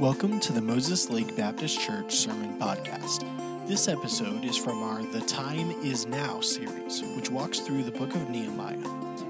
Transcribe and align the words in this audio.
Welcome 0.00 0.40
to 0.40 0.54
the 0.54 0.62
Moses 0.62 1.10
Lake 1.10 1.36
Baptist 1.36 1.78
Church 1.78 2.16
Sermon 2.16 2.58
Podcast. 2.58 3.22
This 3.68 3.86
episode 3.86 4.46
is 4.46 4.56
from 4.56 4.82
our 4.82 5.02
The 5.02 5.20
Time 5.20 5.72
Is 5.82 6.06
Now 6.06 6.40
series, 6.40 7.02
which 7.16 7.30
walks 7.30 7.58
through 7.58 7.82
the 7.82 7.90
book 7.90 8.14
of 8.14 8.30
Nehemiah. 8.30 8.78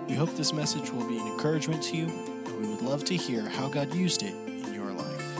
We 0.07 0.15
hope 0.15 0.33
this 0.37 0.53
message 0.53 0.93
will 0.93 1.09
be 1.09 1.19
an 1.19 1.27
encouragement 1.27 1.83
to 1.83 1.97
you, 1.97 2.05
and 2.05 2.61
we 2.61 2.69
would 2.69 2.83
love 2.83 3.05
to 3.07 3.17
hear 3.17 3.49
how 3.49 3.67
God 3.69 3.93
used 3.93 4.23
it 4.23 4.33
in 4.33 4.73
your 4.73 4.93
life. 4.93 5.39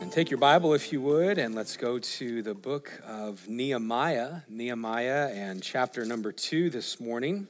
And 0.00 0.12
take 0.12 0.30
your 0.30 0.38
Bible 0.38 0.72
if 0.72 0.92
you 0.92 1.00
would, 1.00 1.38
and 1.38 1.52
let's 1.56 1.76
go 1.76 1.98
to 1.98 2.42
the 2.44 2.54
book 2.54 2.92
of 3.04 3.48
Nehemiah, 3.48 4.42
Nehemiah 4.48 5.32
and 5.34 5.64
chapter 5.64 6.04
number 6.04 6.30
two 6.30 6.70
this 6.70 7.00
morning. 7.00 7.48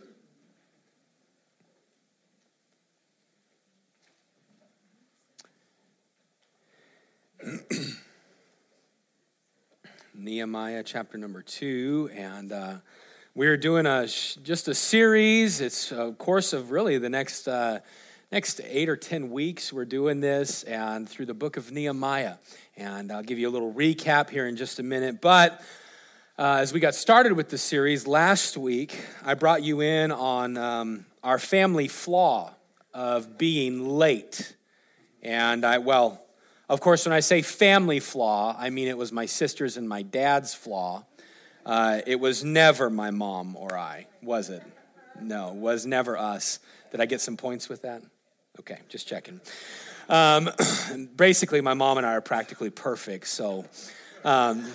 Nehemiah 10.24 10.82
chapter 10.82 11.18
number 11.18 11.42
two, 11.42 12.08
and 12.14 12.50
uh, 12.50 12.76
we're 13.34 13.58
doing 13.58 13.84
a 13.84 14.06
just 14.06 14.68
a 14.68 14.74
series. 14.74 15.60
It's 15.60 15.92
a 15.92 16.12
course 16.12 16.54
of 16.54 16.70
really 16.70 16.96
the 16.96 17.10
next 17.10 17.46
uh, 17.46 17.80
next 18.32 18.62
eight 18.64 18.88
or 18.88 18.96
ten 18.96 19.30
weeks. 19.30 19.70
We're 19.70 19.84
doing 19.84 20.20
this, 20.20 20.62
and 20.62 21.06
through 21.06 21.26
the 21.26 21.34
book 21.34 21.58
of 21.58 21.70
Nehemiah, 21.70 22.36
and 22.74 23.12
I'll 23.12 23.22
give 23.22 23.38
you 23.38 23.50
a 23.50 23.52
little 23.52 23.70
recap 23.70 24.30
here 24.30 24.46
in 24.46 24.56
just 24.56 24.78
a 24.78 24.82
minute. 24.82 25.20
But 25.20 25.60
uh, 26.38 26.56
as 26.60 26.72
we 26.72 26.80
got 26.80 26.94
started 26.94 27.34
with 27.34 27.50
the 27.50 27.58
series 27.58 28.06
last 28.06 28.56
week, 28.56 28.98
I 29.26 29.34
brought 29.34 29.62
you 29.62 29.82
in 29.82 30.10
on 30.10 30.56
um, 30.56 31.04
our 31.22 31.38
family 31.38 31.86
flaw 31.86 32.54
of 32.94 33.36
being 33.36 33.86
late, 33.86 34.56
and 35.22 35.66
I 35.66 35.76
well 35.76 36.23
of 36.68 36.80
course, 36.80 37.04
when 37.04 37.12
I 37.12 37.20
say 37.20 37.42
family 37.42 38.00
flaw, 38.00 38.56
I 38.58 38.70
mean 38.70 38.88
it 38.88 38.96
was 38.96 39.12
my 39.12 39.26
sister's 39.26 39.76
and 39.76 39.88
my 39.88 40.02
dad's 40.02 40.54
flaw. 40.54 41.04
Uh, 41.66 42.00
it 42.06 42.20
was 42.20 42.44
never 42.44 42.90
my 42.90 43.10
mom 43.10 43.56
or 43.56 43.76
I, 43.76 44.06
was 44.22 44.50
it? 44.50 44.62
No, 45.20 45.48
it 45.48 45.56
was 45.56 45.86
never 45.86 46.16
us. 46.16 46.58
Did 46.90 47.00
I 47.00 47.06
get 47.06 47.20
some 47.20 47.36
points 47.36 47.68
with 47.68 47.82
that? 47.82 48.02
Okay, 48.60 48.78
just 48.88 49.06
checking. 49.08 49.40
Um, 50.08 50.50
basically, 51.16 51.60
my 51.60 51.74
mom 51.74 51.98
and 51.98 52.06
I 52.06 52.12
are 52.12 52.20
practically 52.20 52.70
perfect, 52.70 53.26
so. 53.28 53.64
Um, 54.24 54.66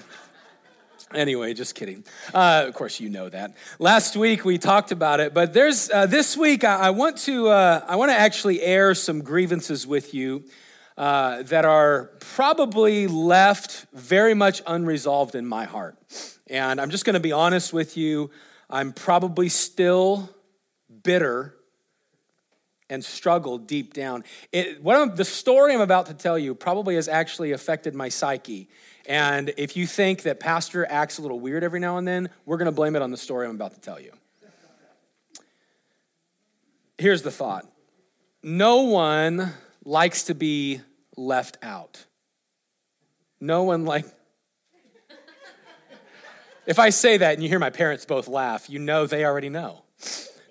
anyway, 1.13 1.53
just 1.53 1.75
kidding. 1.75 2.03
Uh, 2.33 2.65
of 2.67 2.73
course, 2.73 2.99
you 2.99 3.09
know 3.09 3.29
that. 3.29 3.55
Last 3.79 4.15
week 4.15 4.45
we 4.45 4.57
talked 4.57 4.91
about 4.91 5.19
it, 5.19 5.33
but 5.33 5.53
there's 5.53 5.89
uh, 5.89 6.05
this 6.05 6.37
week 6.37 6.63
I, 6.63 6.75
I 6.75 6.89
want 6.91 7.17
to 7.19 7.49
uh, 7.49 7.83
I 7.87 7.95
want 7.95 8.11
to 8.11 8.15
actually 8.15 8.61
air 8.61 8.93
some 8.93 9.21
grievances 9.21 9.87
with 9.87 10.13
you 10.13 10.43
uh, 10.99 11.43
that 11.43 11.63
are 11.63 12.11
probably 12.19 13.07
left 13.07 13.85
very 13.93 14.33
much 14.33 14.61
unresolved 14.67 15.33
in 15.33 15.47
my 15.47 15.63
heart. 15.63 15.97
And 16.47 16.81
I'm 16.81 16.89
just 16.89 17.05
going 17.05 17.13
to 17.13 17.21
be 17.21 17.31
honest 17.31 17.71
with 17.71 17.95
you. 17.95 18.31
I'm 18.69 18.91
probably 18.91 19.47
still 19.47 20.29
bitter 21.03 21.55
and 22.89 23.05
struggle 23.05 23.57
deep 23.57 23.93
down. 23.93 24.25
It, 24.51 24.83
what 24.83 24.97
I'm, 24.97 25.15
the 25.15 25.23
story 25.23 25.73
I'm 25.73 25.79
about 25.79 26.07
to 26.07 26.13
tell 26.13 26.37
you 26.37 26.53
probably 26.53 26.95
has 26.95 27.07
actually 27.07 27.53
affected 27.53 27.95
my 27.95 28.09
psyche. 28.09 28.67
And 29.05 29.53
if 29.55 29.77
you 29.77 29.87
think 29.87 30.23
that 30.23 30.41
Pastor 30.41 30.85
acts 30.89 31.17
a 31.17 31.21
little 31.21 31.39
weird 31.39 31.63
every 31.63 31.79
now 31.79 31.95
and 31.95 32.05
then, 32.05 32.29
we're 32.45 32.57
going 32.57 32.65
to 32.65 32.73
blame 32.73 32.97
it 32.97 33.01
on 33.01 33.11
the 33.11 33.17
story 33.17 33.47
I'm 33.47 33.55
about 33.55 33.73
to 33.73 33.79
tell 33.79 34.01
you. 34.01 34.11
Here's 36.97 37.21
the 37.21 37.31
thought 37.31 37.65
no 38.43 38.81
one 38.81 39.53
likes 39.85 40.23
to 40.23 40.35
be 40.35 40.81
left 41.19 41.57
out. 41.61 42.05
No 43.39 43.63
one 43.63 43.85
like. 43.85 44.05
if 46.65 46.79
I 46.79 46.89
say 46.89 47.17
that 47.17 47.33
and 47.33 47.43
you 47.43 47.49
hear 47.49 47.59
my 47.59 47.69
parents 47.69 48.05
both 48.05 48.27
laugh, 48.27 48.69
you 48.69 48.79
know 48.79 49.05
they 49.05 49.25
already 49.25 49.49
know. 49.49 49.83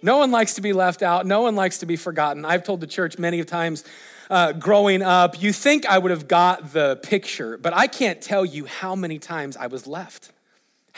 No 0.03 0.19
one 0.19 0.31
likes 0.31 0.55
to 0.55 0.61
be 0.61 0.73
left 0.73 1.03
out. 1.03 1.27
No 1.27 1.43
one 1.43 1.57
likes 1.57 1.79
to 1.79 1.87
be 1.87 1.97
forgotten. 1.97 2.45
I've 2.45 2.63
told 2.63 2.81
the 2.81 2.87
church 2.87 3.19
many 3.19 3.43
times 3.43 3.85
uh, 4.31 4.53
growing 4.53 5.03
up, 5.03 5.41
you 5.43 5.53
think 5.53 5.87
I 5.87 5.99
would 5.99 6.11
have 6.11 6.29
got 6.29 6.73
the 6.73 6.97
picture, 7.03 7.57
but 7.57 7.75
I 7.75 7.87
can't 7.87 8.21
tell 8.21 8.45
you 8.45 8.67
how 8.67 8.95
many 8.95 9.19
times 9.19 9.57
I 9.57 9.69
was 9.69 9.87
left 9.87 10.33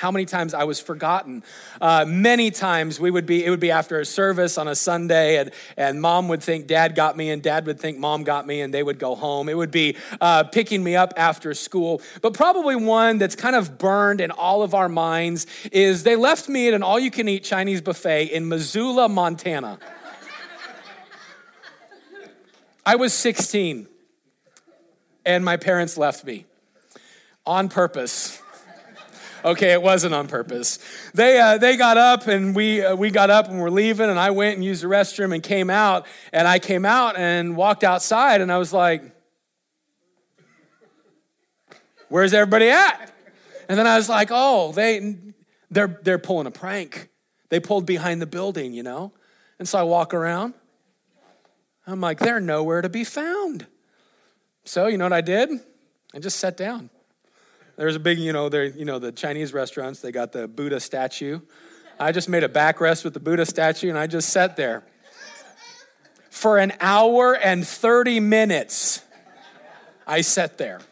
how 0.01 0.11
many 0.11 0.25
times 0.25 0.55
I 0.55 0.65
was 0.65 0.81
forgotten. 0.81 1.45
Uh, 1.79 2.07
many 2.09 2.51
times 2.51 2.99
we 2.99 3.11
would 3.11 3.27
be, 3.27 3.45
it 3.45 3.51
would 3.51 3.61
be 3.61 3.71
after 3.71 4.01
a 4.01 4.07
service 4.07 4.57
on 4.57 4.67
a 4.67 4.75
Sunday, 4.75 5.37
and, 5.37 5.51
and 5.77 6.01
mom 6.01 6.29
would 6.29 6.43
think 6.43 6.67
dad 6.67 6.95
got 6.95 7.19
me, 7.19 7.29
and 7.29 7.43
dad 7.43 7.67
would 7.67 7.79
think 7.79 7.99
mom 7.99 8.25
got 8.25 8.47
me, 8.47 8.63
and 8.63 8.73
they 8.73 8.83
would 8.83 8.99
go 8.99 9.15
home. 9.15 9.51
It 9.51 9.59
would 9.59 9.71
be 9.71 9.99
uh, 10.19 10.45
picking 10.45 10.83
me 10.83 10.97
up 10.97 11.13
after 11.19 11.53
school. 11.53 12.01
But 12.23 12.33
probably 12.33 12.77
one 12.77 13.19
that's 13.19 13.37
kind 13.37 13.55
of 13.55 13.77
burned 13.77 14.23
in 14.23 14.31
all 14.31 14.63
of 14.63 14.73
our 14.73 14.89
minds 14.89 15.47
is 15.71 16.03
they 16.03 16.17
left 16.17 16.49
me 16.49 16.69
at 16.69 16.73
an 16.73 16.83
all 16.83 16.99
you 16.99 17.11
can 17.11 17.29
eat 17.29 17.45
Chinese 17.45 17.83
buffet 17.83 18.29
in 18.29 18.49
Missoula, 18.49 19.07
Montana. 19.07 19.79
I 22.87 22.97
was 22.97 23.13
16, 23.13 23.87
and 25.27 25.45
my 25.45 25.59
parents 25.59 25.99
left 25.99 26.25
me 26.25 26.47
on 27.45 27.69
purpose. 27.69 28.40
Okay, 29.45 29.73
it 29.73 29.81
wasn't 29.81 30.15
on 30.15 30.29
purpose. 30.29 30.79
They, 31.15 31.41
uh, 31.41 31.57
they 31.57 31.77
got 31.77 31.97
up 31.97 32.27
and 32.27 32.55
we, 32.55 32.85
uh, 32.85 32.95
we 32.95 33.11
got 33.11 33.31
up 33.31 33.49
and 33.49 33.59
we're 33.59 33.71
leaving, 33.71 34.11
and 34.11 34.19
I 34.19 34.31
went 34.31 34.57
and 34.57 34.65
used 34.65 34.83
the 34.83 34.89
restroom 34.89 35.35
and 35.35 35.43
came 35.43 35.71
out. 35.71 36.07
And 36.33 36.47
I 36.47 36.59
came 36.59 36.85
out 36.85 37.17
and 37.17 37.57
walked 37.57 37.83
outside, 37.83 38.41
and 38.41 38.53
I 38.53 38.59
was 38.59 38.73
like, 38.73 39.03
Where's 42.09 42.35
everybody 42.35 42.69
at? 42.69 43.13
And 43.69 43.79
then 43.79 43.87
I 43.87 43.97
was 43.97 44.09
like, 44.09 44.29
Oh, 44.31 44.73
they, 44.73 45.17
they're, 45.71 46.01
they're 46.03 46.19
pulling 46.19 46.47
a 46.47 46.51
prank. 46.51 47.09
They 47.49 47.61
pulled 47.61 47.87
behind 47.87 48.21
the 48.21 48.27
building, 48.27 48.75
you 48.75 48.83
know? 48.83 49.13
And 49.59 49.69
so 49.69 49.79
I 49.79 49.85
walk 49.85 50.13
around. 50.13 50.55
I'm 51.87 52.01
like, 52.01 52.19
They're 52.19 52.41
nowhere 52.41 52.83
to 52.83 52.89
be 52.89 53.05
found. 53.05 53.67
So, 54.65 54.87
you 54.89 54.99
know 54.99 55.05
what 55.07 55.13
I 55.13 55.23
did? 55.23 55.51
I 56.15 56.19
just 56.19 56.39
sat 56.39 56.57
down. 56.57 56.91
There's 57.81 57.97
a 57.97 57.99
big, 57.99 58.19
you 58.19 58.35
know, 58.35 58.51
there, 58.51 58.67
you 58.67 58.85
know, 58.85 58.99
the 58.99 59.11
Chinese 59.11 59.55
restaurants, 59.55 60.01
they 60.01 60.13
got 60.13 60.33
the 60.33 60.47
Buddha 60.47 60.81
statue. 60.81 61.41
I 61.99 62.13
just 62.13 62.29
made 62.29 62.45
a 62.45 62.49
backrest 62.49 63.05
with 63.05 63.15
the 63.15 63.21
Buddha 63.21 63.47
statue 63.47 63.89
and 63.89 63.97
I 63.97 64.07
just 64.07 64.29
sat 64.29 64.55
there 64.55 64.83
for 66.29 66.59
an 66.59 66.75
hour 66.79 67.35
and 67.35 67.67
30 67.67 68.21
minutes. 68.21 69.03
I 70.07 70.21
sat 70.21 70.59
there. 70.59 70.83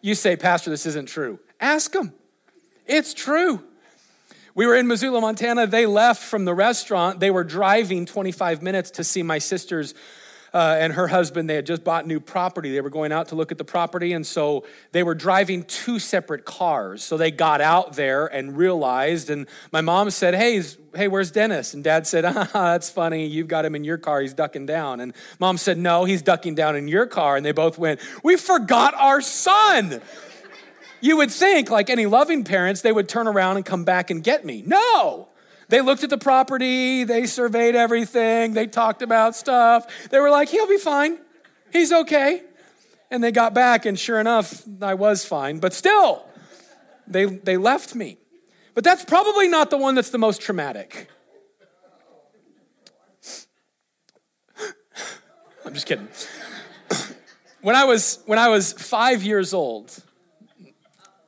You 0.00 0.14
say, 0.14 0.36
Pastor, 0.36 0.70
this 0.70 0.86
isn't 0.86 1.08
true. 1.08 1.40
Ask 1.58 1.90
them. 1.90 2.12
It's 2.86 3.14
true. 3.14 3.64
We 4.54 4.64
were 4.64 4.76
in 4.76 4.86
Missoula, 4.86 5.20
Montana. 5.20 5.66
They 5.66 5.86
left 5.86 6.22
from 6.22 6.44
the 6.44 6.54
restaurant. 6.54 7.18
They 7.18 7.32
were 7.32 7.42
driving 7.42 8.06
25 8.06 8.62
minutes 8.62 8.92
to 8.92 9.02
see 9.02 9.24
my 9.24 9.38
sister's 9.38 9.92
uh, 10.58 10.76
and 10.80 10.94
her 10.94 11.06
husband, 11.06 11.48
they 11.48 11.54
had 11.54 11.66
just 11.66 11.84
bought 11.84 12.04
new 12.04 12.18
property. 12.18 12.72
They 12.72 12.80
were 12.80 12.90
going 12.90 13.12
out 13.12 13.28
to 13.28 13.36
look 13.36 13.52
at 13.52 13.58
the 13.58 13.64
property, 13.64 14.12
and 14.12 14.26
so 14.26 14.64
they 14.90 15.04
were 15.04 15.14
driving 15.14 15.62
two 15.62 16.00
separate 16.00 16.44
cars. 16.44 17.04
So 17.04 17.16
they 17.16 17.30
got 17.30 17.60
out 17.60 17.92
there 17.92 18.26
and 18.26 18.56
realized, 18.56 19.30
and 19.30 19.46
my 19.70 19.82
mom 19.82 20.10
said, 20.10 20.34
Hey, 20.34 20.60
hey, 20.96 21.06
where's 21.06 21.30
Dennis? 21.30 21.74
And 21.74 21.84
dad 21.84 22.08
said, 22.08 22.24
Ah, 22.26 22.50
that's 22.52 22.90
funny. 22.90 23.24
You've 23.24 23.46
got 23.46 23.64
him 23.64 23.76
in 23.76 23.84
your 23.84 23.98
car. 23.98 24.20
He's 24.20 24.34
ducking 24.34 24.66
down. 24.66 24.98
And 24.98 25.14
mom 25.38 25.58
said, 25.58 25.78
No, 25.78 26.04
he's 26.04 26.22
ducking 26.22 26.56
down 26.56 26.74
in 26.74 26.88
your 26.88 27.06
car. 27.06 27.36
And 27.36 27.46
they 27.46 27.52
both 27.52 27.78
went, 27.78 28.00
We 28.24 28.36
forgot 28.36 28.94
our 28.94 29.20
son. 29.20 30.02
You 31.00 31.18
would 31.18 31.30
think, 31.30 31.70
like 31.70 31.88
any 31.88 32.06
loving 32.06 32.42
parents, 32.42 32.80
they 32.80 32.90
would 32.90 33.08
turn 33.08 33.28
around 33.28 33.58
and 33.58 33.64
come 33.64 33.84
back 33.84 34.10
and 34.10 34.24
get 34.24 34.44
me. 34.44 34.64
No. 34.66 35.27
They 35.68 35.82
looked 35.82 36.02
at 36.02 36.10
the 36.10 36.18
property, 36.18 37.04
they 37.04 37.26
surveyed 37.26 37.74
everything, 37.74 38.54
they 38.54 38.66
talked 38.66 39.02
about 39.02 39.36
stuff. 39.36 40.08
They 40.08 40.18
were 40.18 40.30
like, 40.30 40.48
he'll 40.48 40.66
be 40.66 40.78
fine. 40.78 41.18
He's 41.72 41.92
okay. 41.92 42.42
And 43.10 43.22
they 43.22 43.32
got 43.32 43.52
back, 43.54 43.84
and 43.86 43.98
sure 43.98 44.18
enough, 44.18 44.62
I 44.80 44.94
was 44.94 45.24
fine. 45.24 45.58
But 45.60 45.74
still, 45.74 46.24
they, 47.06 47.26
they 47.26 47.56
left 47.58 47.94
me. 47.94 48.18
But 48.74 48.84
that's 48.84 49.04
probably 49.04 49.48
not 49.48 49.70
the 49.70 49.76
one 49.76 49.94
that's 49.94 50.10
the 50.10 50.18
most 50.18 50.40
traumatic. 50.40 51.10
I'm 55.66 55.74
just 55.74 55.86
kidding. 55.86 56.08
when 57.60 57.76
I 57.76 57.84
was 57.84 58.20
when 58.24 58.38
I 58.38 58.48
was 58.48 58.72
5 58.72 59.22
years 59.22 59.52
old, 59.52 60.02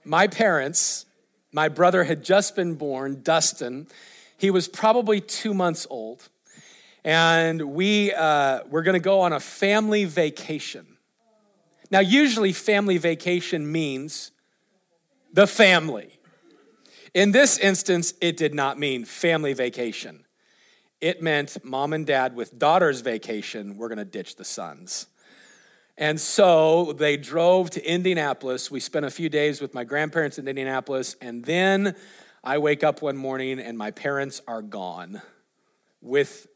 my 0.04 0.28
parents, 0.28 1.04
my 1.52 1.68
brother 1.68 2.04
had 2.04 2.22
just 2.24 2.56
been 2.56 2.74
born, 2.74 3.20
Dustin, 3.22 3.86
he 4.40 4.50
was 4.50 4.68
probably 4.68 5.20
two 5.20 5.52
months 5.52 5.86
old. 5.90 6.30
And 7.04 7.74
we 7.74 8.12
uh, 8.14 8.60
were 8.70 8.82
going 8.82 8.94
to 8.94 9.04
go 9.04 9.20
on 9.20 9.34
a 9.34 9.40
family 9.40 10.06
vacation. 10.06 10.86
Now, 11.90 12.00
usually, 12.00 12.52
family 12.54 12.96
vacation 12.96 13.70
means 13.70 14.30
the 15.32 15.46
family. 15.46 16.18
In 17.12 17.32
this 17.32 17.58
instance, 17.58 18.14
it 18.20 18.38
did 18.38 18.54
not 18.54 18.78
mean 18.78 19.04
family 19.04 19.52
vacation. 19.52 20.24
it 21.00 21.22
meant 21.22 21.56
mom 21.64 21.92
and 21.92 22.06
dad 22.06 22.36
with 22.36 22.58
daughter's 22.58 23.00
vacation, 23.00 23.76
we're 23.76 23.88
going 23.88 23.98
to 23.98 24.04
ditch 24.04 24.36
the 24.36 24.44
sons. 24.44 25.06
And 25.96 26.20
so 26.20 26.94
they 26.94 27.16
drove 27.16 27.70
to 27.70 27.86
Indianapolis. 27.90 28.70
We 28.70 28.80
spent 28.80 29.04
a 29.04 29.10
few 29.10 29.28
days 29.28 29.60
with 29.60 29.74
my 29.74 29.84
grandparents 29.84 30.38
in 30.38 30.48
Indianapolis. 30.48 31.14
And 31.20 31.44
then 31.44 31.94
I 32.42 32.58
wake 32.58 32.82
up 32.82 33.02
one 33.02 33.16
morning 33.16 33.60
and 33.60 33.76
my 33.76 33.90
parents 33.90 34.40
are 34.48 34.62
gone 34.62 35.20
with 36.00 36.46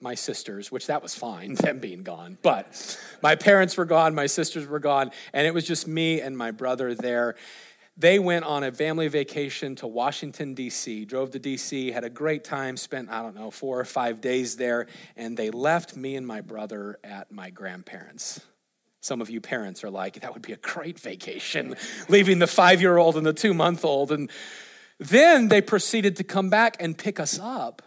my 0.00 0.14
sisters, 0.14 0.70
which 0.70 0.86
that 0.88 1.02
was 1.02 1.14
fine, 1.14 1.54
them 1.54 1.78
being 1.78 2.02
gone. 2.02 2.38
But 2.42 2.98
my 3.22 3.34
parents 3.34 3.76
were 3.76 3.86
gone, 3.86 4.14
my 4.14 4.26
sisters 4.26 4.66
were 4.66 4.78
gone, 4.78 5.10
and 5.32 5.46
it 5.46 5.54
was 5.54 5.66
just 5.66 5.88
me 5.88 6.20
and 6.20 6.36
my 6.36 6.50
brother 6.50 6.94
there. 6.94 7.36
They 7.96 8.18
went 8.18 8.44
on 8.44 8.64
a 8.64 8.72
family 8.72 9.06
vacation 9.06 9.76
to 9.76 9.86
Washington, 9.86 10.52
D.C., 10.52 11.04
drove 11.04 11.30
to 11.30 11.38
D.C., 11.38 11.92
had 11.92 12.02
a 12.02 12.10
great 12.10 12.42
time, 12.42 12.76
spent, 12.76 13.08
I 13.08 13.22
don't 13.22 13.36
know, 13.36 13.52
four 13.52 13.78
or 13.78 13.84
five 13.84 14.20
days 14.20 14.56
there, 14.56 14.88
and 15.16 15.36
they 15.36 15.50
left 15.50 15.96
me 15.96 16.16
and 16.16 16.26
my 16.26 16.40
brother 16.40 16.98
at 17.04 17.30
my 17.30 17.50
grandparents'. 17.50 18.40
Some 19.00 19.20
of 19.20 19.30
you 19.30 19.40
parents 19.40 19.84
are 19.84 19.90
like, 19.90 20.20
that 20.22 20.32
would 20.32 20.42
be 20.42 20.54
a 20.54 20.56
great 20.56 20.98
vacation, 20.98 21.76
leaving 22.08 22.40
the 22.40 22.46
five 22.46 22.80
year 22.80 22.96
old 22.96 23.16
and 23.16 23.24
the 23.24 23.32
two 23.32 23.54
month 23.54 23.84
old. 23.84 24.10
And 24.10 24.28
then 24.98 25.48
they 25.48 25.60
proceeded 25.60 26.16
to 26.16 26.24
come 26.24 26.50
back 26.50 26.76
and 26.80 26.96
pick 26.96 27.18
us 27.18 27.38
up 27.38 27.82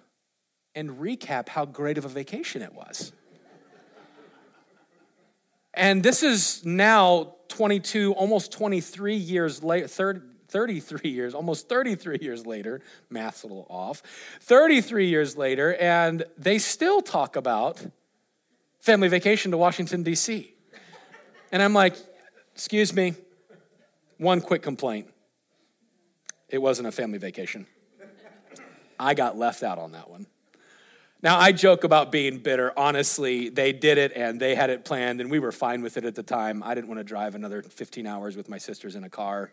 and 0.76 0.92
recap 0.92 1.50
how 1.50 1.66
great 1.66 1.98
of 1.98 2.06
a 2.06 2.10
vacation 2.10 2.62
it 2.62 2.74
was. 2.74 3.12
And 5.74 6.02
this 6.02 6.24
is 6.24 6.66
now 6.66 7.36
22, 7.50 8.14
almost 8.14 8.52
23 8.52 9.16
years 9.16 9.64
later, 9.64 9.88
33 9.88 11.10
years, 11.10 11.34
almost 11.34 11.70
33 11.70 12.18
years 12.22 12.46
later, 12.46 12.82
math's 13.10 13.44
a 13.44 13.48
little 13.48 13.68
off, 13.70 14.02
33 14.42 15.08
years 15.08 15.38
later, 15.38 15.76
and 15.76 16.24
they 16.38 16.58
still 16.58 17.02
talk 17.02 17.36
about 17.36 17.86
family 18.80 19.08
vacation 19.08 19.52
to 19.52 19.58
Washington, 19.58 20.04
D.C. 20.04 20.54
And 21.52 21.62
I'm 21.62 21.74
like, 21.74 21.96
excuse 22.54 22.94
me, 22.94 23.14
one 24.18 24.42
quick 24.42 24.62
complaint. 24.62 25.10
It 26.50 26.60
wasn't 26.60 26.88
a 26.88 26.92
family 26.92 27.18
vacation. 27.18 27.68
I 29.00 29.14
got 29.14 29.38
left 29.38 29.64
out 29.64 29.78
on 29.78 29.92
that 29.92 30.10
one. 30.10 30.28
Now, 31.22 31.40
I 31.40 31.52
joke 31.52 31.84
about 31.84 32.12
being 32.12 32.40
bitter. 32.40 32.72
Honestly, 32.78 33.50
they 33.50 33.74
did 33.74 33.98
it 33.98 34.14
and 34.16 34.40
they 34.40 34.54
had 34.54 34.70
it 34.70 34.86
planned, 34.86 35.20
and 35.20 35.32
we 35.32 35.40
were 35.40 35.52
fine 35.52 35.82
with 35.82 35.98
it 35.98 36.06
at 36.06 36.14
the 36.14 36.24
time. 36.24 36.62
I 36.64 36.76
didn't 36.76 36.88
want 36.88 37.00
to 37.00 37.04
drive 37.04 37.34
another 37.34 37.64
15 37.64 38.06
hours 38.06 38.38
with 38.38 38.50
my 38.50 38.60
sisters 38.60 38.96
in 38.96 39.04
a 39.04 39.10
car. 39.10 39.52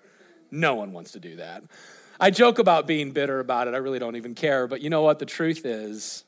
No 0.51 0.75
one 0.75 0.93
wants 0.93 1.13
to 1.13 1.21
do 1.21 1.37
that. 1.37 1.65
I 2.21 2.31
joke 2.31 2.59
about 2.59 2.87
being 2.87 3.13
bitter 3.13 3.41
about 3.41 3.67
it. 3.67 3.75
I 3.75 3.79
really 3.79 3.99
don't 3.99 4.17
even 4.17 4.35
care. 4.35 4.67
But 4.67 4.83
you 4.83 4.91
know 4.91 5.03
what? 5.03 5.19
The 5.19 5.27
truth 5.27 5.65
is 5.65 6.25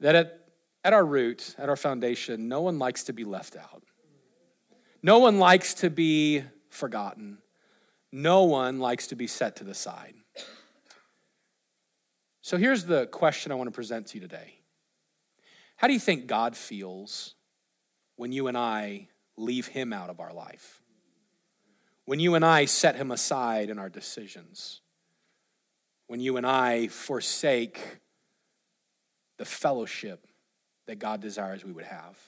that 0.00 0.14
at, 0.14 0.48
at 0.84 0.92
our 0.92 1.04
root, 1.04 1.54
at 1.56 1.68
our 1.68 1.76
foundation, 1.76 2.48
no 2.48 2.60
one 2.60 2.78
likes 2.78 3.04
to 3.04 3.12
be 3.12 3.24
left 3.24 3.56
out. 3.56 3.82
No 5.02 5.20
one 5.20 5.38
likes 5.38 5.74
to 5.74 5.90
be 5.90 6.42
forgotten. 6.68 7.38
No 8.12 8.44
one 8.44 8.80
likes 8.80 9.06
to 9.08 9.14
be 9.14 9.26
set 9.26 9.56
to 9.56 9.64
the 9.64 9.74
side. 9.74 10.14
So 12.42 12.56
here's 12.56 12.84
the 12.84 13.06
question 13.06 13.52
I 13.52 13.54
want 13.54 13.68
to 13.68 13.72
present 13.72 14.08
to 14.08 14.16
you 14.16 14.20
today 14.20 14.54
How 15.76 15.86
do 15.86 15.92
you 15.92 16.00
think 16.00 16.26
God 16.26 16.56
feels 16.56 17.34
when 18.16 18.32
you 18.32 18.48
and 18.48 18.56
I 18.56 19.08
leave 19.36 19.68
Him 19.68 19.92
out 19.92 20.10
of 20.10 20.20
our 20.20 20.32
life? 20.32 20.82
When 22.04 22.18
you 22.18 22.34
and 22.34 22.44
I 22.44 22.64
set 22.64 22.96
Him 22.96 23.10
aside 23.10 23.70
in 23.70 23.78
our 23.78 23.88
decisions? 23.88 24.80
When 26.08 26.18
you 26.18 26.36
and 26.36 26.46
I 26.46 26.88
forsake 26.88 28.00
the 29.38 29.44
fellowship 29.44 30.26
that 30.86 30.98
God 30.98 31.20
desires 31.20 31.64
we 31.64 31.70
would 31.70 31.84
have? 31.84 32.18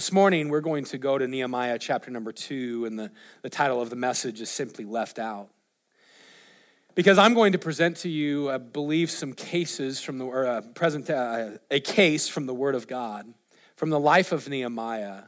This 0.00 0.12
morning, 0.12 0.48
we're 0.48 0.62
going 0.62 0.84
to 0.84 0.96
go 0.96 1.18
to 1.18 1.28
Nehemiah 1.28 1.78
chapter 1.78 2.10
number 2.10 2.32
two, 2.32 2.86
and 2.86 2.98
the, 2.98 3.10
the 3.42 3.50
title 3.50 3.82
of 3.82 3.90
the 3.90 3.96
message 3.96 4.40
is 4.40 4.48
simply 4.48 4.86
Left 4.86 5.18
Out. 5.18 5.50
Because 6.94 7.18
I'm 7.18 7.34
going 7.34 7.52
to 7.52 7.58
present 7.58 7.98
to 7.98 8.08
you, 8.08 8.48
I 8.48 8.56
believe, 8.56 9.10
some 9.10 9.34
cases 9.34 10.00
from 10.00 10.16
the, 10.16 10.24
or 10.24 10.46
uh, 10.46 10.62
present, 10.74 11.10
uh, 11.10 11.58
a 11.70 11.80
case 11.80 12.28
from 12.28 12.46
the 12.46 12.54
Word 12.54 12.74
of 12.74 12.88
God, 12.88 13.26
from 13.76 13.90
the 13.90 14.00
life 14.00 14.32
of 14.32 14.48
Nehemiah. 14.48 15.24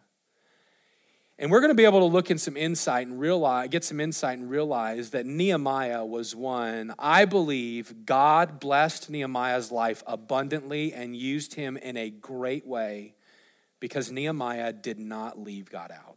And 1.39 1.51
we're 1.51 1.61
going 1.61 1.69
to 1.69 1.75
be 1.75 1.85
able 1.85 2.01
to 2.01 2.07
look 2.07 2.31
in 2.31 2.39
some 2.39 2.57
insight 2.57 3.07
and 3.07 3.21
realize, 3.21 3.69
get 3.69 3.85
some 3.85 4.01
insight 4.01 4.39
and 4.39 4.49
realize 4.49 5.11
that 5.11 5.27
Nehemiah 5.27 6.07
was 6.07 6.35
one, 6.35 6.95
I 6.99 7.27
believe 7.27 8.07
God 8.07 8.59
blessed 8.59 9.11
Nehemiah's 9.11 9.71
life 9.71 10.03
abundantly 10.07 10.95
and 10.95 11.15
used 11.15 11.57
him 11.57 11.77
in 11.77 11.99
a 11.99 12.09
great 12.09 12.67
way 12.67 13.17
because 13.83 14.13
Nehemiah 14.13 14.73
did 14.73 15.01
not 15.01 15.43
leave 15.43 15.69
God 15.69 15.91
out. 15.91 16.17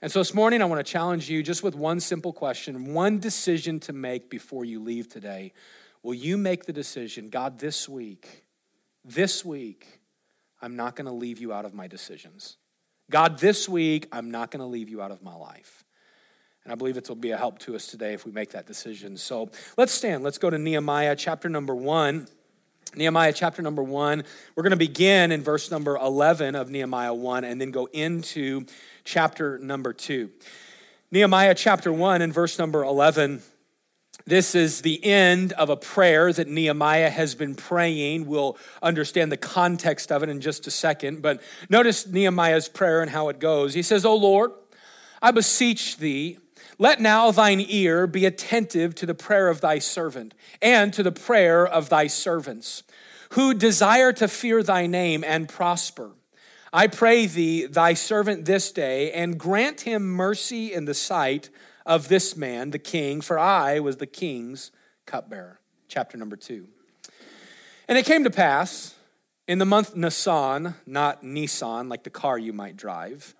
And 0.00 0.12
so 0.12 0.20
this 0.20 0.32
morning, 0.32 0.62
I 0.62 0.66
want 0.66 0.78
to 0.78 0.88
challenge 0.88 1.28
you 1.28 1.42
just 1.42 1.64
with 1.64 1.74
one 1.74 1.98
simple 1.98 2.32
question, 2.32 2.94
one 2.94 3.18
decision 3.18 3.80
to 3.80 3.92
make 3.92 4.30
before 4.30 4.64
you 4.64 4.80
leave 4.80 5.08
today. 5.08 5.52
Will 6.04 6.14
you 6.14 6.36
make 6.38 6.66
the 6.66 6.72
decision, 6.72 7.28
God, 7.28 7.58
this 7.58 7.88
week, 7.88 8.44
this 9.04 9.44
week, 9.44 10.00
I'm 10.62 10.76
not 10.76 10.94
going 10.94 11.06
to 11.06 11.12
leave 11.12 11.40
you 11.40 11.52
out 11.52 11.64
of 11.64 11.74
my 11.74 11.88
decisions? 11.88 12.56
God, 13.10 13.40
this 13.40 13.68
week, 13.68 14.06
I'm 14.12 14.30
not 14.30 14.52
going 14.52 14.60
to 14.60 14.66
leave 14.66 14.88
you 14.88 15.02
out 15.02 15.10
of 15.10 15.24
my 15.24 15.34
life. 15.34 15.82
And 16.62 16.72
I 16.72 16.76
believe 16.76 16.96
it 16.96 17.08
will 17.08 17.16
be 17.16 17.32
a 17.32 17.36
help 17.36 17.58
to 17.60 17.74
us 17.74 17.88
today 17.88 18.12
if 18.12 18.24
we 18.24 18.30
make 18.30 18.50
that 18.52 18.68
decision. 18.68 19.16
So 19.16 19.50
let's 19.76 19.90
stand. 19.92 20.22
Let's 20.22 20.38
go 20.38 20.50
to 20.50 20.56
Nehemiah 20.56 21.16
chapter 21.16 21.48
number 21.48 21.74
one. 21.74 22.28
Nehemiah 22.96 23.32
chapter 23.32 23.62
number 23.62 23.82
one. 23.82 24.24
We're 24.54 24.64
going 24.64 24.72
to 24.72 24.76
begin 24.76 25.30
in 25.30 25.42
verse 25.42 25.70
number 25.70 25.96
11 25.96 26.54
of 26.56 26.70
Nehemiah 26.70 27.14
1 27.14 27.44
and 27.44 27.60
then 27.60 27.70
go 27.70 27.86
into 27.92 28.66
chapter 29.04 29.58
number 29.58 29.92
2. 29.92 30.28
Nehemiah 31.12 31.54
chapter 31.54 31.92
1 31.92 32.22
and 32.22 32.34
verse 32.34 32.58
number 32.58 32.82
11. 32.82 33.42
This 34.26 34.54
is 34.54 34.82
the 34.82 35.04
end 35.04 35.52
of 35.52 35.70
a 35.70 35.76
prayer 35.76 36.32
that 36.32 36.48
Nehemiah 36.48 37.10
has 37.10 37.34
been 37.34 37.54
praying. 37.54 38.26
We'll 38.26 38.58
understand 38.82 39.30
the 39.32 39.36
context 39.36 40.10
of 40.12 40.22
it 40.22 40.28
in 40.28 40.40
just 40.40 40.66
a 40.66 40.70
second. 40.70 41.22
But 41.22 41.40
notice 41.68 42.06
Nehemiah's 42.06 42.68
prayer 42.68 43.02
and 43.02 43.10
how 43.10 43.28
it 43.28 43.38
goes. 43.38 43.72
He 43.74 43.82
says, 43.82 44.04
O 44.04 44.14
Lord, 44.16 44.50
I 45.22 45.30
beseech 45.30 45.96
thee, 45.98 46.38
let 46.80 46.98
now 46.98 47.30
thine 47.30 47.62
ear 47.68 48.06
be 48.06 48.24
attentive 48.24 48.94
to 48.94 49.04
the 49.04 49.14
prayer 49.14 49.48
of 49.48 49.60
thy 49.60 49.78
servant 49.78 50.32
and 50.62 50.94
to 50.94 51.02
the 51.02 51.12
prayer 51.12 51.66
of 51.66 51.90
thy 51.90 52.06
servants, 52.06 52.82
who 53.32 53.52
desire 53.52 54.14
to 54.14 54.26
fear 54.26 54.62
thy 54.62 54.86
name 54.86 55.22
and 55.22 55.46
prosper. 55.46 56.12
I 56.72 56.86
pray 56.86 57.26
thee, 57.26 57.66
thy 57.66 57.92
servant 57.92 58.46
this 58.46 58.72
day, 58.72 59.12
and 59.12 59.38
grant 59.38 59.82
him 59.82 60.08
mercy 60.08 60.72
in 60.72 60.86
the 60.86 60.94
sight 60.94 61.50
of 61.84 62.08
this 62.08 62.34
man, 62.34 62.70
the 62.70 62.78
king, 62.78 63.20
for 63.20 63.38
I 63.38 63.78
was 63.80 63.98
the 63.98 64.06
king's 64.06 64.70
cupbearer. 65.04 65.60
Chapter 65.86 66.16
number 66.16 66.36
two. 66.36 66.66
And 67.88 67.98
it 67.98 68.06
came 68.06 68.24
to 68.24 68.30
pass 68.30 68.94
in 69.46 69.58
the 69.58 69.66
month 69.66 69.94
Nisan, 69.94 70.76
not 70.86 71.22
Nissan, 71.22 71.90
like 71.90 72.04
the 72.04 72.10
car 72.10 72.38
you 72.38 72.54
might 72.54 72.78
drive 72.78 73.34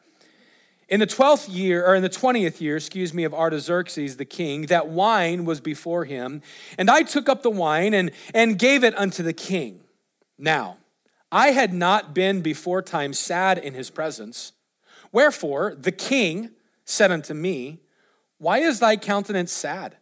in 0.90 0.98
the 0.98 1.06
12th 1.06 1.46
year, 1.48 1.86
or 1.86 1.94
in 1.94 2.02
the 2.02 2.10
20th 2.10 2.60
year, 2.60 2.76
excuse 2.76 3.14
me, 3.14 3.22
of 3.22 3.32
Artaxerxes 3.32 4.16
the 4.16 4.24
king, 4.24 4.62
that 4.66 4.88
wine 4.88 5.44
was 5.44 5.60
before 5.60 6.04
him. 6.04 6.42
And 6.76 6.90
I 6.90 7.04
took 7.04 7.28
up 7.28 7.42
the 7.42 7.50
wine 7.50 7.94
and, 7.94 8.10
and 8.34 8.58
gave 8.58 8.82
it 8.82 8.98
unto 8.98 9.22
the 9.22 9.32
king. 9.32 9.80
Now, 10.36 10.78
I 11.30 11.52
had 11.52 11.72
not 11.72 12.12
been 12.12 12.40
before 12.40 12.82
time 12.82 13.12
sad 13.12 13.56
in 13.56 13.72
his 13.72 13.88
presence. 13.88 14.52
Wherefore, 15.12 15.76
the 15.78 15.92
king 15.92 16.50
said 16.84 17.12
unto 17.12 17.34
me, 17.34 17.78
Why 18.38 18.58
is 18.58 18.80
thy 18.80 18.96
countenance 18.96 19.52
sad, 19.52 19.96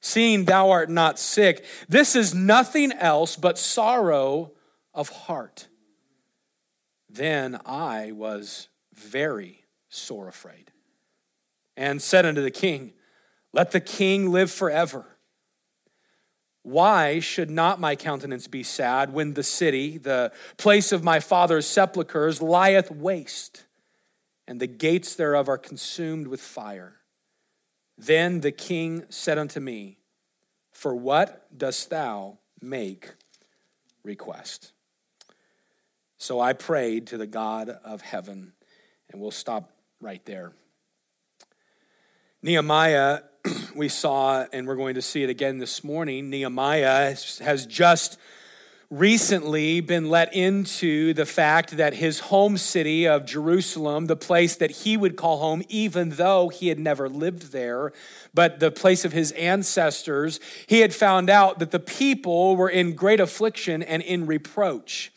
seeing 0.00 0.44
thou 0.44 0.70
art 0.70 0.88
not 0.88 1.18
sick? 1.18 1.64
This 1.88 2.14
is 2.14 2.32
nothing 2.32 2.92
else 2.92 3.34
but 3.34 3.58
sorrow 3.58 4.52
of 4.94 5.08
heart. 5.08 5.66
Then 7.10 7.58
I 7.66 8.12
was 8.12 8.68
very 8.94 9.64
sore 9.88 10.28
afraid, 10.28 10.70
and 11.76 12.00
said 12.02 12.26
unto 12.26 12.42
the 12.42 12.50
king, 12.50 12.92
Let 13.52 13.70
the 13.70 13.80
king 13.80 14.30
live 14.30 14.50
forever. 14.50 15.18
Why 16.62 17.18
should 17.20 17.50
not 17.50 17.80
my 17.80 17.96
countenance 17.96 18.46
be 18.46 18.62
sad 18.62 19.12
when 19.12 19.34
the 19.34 19.42
city, 19.42 19.96
the 19.96 20.32
place 20.58 20.92
of 20.92 21.02
my 21.02 21.18
father's 21.20 21.66
sepulchres, 21.66 22.42
lieth 22.42 22.90
waste, 22.90 23.64
and 24.46 24.60
the 24.60 24.66
gates 24.66 25.14
thereof 25.14 25.48
are 25.48 25.56
consumed 25.56 26.26
with 26.26 26.40
fire? 26.40 26.96
Then 27.96 28.40
the 28.40 28.52
king 28.52 29.04
said 29.08 29.38
unto 29.38 29.60
me, 29.60 29.98
For 30.70 30.94
what 30.94 31.56
dost 31.56 31.90
thou 31.90 32.38
make 32.60 33.14
request? 34.02 34.72
So 36.18 36.40
I 36.40 36.52
prayed 36.52 37.06
to 37.08 37.16
the 37.16 37.26
God 37.26 37.70
of 37.70 38.02
heaven, 38.02 38.52
and 39.10 39.20
we'll 39.20 39.30
stop 39.30 39.70
right 40.00 40.24
there. 40.24 40.52
Nehemiah, 42.42 43.20
we 43.74 43.88
saw, 43.88 44.46
and 44.52 44.66
we're 44.66 44.76
going 44.76 44.94
to 44.94 45.02
see 45.02 45.22
it 45.22 45.30
again 45.30 45.58
this 45.58 45.82
morning. 45.82 46.30
Nehemiah 46.30 47.16
has 47.40 47.66
just 47.66 48.18
recently 48.90 49.80
been 49.80 50.08
let 50.08 50.32
into 50.32 51.12
the 51.12 51.26
fact 51.26 51.76
that 51.76 51.94
his 51.94 52.20
home 52.20 52.56
city 52.56 53.06
of 53.06 53.26
Jerusalem, 53.26 54.06
the 54.06 54.16
place 54.16 54.56
that 54.56 54.70
he 54.70 54.96
would 54.96 55.16
call 55.16 55.38
home, 55.38 55.62
even 55.68 56.10
though 56.10 56.48
he 56.48 56.68
had 56.68 56.78
never 56.78 57.08
lived 57.08 57.52
there, 57.52 57.92
but 58.32 58.60
the 58.60 58.70
place 58.70 59.04
of 59.04 59.12
his 59.12 59.32
ancestors, 59.32 60.40
he 60.66 60.80
had 60.80 60.94
found 60.94 61.28
out 61.28 61.58
that 61.58 61.70
the 61.70 61.80
people 61.80 62.56
were 62.56 62.70
in 62.70 62.94
great 62.94 63.20
affliction 63.20 63.82
and 63.82 64.02
in 64.02 64.26
reproach. 64.26 65.12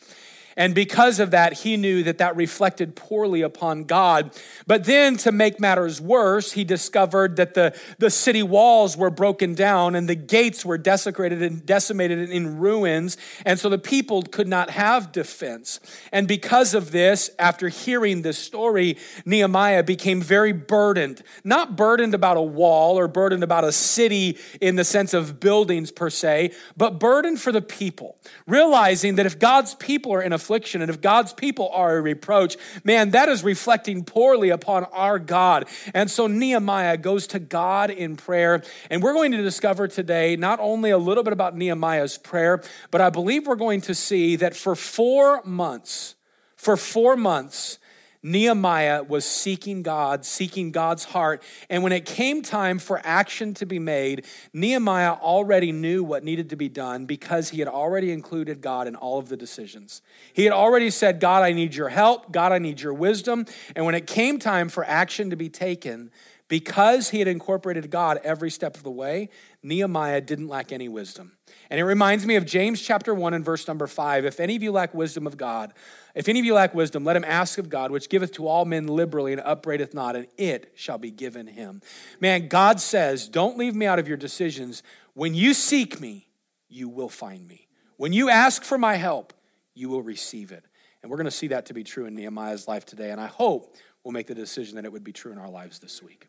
And 0.56 0.74
because 0.74 1.20
of 1.20 1.30
that, 1.30 1.52
he 1.52 1.76
knew 1.76 2.02
that 2.02 2.18
that 2.18 2.36
reflected 2.36 2.94
poorly 2.96 3.42
upon 3.42 3.84
God. 3.84 4.30
But 4.66 4.84
then, 4.84 5.16
to 5.18 5.32
make 5.32 5.60
matters 5.60 6.00
worse, 6.00 6.52
he 6.52 6.64
discovered 6.64 7.36
that 7.36 7.54
the, 7.54 7.78
the 7.98 8.10
city 8.10 8.42
walls 8.42 8.96
were 8.96 9.10
broken 9.10 9.54
down 9.54 9.94
and 9.94 10.08
the 10.08 10.14
gates 10.14 10.64
were 10.64 10.78
desecrated 10.78 11.42
and 11.42 11.64
decimated 11.64 12.30
in 12.30 12.58
ruins. 12.58 13.16
And 13.44 13.58
so 13.58 13.68
the 13.68 13.78
people 13.78 14.22
could 14.22 14.48
not 14.48 14.70
have 14.70 15.12
defense. 15.12 15.80
And 16.12 16.28
because 16.28 16.74
of 16.74 16.90
this, 16.90 17.30
after 17.38 17.68
hearing 17.68 18.22
this 18.22 18.38
story, 18.38 18.98
Nehemiah 19.24 19.82
became 19.82 20.20
very 20.20 20.52
burdened. 20.52 21.22
Not 21.44 21.76
burdened 21.76 22.14
about 22.14 22.36
a 22.36 22.42
wall 22.42 22.98
or 22.98 23.08
burdened 23.08 23.42
about 23.42 23.64
a 23.64 23.72
city 23.72 24.38
in 24.60 24.76
the 24.76 24.84
sense 24.84 25.14
of 25.14 25.40
buildings 25.40 25.90
per 25.90 26.10
se, 26.10 26.52
but 26.76 26.98
burdened 26.98 27.40
for 27.40 27.52
the 27.52 27.62
people, 27.62 28.18
realizing 28.46 29.16
that 29.16 29.26
if 29.26 29.38
God's 29.38 29.74
people 29.74 30.12
are 30.12 30.22
in 30.22 30.32
a 30.32 30.38
affliction. 30.42 30.82
And 30.82 30.90
if 30.90 31.00
God's 31.00 31.32
people 31.32 31.70
are 31.72 31.96
a 31.96 32.02
reproach, 32.02 32.56
man, 32.82 33.10
that 33.10 33.28
is 33.28 33.44
reflecting 33.44 34.04
poorly 34.04 34.50
upon 34.50 34.84
our 34.86 35.18
God. 35.18 35.68
And 35.94 36.10
so 36.10 36.26
Nehemiah 36.26 36.96
goes 36.96 37.28
to 37.28 37.38
God 37.38 37.90
in 37.90 38.16
prayer. 38.16 38.62
And 38.90 39.02
we're 39.02 39.14
going 39.14 39.32
to 39.32 39.42
discover 39.42 39.86
today 39.86 40.34
not 40.36 40.58
only 40.60 40.90
a 40.90 40.98
little 40.98 41.22
bit 41.22 41.32
about 41.32 41.56
Nehemiah's 41.56 42.18
prayer, 42.18 42.62
but 42.90 43.00
I 43.00 43.10
believe 43.10 43.46
we're 43.46 43.54
going 43.54 43.80
to 43.82 43.94
see 43.94 44.36
that 44.36 44.56
for 44.56 44.74
four 44.74 45.42
months, 45.44 46.16
for 46.56 46.76
four 46.76 47.16
months, 47.16 47.78
Nehemiah 48.22 49.02
was 49.02 49.24
seeking 49.24 49.82
God, 49.82 50.24
seeking 50.24 50.70
God's 50.70 51.04
heart. 51.04 51.42
And 51.68 51.82
when 51.82 51.92
it 51.92 52.04
came 52.04 52.42
time 52.42 52.78
for 52.78 53.00
action 53.02 53.54
to 53.54 53.66
be 53.66 53.78
made, 53.78 54.24
Nehemiah 54.52 55.12
already 55.14 55.72
knew 55.72 56.04
what 56.04 56.22
needed 56.22 56.50
to 56.50 56.56
be 56.56 56.68
done 56.68 57.04
because 57.04 57.50
he 57.50 57.58
had 57.58 57.68
already 57.68 58.12
included 58.12 58.60
God 58.60 58.86
in 58.86 58.94
all 58.94 59.18
of 59.18 59.28
the 59.28 59.36
decisions. 59.36 60.02
He 60.32 60.44
had 60.44 60.52
already 60.52 60.90
said, 60.90 61.18
God, 61.18 61.42
I 61.42 61.52
need 61.52 61.74
your 61.74 61.88
help. 61.88 62.30
God, 62.30 62.52
I 62.52 62.58
need 62.58 62.80
your 62.80 62.94
wisdom. 62.94 63.46
And 63.74 63.84
when 63.84 63.94
it 63.94 64.06
came 64.06 64.38
time 64.38 64.68
for 64.68 64.84
action 64.84 65.30
to 65.30 65.36
be 65.36 65.48
taken, 65.48 66.10
because 66.52 67.08
he 67.08 67.18
had 67.18 67.28
incorporated 67.28 67.90
God 67.90 68.20
every 68.22 68.50
step 68.50 68.76
of 68.76 68.82
the 68.82 68.90
way, 68.90 69.30
Nehemiah 69.62 70.20
didn't 70.20 70.48
lack 70.48 70.70
any 70.70 70.86
wisdom. 70.86 71.32
And 71.70 71.80
it 71.80 71.84
reminds 71.84 72.26
me 72.26 72.36
of 72.36 72.44
James 72.44 72.82
chapter 72.82 73.14
1 73.14 73.32
and 73.32 73.42
verse 73.42 73.66
number 73.66 73.86
5. 73.86 74.26
If 74.26 74.38
any 74.38 74.54
of 74.54 74.62
you 74.62 74.70
lack 74.70 74.92
wisdom 74.92 75.26
of 75.26 75.38
God, 75.38 75.72
if 76.14 76.28
any 76.28 76.38
of 76.38 76.44
you 76.44 76.54
lack 76.54 76.74
wisdom, 76.74 77.04
let 77.04 77.16
him 77.16 77.24
ask 77.24 77.58
of 77.58 77.68
God, 77.68 77.90
which 77.90 78.08
giveth 78.08 78.32
to 78.32 78.46
all 78.46 78.64
men 78.64 78.86
liberally 78.86 79.32
and 79.32 79.40
upbraideth 79.40 79.94
not, 79.94 80.14
and 80.16 80.26
it 80.36 80.72
shall 80.74 80.98
be 80.98 81.10
given 81.10 81.46
him. 81.46 81.80
Man, 82.20 82.48
God 82.48 82.80
says, 82.80 83.28
don't 83.28 83.56
leave 83.56 83.74
me 83.74 83.86
out 83.86 83.98
of 83.98 84.08
your 84.08 84.16
decisions. 84.16 84.82
When 85.14 85.34
you 85.34 85.54
seek 85.54 86.00
me, 86.00 86.28
you 86.68 86.88
will 86.88 87.08
find 87.08 87.46
me. 87.46 87.68
When 87.96 88.12
you 88.12 88.28
ask 88.28 88.62
for 88.62 88.78
my 88.78 88.96
help, 88.96 89.32
you 89.74 89.88
will 89.88 90.02
receive 90.02 90.52
it. 90.52 90.64
And 91.02 91.10
we're 91.10 91.16
going 91.16 91.24
to 91.24 91.30
see 91.30 91.48
that 91.48 91.66
to 91.66 91.74
be 91.74 91.84
true 91.84 92.06
in 92.06 92.14
Nehemiah's 92.14 92.68
life 92.68 92.84
today. 92.84 93.10
And 93.10 93.20
I 93.20 93.26
hope 93.26 93.76
we'll 94.04 94.12
make 94.12 94.26
the 94.26 94.34
decision 94.34 94.76
that 94.76 94.84
it 94.84 94.92
would 94.92 95.04
be 95.04 95.12
true 95.12 95.32
in 95.32 95.38
our 95.38 95.50
lives 95.50 95.78
this 95.78 96.02
week. 96.02 96.28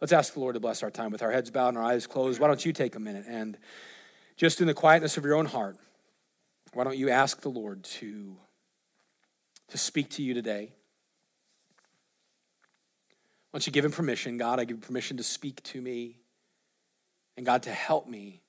Let's 0.00 0.12
ask 0.12 0.34
the 0.34 0.40
Lord 0.40 0.54
to 0.54 0.60
bless 0.60 0.82
our 0.82 0.90
time 0.90 1.10
with 1.10 1.22
our 1.22 1.30
heads 1.30 1.50
bowed 1.50 1.70
and 1.70 1.78
our 1.78 1.84
eyes 1.84 2.06
closed. 2.06 2.40
Why 2.40 2.46
don't 2.46 2.64
you 2.64 2.72
take 2.72 2.94
a 2.94 3.00
minute 3.00 3.26
and 3.28 3.58
just 4.36 4.60
in 4.60 4.68
the 4.68 4.74
quietness 4.74 5.16
of 5.16 5.24
your 5.24 5.34
own 5.34 5.46
heart, 5.46 5.76
why 6.72 6.84
don't 6.84 6.96
you 6.96 7.10
ask 7.10 7.40
the 7.40 7.48
Lord 7.48 7.82
to 7.84 8.36
to 9.68 9.78
speak 9.78 10.10
to 10.10 10.22
you 10.22 10.34
today. 10.34 10.72
Once 13.52 13.66
you 13.66 13.72
give 13.72 13.84
him 13.84 13.92
permission, 13.92 14.36
God, 14.36 14.60
I 14.60 14.64
give 14.64 14.80
permission 14.80 15.16
to 15.16 15.22
speak 15.22 15.62
to 15.64 15.80
me 15.80 16.18
and 17.36 17.46
God 17.46 17.62
to 17.64 17.70
help 17.70 18.06
me 18.06 18.42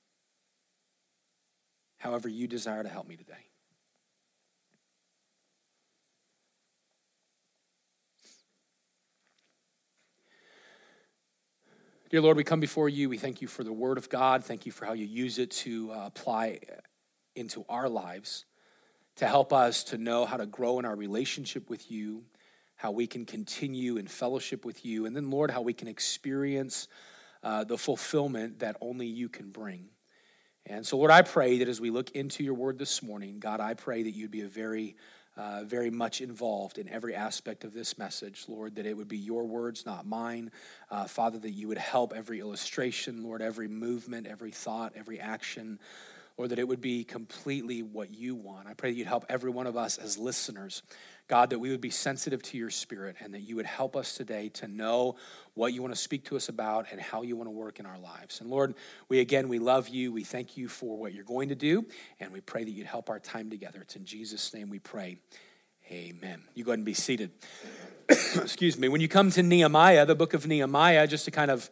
however 1.98 2.28
you 2.28 2.46
desire 2.46 2.82
to 2.82 2.88
help 2.88 3.08
me 3.08 3.16
today. 3.16 3.34
Dear 12.10 12.22
Lord, 12.22 12.36
we 12.36 12.42
come 12.42 12.58
before 12.58 12.88
you. 12.88 13.08
We 13.08 13.18
thank 13.18 13.40
you 13.40 13.46
for 13.46 13.62
the 13.62 13.72
word 13.72 13.96
of 13.96 14.08
God. 14.08 14.44
Thank 14.44 14.66
you 14.66 14.72
for 14.72 14.84
how 14.84 14.94
you 14.94 15.06
use 15.06 15.38
it 15.38 15.52
to 15.52 15.92
uh, 15.92 16.06
apply 16.06 16.58
into 17.36 17.64
our 17.68 17.88
lives 17.88 18.46
to 19.20 19.28
help 19.28 19.52
us 19.52 19.84
to 19.84 19.98
know 19.98 20.24
how 20.24 20.38
to 20.38 20.46
grow 20.46 20.78
in 20.78 20.86
our 20.86 20.96
relationship 20.96 21.68
with 21.68 21.90
you, 21.90 22.24
how 22.76 22.90
we 22.90 23.06
can 23.06 23.26
continue 23.26 23.98
in 23.98 24.06
fellowship 24.06 24.64
with 24.64 24.82
you, 24.82 25.04
and 25.04 25.14
then, 25.14 25.28
Lord, 25.28 25.50
how 25.50 25.60
we 25.60 25.74
can 25.74 25.88
experience 25.88 26.88
uh, 27.42 27.64
the 27.64 27.76
fulfillment 27.76 28.60
that 28.60 28.78
only 28.80 29.06
you 29.06 29.28
can 29.28 29.50
bring. 29.50 29.90
And 30.64 30.86
so, 30.86 30.96
Lord, 30.96 31.10
I 31.10 31.20
pray 31.20 31.58
that 31.58 31.68
as 31.68 31.82
we 31.82 31.90
look 31.90 32.12
into 32.12 32.42
your 32.42 32.54
word 32.54 32.78
this 32.78 33.02
morning, 33.02 33.40
God, 33.40 33.60
I 33.60 33.74
pray 33.74 34.02
that 34.04 34.10
you'd 34.12 34.30
be 34.30 34.40
a 34.40 34.48
very 34.48 34.96
uh, 35.36 35.64
very 35.64 35.90
much 35.90 36.22
involved 36.22 36.78
in 36.78 36.88
every 36.88 37.14
aspect 37.14 37.64
of 37.64 37.74
this 37.74 37.98
message, 37.98 38.46
Lord, 38.48 38.74
that 38.76 38.86
it 38.86 38.96
would 38.96 39.08
be 39.08 39.18
your 39.18 39.44
words, 39.44 39.84
not 39.84 40.06
mine. 40.06 40.50
Uh, 40.90 41.04
Father, 41.04 41.38
that 41.38 41.50
you 41.50 41.68
would 41.68 41.78
help 41.78 42.14
every 42.14 42.40
illustration, 42.40 43.22
Lord, 43.22 43.40
every 43.40 43.68
movement, 43.68 44.26
every 44.26 44.50
thought, 44.50 44.92
every 44.96 45.20
action 45.20 45.78
or 46.40 46.48
that 46.48 46.58
it 46.58 46.66
would 46.66 46.80
be 46.80 47.04
completely 47.04 47.82
what 47.82 48.14
you 48.14 48.34
want. 48.34 48.66
I 48.66 48.72
pray 48.72 48.90
that 48.90 48.96
you'd 48.96 49.06
help 49.06 49.26
every 49.28 49.50
one 49.50 49.66
of 49.66 49.76
us 49.76 49.98
as 49.98 50.16
listeners. 50.16 50.82
God, 51.28 51.50
that 51.50 51.58
we 51.58 51.70
would 51.70 51.82
be 51.82 51.90
sensitive 51.90 52.42
to 52.44 52.56
your 52.56 52.70
spirit 52.70 53.16
and 53.20 53.34
that 53.34 53.42
you 53.42 53.56
would 53.56 53.66
help 53.66 53.94
us 53.94 54.14
today 54.14 54.48
to 54.54 54.66
know 54.66 55.16
what 55.52 55.74
you 55.74 55.82
want 55.82 55.94
to 55.94 56.00
speak 56.00 56.24
to 56.24 56.36
us 56.36 56.48
about 56.48 56.86
and 56.90 57.00
how 57.00 57.20
you 57.20 57.36
want 57.36 57.46
to 57.46 57.52
work 57.52 57.78
in 57.78 57.84
our 57.84 57.98
lives. 57.98 58.40
And 58.40 58.48
Lord, 58.48 58.74
we 59.10 59.20
again, 59.20 59.48
we 59.48 59.58
love 59.58 59.88
you. 59.88 60.12
We 60.12 60.24
thank 60.24 60.56
you 60.56 60.66
for 60.66 60.96
what 60.96 61.12
you're 61.12 61.22
going 61.22 61.50
to 61.50 61.54
do, 61.54 61.86
and 62.18 62.32
we 62.32 62.40
pray 62.40 62.64
that 62.64 62.70
you'd 62.70 62.86
help 62.86 63.10
our 63.10 63.20
time 63.20 63.50
together. 63.50 63.80
It's 63.82 63.96
in 63.96 64.06
Jesus' 64.06 64.52
name 64.54 64.70
we 64.70 64.78
pray. 64.78 65.18
Amen. 65.92 66.42
You 66.54 66.64
go 66.64 66.70
ahead 66.70 66.78
and 66.78 66.86
be 66.86 66.94
seated. 66.94 67.30
Excuse 68.08 68.78
me. 68.78 68.88
When 68.88 69.00
you 69.00 69.08
come 69.08 69.30
to 69.32 69.42
Nehemiah, 69.42 70.06
the 70.06 70.14
book 70.14 70.34
of 70.34 70.46
Nehemiah, 70.46 71.06
just 71.06 71.26
to 71.26 71.30
kind 71.30 71.50
of 71.50 71.70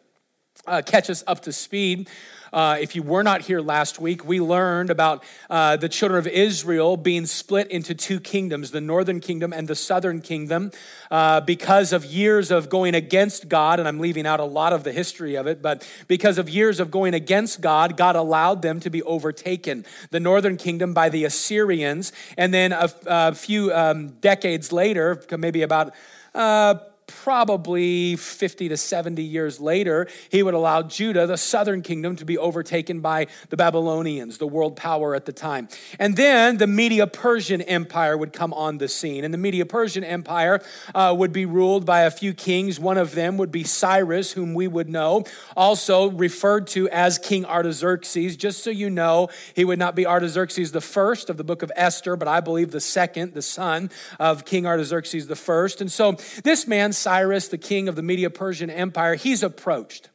uh, 0.67 0.81
catch 0.85 1.09
us 1.09 1.23
up 1.27 1.41
to 1.41 1.51
speed, 1.51 2.09
uh, 2.51 2.77
if 2.79 2.95
you 2.95 3.03
were 3.03 3.23
not 3.23 3.41
here 3.41 3.61
last 3.61 3.99
week, 3.99 4.25
we 4.25 4.41
learned 4.41 4.89
about 4.89 5.23
uh, 5.49 5.77
the 5.77 5.89
children 5.89 6.17
of 6.17 6.27
Israel 6.27 6.97
being 6.97 7.25
split 7.25 7.69
into 7.69 7.93
two 7.93 8.19
kingdoms, 8.19 8.71
the 8.71 8.81
northern 8.81 9.19
kingdom 9.19 9.53
and 9.53 9.67
the 9.67 9.75
southern 9.75 10.21
kingdom, 10.21 10.71
uh, 11.11 11.41
because 11.41 11.93
of 11.93 12.05
years 12.05 12.49
of 12.51 12.69
going 12.69 12.95
against 12.95 13.49
God. 13.49 13.79
And 13.79 13.87
I'm 13.87 13.99
leaving 13.99 14.25
out 14.25 14.39
a 14.39 14.45
lot 14.45 14.73
of 14.73 14.83
the 14.83 14.91
history 14.91 15.35
of 15.35 15.47
it, 15.47 15.61
but 15.61 15.87
because 16.07 16.37
of 16.37 16.49
years 16.49 16.79
of 16.79 16.89
going 16.89 17.13
against 17.13 17.61
God, 17.61 17.97
God 17.97 18.15
allowed 18.15 18.61
them 18.61 18.79
to 18.79 18.89
be 18.89 19.03
overtaken. 19.03 19.85
The 20.09 20.19
northern 20.19 20.57
kingdom 20.57 20.93
by 20.93 21.09
the 21.09 21.25
Assyrians, 21.25 22.11
and 22.37 22.53
then 22.53 22.71
a, 22.71 22.89
a 23.05 23.35
few 23.35 23.71
um, 23.73 24.09
decades 24.21 24.71
later, 24.71 25.21
maybe 25.37 25.61
about 25.61 25.93
uh, 26.33 26.75
probably 27.23 28.15
50 28.15 28.69
to 28.69 28.77
70 28.77 29.21
years 29.21 29.59
later, 29.59 30.07
he 30.29 30.41
would 30.41 30.53
allow 30.53 30.81
Judah, 30.81 31.27
the 31.27 31.37
southern 31.37 31.81
kingdom, 31.81 32.15
to 32.15 32.25
be 32.25 32.37
overtaken 32.37 33.01
by 33.01 33.27
the 33.49 33.57
Babylonians, 33.57 34.37
the 34.37 34.47
world 34.47 34.77
power 34.77 35.15
at 35.15 35.25
the 35.25 35.33
time. 35.33 35.67
And 35.99 36.15
then 36.15 36.57
the 36.57 36.67
Media 36.67 37.07
Persian 37.07 37.61
Empire 37.61 38.17
would 38.17 38.31
come 38.31 38.53
on 38.53 38.77
the 38.77 38.87
scene. 38.87 39.25
And 39.25 39.33
the 39.33 39.37
Media 39.37 39.65
Persian 39.65 40.03
Empire 40.03 40.61
uh, 40.95 41.13
would 41.17 41.33
be 41.33 41.45
ruled 41.45 41.85
by 41.85 42.01
a 42.01 42.11
few 42.11 42.33
kings. 42.33 42.79
One 42.79 42.97
of 42.97 43.15
them 43.15 43.35
would 43.37 43.51
be 43.51 43.65
Cyrus, 43.65 44.31
whom 44.31 44.53
we 44.53 44.67
would 44.67 44.87
know, 44.87 45.25
also 45.57 46.11
referred 46.11 46.67
to 46.67 46.87
as 46.89 47.17
King 47.17 47.45
Artaxerxes. 47.45 48.37
Just 48.37 48.63
so 48.63 48.69
you 48.69 48.89
know, 48.89 49.27
he 49.55 49.65
would 49.65 49.79
not 49.79 49.93
be 49.93 50.05
Artaxerxes 50.05 50.71
the 50.71 50.81
first 50.81 51.29
of 51.29 51.35
the 51.35 51.43
book 51.43 51.63
of 51.63 51.71
Esther, 51.75 52.15
but 52.15 52.29
I 52.29 52.39
believe 52.39 52.71
the 52.71 52.79
second, 52.79 53.33
the 53.33 53.41
son 53.41 53.91
of 54.19 54.45
King 54.45 54.65
Artaxerxes 54.65 55.27
the 55.27 55.35
first. 55.35 55.81
And 55.81 55.91
so 55.91 56.13
this 56.43 56.65
man, 56.65 56.93
Cyrus, 56.93 57.08
the 57.49 57.57
king 57.57 57.87
of 57.87 57.95
the 57.95 58.03
Media 58.03 58.29
Persian 58.29 58.69
Empire, 58.69 59.15
he's 59.15 59.43
approached. 59.43 60.09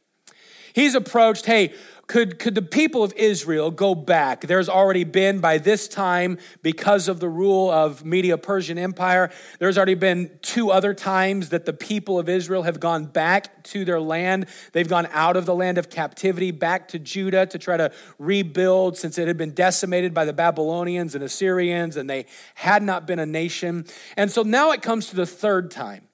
He's 0.73 0.93
approached, 0.93 1.45
hey, 1.45 1.73
could, 2.07 2.37
could 2.37 2.53
the 2.53 2.61
people 2.61 3.01
of 3.01 3.13
Israel 3.13 3.71
go 3.71 3.95
back? 3.95 4.41
There's 4.41 4.69
already 4.69 5.05
been, 5.05 5.39
by 5.39 5.57
this 5.57 5.87
time, 5.87 6.37
because 6.61 7.07
of 7.07 7.19
the 7.19 7.29
rule 7.29 7.71
of 7.71 8.05
Media 8.05 8.37
Persian 8.37 8.77
Empire, 8.77 9.31
there's 9.57 9.77
already 9.77 9.95
been 9.95 10.29
two 10.41 10.69
other 10.69 10.93
times 10.93 11.49
that 11.49 11.65
the 11.65 11.73
people 11.73 12.19
of 12.19 12.29
Israel 12.29 12.63
have 12.63 12.79
gone 12.79 13.05
back 13.05 13.63
to 13.63 13.85
their 13.85 13.99
land. 13.99 14.45
They've 14.73 14.87
gone 14.87 15.07
out 15.11 15.35
of 15.35 15.47
the 15.47 15.55
land 15.55 15.79
of 15.79 15.89
captivity 15.89 16.51
back 16.51 16.89
to 16.89 16.99
Judah 16.99 17.47
to 17.47 17.57
try 17.57 17.77
to 17.77 17.91
rebuild 18.19 18.97
since 18.97 19.17
it 19.17 19.27
had 19.27 19.37
been 19.37 19.53
decimated 19.53 20.13
by 20.13 20.25
the 20.25 20.33
Babylonians 20.33 21.15
and 21.15 21.23
Assyrians 21.23 21.97
and 21.97 22.07
they 22.07 22.25
had 22.53 22.83
not 22.83 23.07
been 23.07 23.17
a 23.17 23.25
nation. 23.25 23.85
And 24.15 24.29
so 24.29 24.43
now 24.43 24.71
it 24.71 24.83
comes 24.83 25.07
to 25.07 25.15
the 25.15 25.25
third 25.25 25.71
time. 25.71 26.04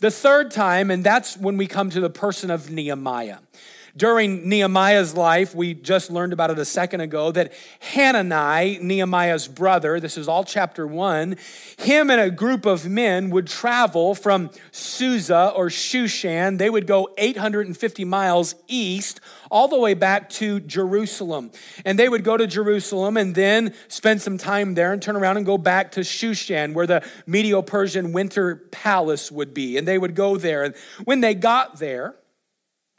The 0.00 0.10
third 0.10 0.50
time, 0.50 0.90
and 0.90 1.04
that's 1.04 1.36
when 1.36 1.58
we 1.58 1.66
come 1.66 1.90
to 1.90 2.00
the 2.00 2.08
person 2.08 2.50
of 2.50 2.70
Nehemiah. 2.70 3.38
During 3.96 4.48
Nehemiah's 4.48 5.14
life, 5.14 5.54
we 5.54 5.74
just 5.74 6.10
learned 6.10 6.32
about 6.32 6.50
it 6.50 6.58
a 6.58 6.64
second 6.64 7.00
ago, 7.00 7.32
that 7.32 7.52
Hanani, 7.80 8.78
Nehemiah's 8.80 9.48
brother, 9.48 10.00
this 10.00 10.16
is 10.16 10.28
all 10.28 10.44
chapter 10.44 10.86
one, 10.86 11.36
him 11.78 12.10
and 12.10 12.20
a 12.20 12.30
group 12.30 12.66
of 12.66 12.88
men 12.88 13.30
would 13.30 13.46
travel 13.46 14.14
from 14.14 14.50
Susa 14.72 15.52
or 15.54 15.68
Shushan. 15.68 16.58
They 16.58 16.70
would 16.70 16.86
go 16.86 17.08
850 17.18 18.04
miles 18.04 18.54
east, 18.68 19.20
all 19.50 19.68
the 19.68 19.78
way 19.78 19.94
back 19.94 20.30
to 20.30 20.60
Jerusalem. 20.60 21.50
And 21.84 21.98
they 21.98 22.08
would 22.08 22.24
go 22.24 22.36
to 22.36 22.46
Jerusalem 22.46 23.16
and 23.16 23.34
then 23.34 23.74
spend 23.88 24.22
some 24.22 24.38
time 24.38 24.74
there 24.74 24.92
and 24.92 25.02
turn 25.02 25.16
around 25.16 25.36
and 25.38 25.46
go 25.46 25.58
back 25.58 25.92
to 25.92 26.00
Shushan, 26.00 26.72
where 26.74 26.86
the 26.86 27.04
Medo 27.26 27.62
Persian 27.62 28.12
winter 28.12 28.56
palace 28.70 29.32
would 29.32 29.52
be. 29.52 29.76
And 29.76 29.86
they 29.88 29.98
would 29.98 30.14
go 30.14 30.36
there. 30.36 30.62
And 30.62 30.74
when 31.04 31.20
they 31.20 31.34
got 31.34 31.78
there, 31.78 32.14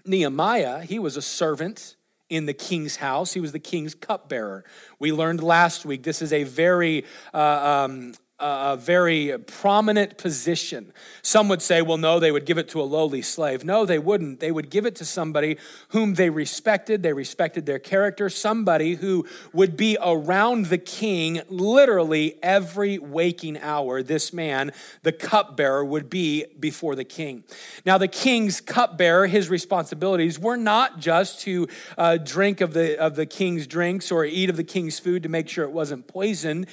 Nehemiah, 0.05 0.81
he 0.83 0.99
was 0.99 1.17
a 1.17 1.21
servant 1.21 1.95
in 2.29 2.45
the 2.45 2.53
king's 2.53 2.95
house. 2.95 3.33
He 3.33 3.41
was 3.41 3.51
the 3.51 3.59
king's 3.59 3.93
cupbearer. 3.93 4.63
We 4.99 5.11
learned 5.11 5.43
last 5.43 5.85
week 5.85 6.03
this 6.03 6.21
is 6.21 6.31
a 6.31 6.43
very 6.43 7.05
uh, 7.33 7.85
um, 7.87 8.13
a 8.41 8.75
very 8.75 9.37
prominent 9.37 10.17
position. 10.17 10.91
Some 11.21 11.47
would 11.49 11.61
say, 11.61 11.81
well, 11.81 11.97
no, 11.97 12.19
they 12.19 12.31
would 12.31 12.45
give 12.45 12.57
it 12.57 12.67
to 12.69 12.81
a 12.81 12.83
lowly 12.83 13.21
slave. 13.21 13.63
No, 13.63 13.85
they 13.85 13.99
wouldn't. 13.99 14.39
They 14.39 14.51
would 14.51 14.69
give 14.69 14.85
it 14.85 14.95
to 14.95 15.05
somebody 15.05 15.57
whom 15.89 16.15
they 16.15 16.29
respected. 16.29 17.03
They 17.03 17.13
respected 17.13 17.65
their 17.65 17.79
character, 17.79 18.29
somebody 18.29 18.95
who 18.95 19.25
would 19.53 19.77
be 19.77 19.97
around 20.03 20.67
the 20.67 20.77
king 20.77 21.41
literally 21.49 22.39
every 22.41 22.97
waking 22.97 23.59
hour. 23.59 24.01
This 24.01 24.33
man, 24.33 24.71
the 25.03 25.11
cupbearer, 25.11 25.85
would 25.85 26.09
be 26.09 26.45
before 26.59 26.95
the 26.95 27.03
king. 27.03 27.43
Now, 27.85 27.97
the 27.97 28.07
king's 28.07 28.61
cupbearer, 28.61 29.27
his 29.27 29.49
responsibilities 29.49 30.39
were 30.39 30.57
not 30.57 30.99
just 30.99 31.41
to 31.41 31.67
uh, 31.97 32.17
drink 32.17 32.61
of 32.61 32.73
the, 32.73 32.99
of 32.99 33.15
the 33.15 33.25
king's 33.25 33.67
drinks 33.67 34.11
or 34.11 34.25
eat 34.25 34.49
of 34.49 34.57
the 34.57 34.63
king's 34.63 34.99
food 34.99 35.23
to 35.23 35.29
make 35.29 35.47
sure 35.47 35.63
it 35.63 35.71
wasn't 35.71 36.07
poisoned 36.07 36.67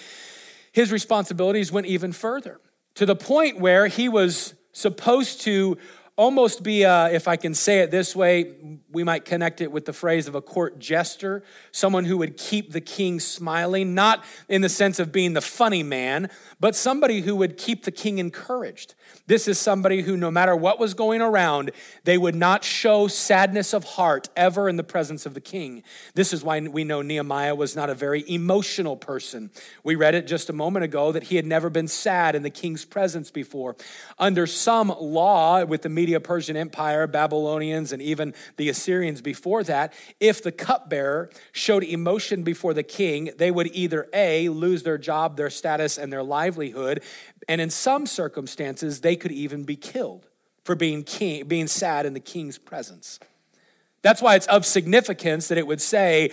his 0.79 0.93
responsibilities 0.93 1.73
went 1.73 1.89
even 1.89 2.13
further 2.13 2.61
to 2.95 3.05
the 3.05 3.17
point 3.17 3.59
where 3.59 3.89
he 3.89 4.09
was 4.09 4.55
supposed 4.71 5.41
to 5.41 5.77
almost 6.15 6.63
be, 6.63 6.85
a, 6.85 7.11
if 7.11 7.27
I 7.27 7.35
can 7.35 7.53
say 7.53 7.81
it 7.81 7.91
this 7.91 8.15
way, 8.15 8.55
we 8.93 9.03
might 9.03 9.25
connect 9.25 9.61
it 9.61 9.73
with 9.73 9.87
the 9.87 9.93
phrase 9.93 10.29
of 10.29 10.37
a 10.37 10.41
court 10.41 10.79
jester, 10.79 11.43
someone 11.73 12.05
who 12.05 12.17
would 12.19 12.37
keep 12.37 12.71
the 12.71 12.81
king 12.81 13.19
smiling, 13.19 13.93
not 13.93 14.25
in 14.49 14.63
the 14.63 14.69
sense 14.69 15.01
of 15.01 15.11
being 15.11 15.33
the 15.33 15.41
funny 15.41 15.83
man, 15.83 16.31
but 16.61 16.77
somebody 16.77 17.23
who 17.23 17.35
would 17.35 17.57
keep 17.57 17.83
the 17.83 17.91
king 17.91 18.19
encouraged. 18.19 18.95
This 19.27 19.47
is 19.47 19.59
somebody 19.59 20.01
who, 20.01 20.17
no 20.17 20.31
matter 20.31 20.57
what 20.57 20.81
was 20.81 20.95
going 20.95 21.21
around, 21.21 21.71
they 22.05 22.17
would 22.17 22.35
not 22.35 22.65
show 22.65 23.09
sadness 23.09 23.75
of 23.75 23.85
heart 23.85 24.29
ever 24.35 24.71
in 24.71 24.77
the 24.77 24.83
presence 24.83 25.27
of 25.27 25.35
the 25.35 25.41
king. 25.41 25.83
This 26.15 26.33
is 26.33 26.43
why 26.43 26.61
we 26.61 26.83
know 26.83 27.03
Nehemiah 27.03 27.55
was 27.55 27.77
not 27.77 27.91
a 27.91 27.95
very 27.95 28.25
emotional 28.27 28.97
person. 28.97 29.51
We 29.85 29.97
read 29.97 30.15
it 30.15 30.27
just 30.27 30.49
a 30.49 30.55
moment 30.55 30.85
ago 30.85 31.13
that 31.13 31.25
he 31.25 31.37
had 31.37 31.45
never 31.45 31.69
been 31.69 31.89
sad 31.89 32.35
in 32.35 32.43
the 32.43 32.51
king's 32.51 32.87
presence 32.87 33.31
before. 33.31 33.77
Under 34.19 34.47
some 34.47 34.89
law 34.99 35.63
with 35.65 35.83
the 35.83 35.91
Media 35.91 36.21
Persian 36.21 36.57
Empire, 36.57 37.07
Babylonians, 37.07 37.93
and 37.93 38.01
even 38.01 38.33
the 38.57 38.71
Assyrians 38.71 39.21
before 39.21 39.63
that, 39.65 39.93
if 40.21 40.43
the 40.43 40.53
cupbearer 40.53 41.29
showed 41.53 41.85
emotion 41.85 42.43
before 42.43 42.73
the 42.73 42.83
king, 42.83 43.31
they 43.37 43.51
would 43.51 43.69
either 43.75 44.09
A, 44.15 44.49
lose 44.49 44.85
their 44.85 44.99
job, 44.99 45.37
their 45.37 45.51
status, 45.51 45.99
and 45.99 46.13
their 46.13 46.23
livelihood, 46.23 47.03
and 47.49 47.61
in 47.61 47.71
some 47.71 48.07
circumstances, 48.07 49.01
they 49.01 49.17
could 49.17 49.33
even 49.33 49.65
be 49.65 49.75
killed 49.75 50.27
for 50.65 50.75
being, 50.75 51.03
king, 51.03 51.49
being 51.49 51.67
sad 51.67 52.05
in 52.05 52.13
the 52.13 52.21
king's 52.21 52.59
presence. 52.59 53.19
That's 54.03 54.21
why 54.21 54.35
it's 54.35 54.47
of 54.49 54.67
significance 54.67 55.49
that 55.49 55.57
it 55.57 55.67
would 55.67 55.81
say, 55.81 56.31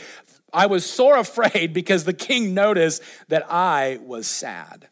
I 0.51 0.65
was 0.65 0.85
sore 0.85 1.17
afraid 1.17 1.73
because 1.73 2.03
the 2.03 2.13
king 2.13 2.53
noticed 2.53 3.01
that 3.29 3.49
I 3.49 3.99
was 4.03 4.27
sad. 4.27 4.89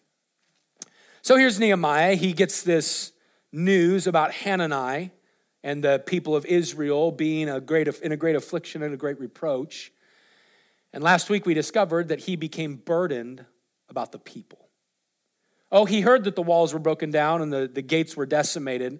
So 1.21 1.35
here's 1.35 1.59
Nehemiah. 1.59 2.15
He 2.15 2.33
gets 2.33 2.63
this 2.63 3.11
news 3.51 4.07
about 4.07 4.33
Hanani 4.33 5.11
and 5.63 5.83
the 5.83 6.01
people 6.05 6.35
of 6.35 6.45
Israel 6.45 7.11
being 7.11 7.49
a 7.49 7.61
great, 7.61 7.87
in 7.87 8.11
a 8.11 8.17
great 8.17 8.35
affliction 8.35 8.81
and 8.81 8.93
a 8.93 8.97
great 8.97 9.19
reproach. 9.19 9.91
And 10.93 11.03
last 11.03 11.29
week 11.29 11.45
we 11.45 11.53
discovered 11.53 12.09
that 12.09 12.21
he 12.21 12.35
became 12.35 12.75
burdened 12.75 13.45
about 13.89 14.11
the 14.11 14.19
people. 14.19 14.62
Oh, 15.73 15.85
he 15.85 16.01
heard 16.01 16.23
that 16.25 16.35
the 16.35 16.43
walls 16.43 16.71
were 16.71 16.79
broken 16.79 17.09
down 17.09 17.41
and 17.41 17.51
the, 17.51 17.67
the 17.67 17.81
gates 17.81 18.15
were 18.15 18.27
decimated, 18.27 18.99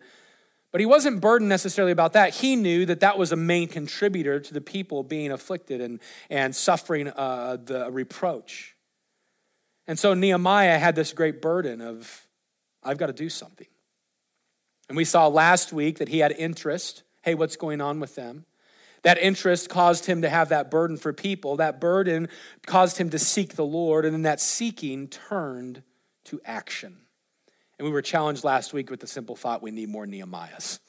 but 0.72 0.82
he 0.82 0.88
wasn't 0.88 1.22
burdened 1.22 1.48
necessarily 1.48 1.92
about 1.92 2.14
that. 2.14 2.34
He 2.34 2.56
knew 2.56 2.88
that 2.88 3.00
that 3.02 3.16
was 3.16 3.32
a 3.32 3.36
main 3.36 3.68
contributor 3.68 4.40
to 4.40 4.54
the 4.56 4.60
people 4.60 5.04
being 5.04 5.32
afflicted 5.32 5.82
and, 5.82 6.00
and 6.32 6.56
suffering 6.56 7.10
uh, 7.10 7.58
the 7.64 7.92
reproach. 7.92 8.76
And 9.86 10.00
so 10.00 10.16
Nehemiah 10.16 10.80
had 10.80 10.96
this 10.96 11.14
great 11.14 11.44
burden 11.44 11.80
of, 11.80 12.28
I've 12.82 12.98
got 12.98 13.08
to 13.08 13.14
do 13.14 13.30
something. 13.30 13.68
And 14.90 14.98
we 14.98 15.06
saw 15.06 15.28
last 15.28 15.74
week 15.74 16.00
that 16.00 16.10
he 16.10 16.20
had 16.20 16.32
interest. 16.32 17.04
Hey, 17.22 17.36
what's 17.36 17.56
going 17.56 17.82
on 17.82 18.00
with 18.00 18.16
them? 18.16 18.46
That 19.04 19.20
interest 19.20 19.70
caused 19.70 20.08
him 20.08 20.24
to 20.24 20.30
have 20.30 20.50
that 20.50 20.72
burden 20.72 20.98
for 20.98 21.14
people. 21.14 21.58
That 21.58 21.80
burden 21.80 22.30
caused 22.66 22.98
him 22.98 23.12
to 23.12 23.20
seek 23.20 23.56
the 23.56 23.66
Lord, 23.66 24.06
and 24.06 24.14
then 24.14 24.24
that 24.24 24.42
seeking 24.42 25.08
turned 25.08 25.84
to 26.26 26.42
action. 26.46 26.98
And 27.78 27.86
we 27.86 27.92
were 27.92 28.02
challenged 28.02 28.44
last 28.44 28.74
week 28.74 28.90
with 28.90 29.00
the 29.00 29.08
simple 29.08 29.36
thought 29.36 29.62
we 29.62 29.72
need 29.72 29.90
more 29.90 30.06
Nehemiahs. 30.06 30.80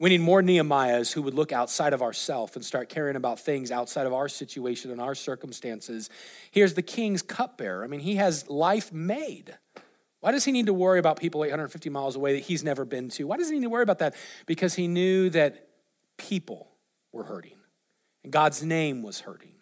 We 0.00 0.10
need 0.10 0.20
more 0.20 0.42
Nehemiahs 0.42 1.12
who 1.12 1.22
would 1.22 1.34
look 1.34 1.52
outside 1.52 1.92
of 1.92 2.02
ourselves 2.02 2.56
and 2.56 2.64
start 2.64 2.88
caring 2.88 3.16
about 3.16 3.38
things 3.38 3.70
outside 3.70 4.06
of 4.06 4.12
our 4.12 4.28
situation 4.28 4.90
and 4.90 5.00
our 5.00 5.14
circumstances. 5.14 6.10
Here's 6.50 6.74
the 6.74 6.82
king's 6.82 7.22
cupbearer. 7.22 7.84
I 7.84 7.86
mean, 7.86 8.00
he 8.00 8.16
has 8.16 8.48
life 8.50 8.92
made. 8.92 9.56
Why 10.20 10.32
does 10.32 10.44
he 10.44 10.52
need 10.52 10.66
to 10.66 10.74
worry 10.74 10.98
about 10.98 11.20
people 11.20 11.44
850 11.44 11.90
miles 11.90 12.16
away 12.16 12.32
that 12.34 12.44
he's 12.44 12.64
never 12.64 12.84
been 12.84 13.08
to? 13.10 13.24
Why 13.24 13.36
does 13.36 13.48
he 13.48 13.54
need 13.54 13.64
to 13.64 13.70
worry 13.70 13.82
about 13.82 14.00
that? 14.00 14.14
Because 14.46 14.74
he 14.74 14.88
knew 14.88 15.30
that 15.30 15.68
people 16.16 16.68
were 17.12 17.24
hurting 17.24 17.58
and 18.24 18.32
God's 18.32 18.64
name 18.64 19.02
was 19.02 19.20
hurting. 19.20 19.54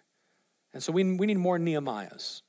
And 0.72 0.82
so 0.82 0.92
we, 0.92 1.04
we 1.04 1.26
need 1.26 1.38
more 1.38 1.58
Nehemiahs. 1.58 2.42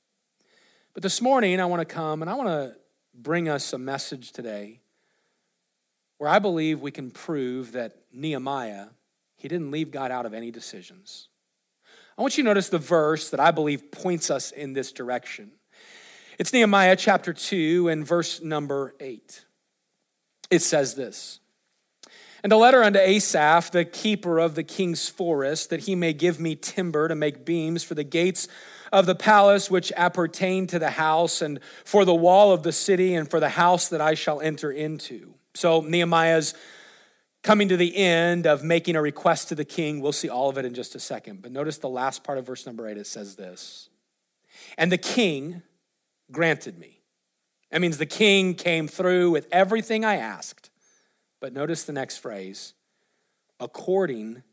But 0.94 1.02
this 1.02 1.24
morning, 1.24 1.60
I 1.60 1.66
want 1.66 1.80
to 1.80 1.92
come 1.92 2.22
and 2.22 2.30
I 2.30 2.36
want 2.36 2.50
to 2.50 2.76
bring 3.16 3.50
us 3.50 3.74
a 3.74 3.80
message 3.80 4.32
today 4.32 4.80
where 6.20 6.30
I 6.30 6.38
believe 6.38 6.82
we 6.82 6.92
can 6.92 7.10
prove 7.10 7.72
that 7.72 7.96
Nehemiah, 8.12 8.88
he 9.36 9.48
didn't 9.48 9.72
leave 9.72 9.90
God 9.90 10.12
out 10.12 10.28
of 10.28 10.36
any 10.36 10.52
decisions. 10.52 11.30
I 12.16 12.22
want 12.22 12.38
you 12.38 12.44
to 12.44 12.48
notice 12.48 12.70
the 12.70 12.78
verse 12.78 13.32
that 13.32 13.40
I 13.40 13.50
believe 13.50 13.92
points 13.92 14.30
us 14.30 14.52
in 14.52 14.74
this 14.74 14.92
direction. 14.92 15.54
It's 16.38 16.54
Nehemiah 16.54 16.96
chapter 16.96 17.34
2 17.34 17.90
and 17.90 18.06
verse 18.06 18.40
number 18.44 18.94
8. 19.00 19.46
It 20.52 20.60
says 20.60 20.94
this 20.94 21.40
And 22.44 22.54
a 22.54 22.58
letter 22.58 22.84
unto 22.84 23.00
Asaph, 23.00 23.72
the 23.72 23.84
keeper 23.84 24.38
of 24.38 24.54
the 24.54 24.64
king's 24.64 25.10
forest, 25.10 25.72
that 25.72 25.82
he 25.82 25.96
may 25.96 26.14
give 26.14 26.40
me 26.40 26.56
timber 26.56 27.08
to 27.08 27.16
make 27.16 27.46
beams 27.46 27.84
for 27.84 27.96
the 27.96 28.04
gates 28.04 28.48
of 28.94 29.08
the 29.08 29.16
palace 29.16 29.72
which 29.72 29.92
appertain 29.98 30.68
to 30.68 30.78
the 30.78 30.92
house, 30.92 31.42
and 31.42 31.60
for 31.84 32.06
the 32.06 32.14
wall 32.14 32.52
of 32.52 32.62
the 32.62 32.72
city, 32.72 33.16
and 33.16 33.28
for 33.28 33.40
the 33.40 33.50
house 33.50 33.90
that 33.90 34.00
I 34.00 34.14
shall 34.14 34.40
enter 34.40 34.72
into. 34.72 35.34
So 35.56 35.82
Nehemiah's 35.82 36.54
coming 37.42 37.68
to 37.70 37.76
the 37.76 37.98
end 37.98 38.46
of 38.46 38.64
making 38.64 38.96
a 38.96 39.02
request 39.02 39.50
to 39.50 39.56
the 39.56 39.66
king. 39.66 40.00
We'll 40.00 40.12
see 40.12 40.30
all 40.30 40.48
of 40.48 40.60
it 40.60 40.64
in 40.64 40.76
just 40.76 40.94
a 40.94 41.00
second. 41.00 41.42
But 41.42 41.52
notice 41.52 41.80
the 41.80 41.90
last 41.90 42.24
part 42.24 42.38
of 42.38 42.46
verse 42.46 42.68
number 42.68 42.88
eight, 42.88 42.98
it 42.98 43.08
says 43.08 43.36
this 43.36 43.90
And 44.78 44.92
the 44.92 45.00
king 45.00 45.64
granted 46.32 46.78
me. 46.78 47.02
That 47.72 47.82
means 47.82 47.98
the 47.98 48.06
king 48.06 48.54
came 48.54 48.88
through 48.88 49.32
with 49.32 49.48
everything 49.52 50.06
I 50.06 50.18
asked. 50.18 50.70
But 51.42 51.52
notice 51.52 51.84
the 51.84 51.94
next 51.94 52.18
phrase 52.18 52.76
according 53.60 54.44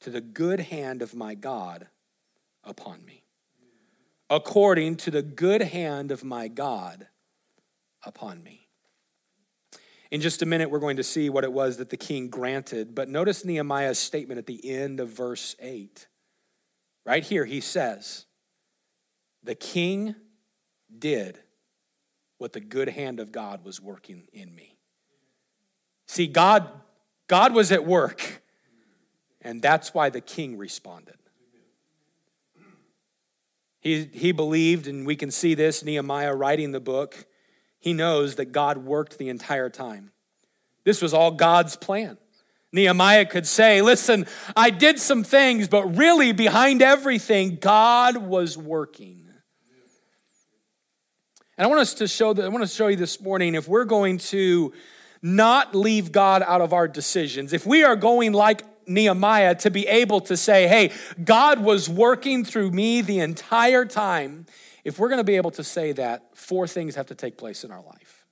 to 0.00 0.10
the 0.10 0.20
good 0.20 0.60
hand 0.60 1.02
of 1.02 1.12
my 1.14 1.34
God 1.34 1.88
upon 2.62 3.04
me 3.04 3.23
according 4.30 4.96
to 4.96 5.10
the 5.10 5.22
good 5.22 5.62
hand 5.62 6.10
of 6.10 6.24
my 6.24 6.48
God 6.48 7.08
upon 8.04 8.42
me. 8.42 8.68
In 10.10 10.20
just 10.20 10.42
a 10.42 10.46
minute, 10.46 10.70
we're 10.70 10.78
going 10.78 10.96
to 10.98 11.02
see 11.02 11.28
what 11.28 11.44
it 11.44 11.52
was 11.52 11.78
that 11.78 11.90
the 11.90 11.96
king 11.96 12.28
granted. 12.28 12.94
But 12.94 13.08
notice 13.08 13.44
Nehemiah's 13.44 13.98
statement 13.98 14.38
at 14.38 14.46
the 14.46 14.70
end 14.70 15.00
of 15.00 15.08
verse 15.08 15.56
8. 15.58 16.06
Right 17.04 17.24
here, 17.24 17.44
he 17.44 17.60
says, 17.60 18.26
The 19.42 19.54
king 19.54 20.14
did 20.96 21.40
what 22.38 22.52
the 22.52 22.60
good 22.60 22.88
hand 22.88 23.20
of 23.20 23.32
God 23.32 23.64
was 23.64 23.80
working 23.80 24.28
in 24.32 24.54
me. 24.54 24.76
See, 26.06 26.26
God, 26.26 26.68
God 27.26 27.54
was 27.54 27.72
at 27.72 27.84
work, 27.84 28.42
and 29.40 29.60
that's 29.60 29.94
why 29.94 30.10
the 30.10 30.20
king 30.20 30.56
responded. 30.56 31.16
He, 33.84 34.08
he 34.12 34.32
believed, 34.32 34.88
and 34.88 35.06
we 35.06 35.14
can 35.14 35.30
see 35.30 35.54
this, 35.54 35.84
Nehemiah 35.84 36.34
writing 36.34 36.72
the 36.72 36.80
book, 36.80 37.26
he 37.78 37.92
knows 37.92 38.36
that 38.36 38.46
God 38.46 38.78
worked 38.78 39.18
the 39.18 39.28
entire 39.28 39.68
time. 39.68 40.10
This 40.84 41.02
was 41.02 41.12
all 41.12 41.30
God's 41.30 41.76
plan. 41.76 42.16
Nehemiah 42.72 43.26
could 43.26 43.46
say, 43.46 43.82
Listen, 43.82 44.26
I 44.56 44.70
did 44.70 44.98
some 44.98 45.22
things, 45.22 45.68
but 45.68 45.96
really 45.96 46.32
behind 46.32 46.80
everything, 46.80 47.58
God 47.60 48.16
was 48.16 48.56
working. 48.56 49.20
And 51.56 51.66
I 51.66 51.68
want 51.68 51.80
us 51.80 51.94
to 51.94 52.08
show 52.08 52.32
that 52.32 52.44
I 52.44 52.48
want 52.48 52.62
to 52.64 52.74
show 52.74 52.88
you 52.88 52.96
this 52.96 53.20
morning 53.20 53.54
if 53.54 53.68
we're 53.68 53.84
going 53.84 54.16
to 54.18 54.72
not 55.22 55.74
leave 55.74 56.10
God 56.10 56.42
out 56.42 56.62
of 56.62 56.72
our 56.72 56.88
decisions, 56.88 57.52
if 57.52 57.66
we 57.66 57.84
are 57.84 57.96
going 57.96 58.32
like 58.32 58.62
Nehemiah 58.86 59.54
to 59.56 59.70
be 59.70 59.86
able 59.86 60.20
to 60.22 60.36
say, 60.36 60.68
hey, 60.68 60.92
God 61.22 61.60
was 61.60 61.88
working 61.88 62.44
through 62.44 62.70
me 62.70 63.00
the 63.00 63.20
entire 63.20 63.84
time, 63.84 64.46
if 64.84 64.98
we're 64.98 65.08
going 65.08 65.18
to 65.18 65.24
be 65.24 65.36
able 65.36 65.50
to 65.52 65.64
say 65.64 65.92
that, 65.92 66.36
four 66.36 66.66
things 66.66 66.94
have 66.94 67.06
to 67.06 67.14
take 67.14 67.38
place 67.38 67.64
in 67.64 67.70
our 67.70 67.82
life. 67.82 68.26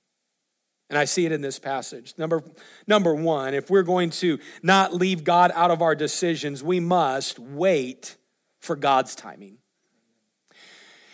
And 0.89 0.99
I 0.99 1.05
see 1.05 1.25
it 1.25 1.31
in 1.31 1.41
this 1.41 1.57
passage. 1.57 2.13
Number, 2.17 2.43
number 2.85 3.15
one, 3.15 3.55
if 3.55 3.71
we're 3.71 3.81
going 3.81 4.11
to 4.11 4.37
not 4.61 4.93
leave 4.93 5.23
God 5.23 5.51
out 5.55 5.71
of 5.71 5.81
our 5.81 5.95
decisions, 5.95 6.61
we 6.61 6.79
must 6.79 7.39
wait 7.39 8.15
for 8.59 8.75
God's 8.75 9.15
timing. 9.15 9.57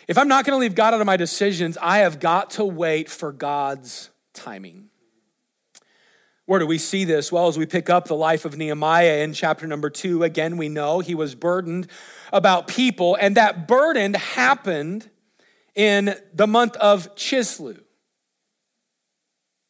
If 0.06 0.18
I'm 0.18 0.28
not 0.28 0.44
going 0.44 0.54
to 0.54 0.60
leave 0.60 0.74
God 0.74 0.92
out 0.92 1.00
of 1.00 1.06
my 1.06 1.16
decisions, 1.16 1.78
I 1.80 1.98
have 1.98 2.20
got 2.20 2.50
to 2.50 2.64
wait 2.64 3.08
for 3.08 3.32
God's 3.32 4.10
timing. 4.34 4.89
Where 6.50 6.58
do 6.58 6.66
we 6.66 6.78
see 6.78 7.04
this? 7.04 7.30
Well, 7.30 7.46
as 7.46 7.56
we 7.56 7.64
pick 7.64 7.88
up 7.88 8.08
the 8.08 8.16
life 8.16 8.44
of 8.44 8.56
Nehemiah 8.56 9.22
in 9.22 9.34
chapter 9.34 9.68
number 9.68 9.88
two, 9.88 10.24
again, 10.24 10.56
we 10.56 10.68
know 10.68 10.98
he 10.98 11.14
was 11.14 11.36
burdened 11.36 11.86
about 12.32 12.66
people, 12.66 13.16
and 13.20 13.36
that 13.36 13.68
burden 13.68 14.14
happened 14.14 15.08
in 15.76 16.16
the 16.34 16.48
month 16.48 16.74
of 16.78 17.14
Chislev. 17.14 17.80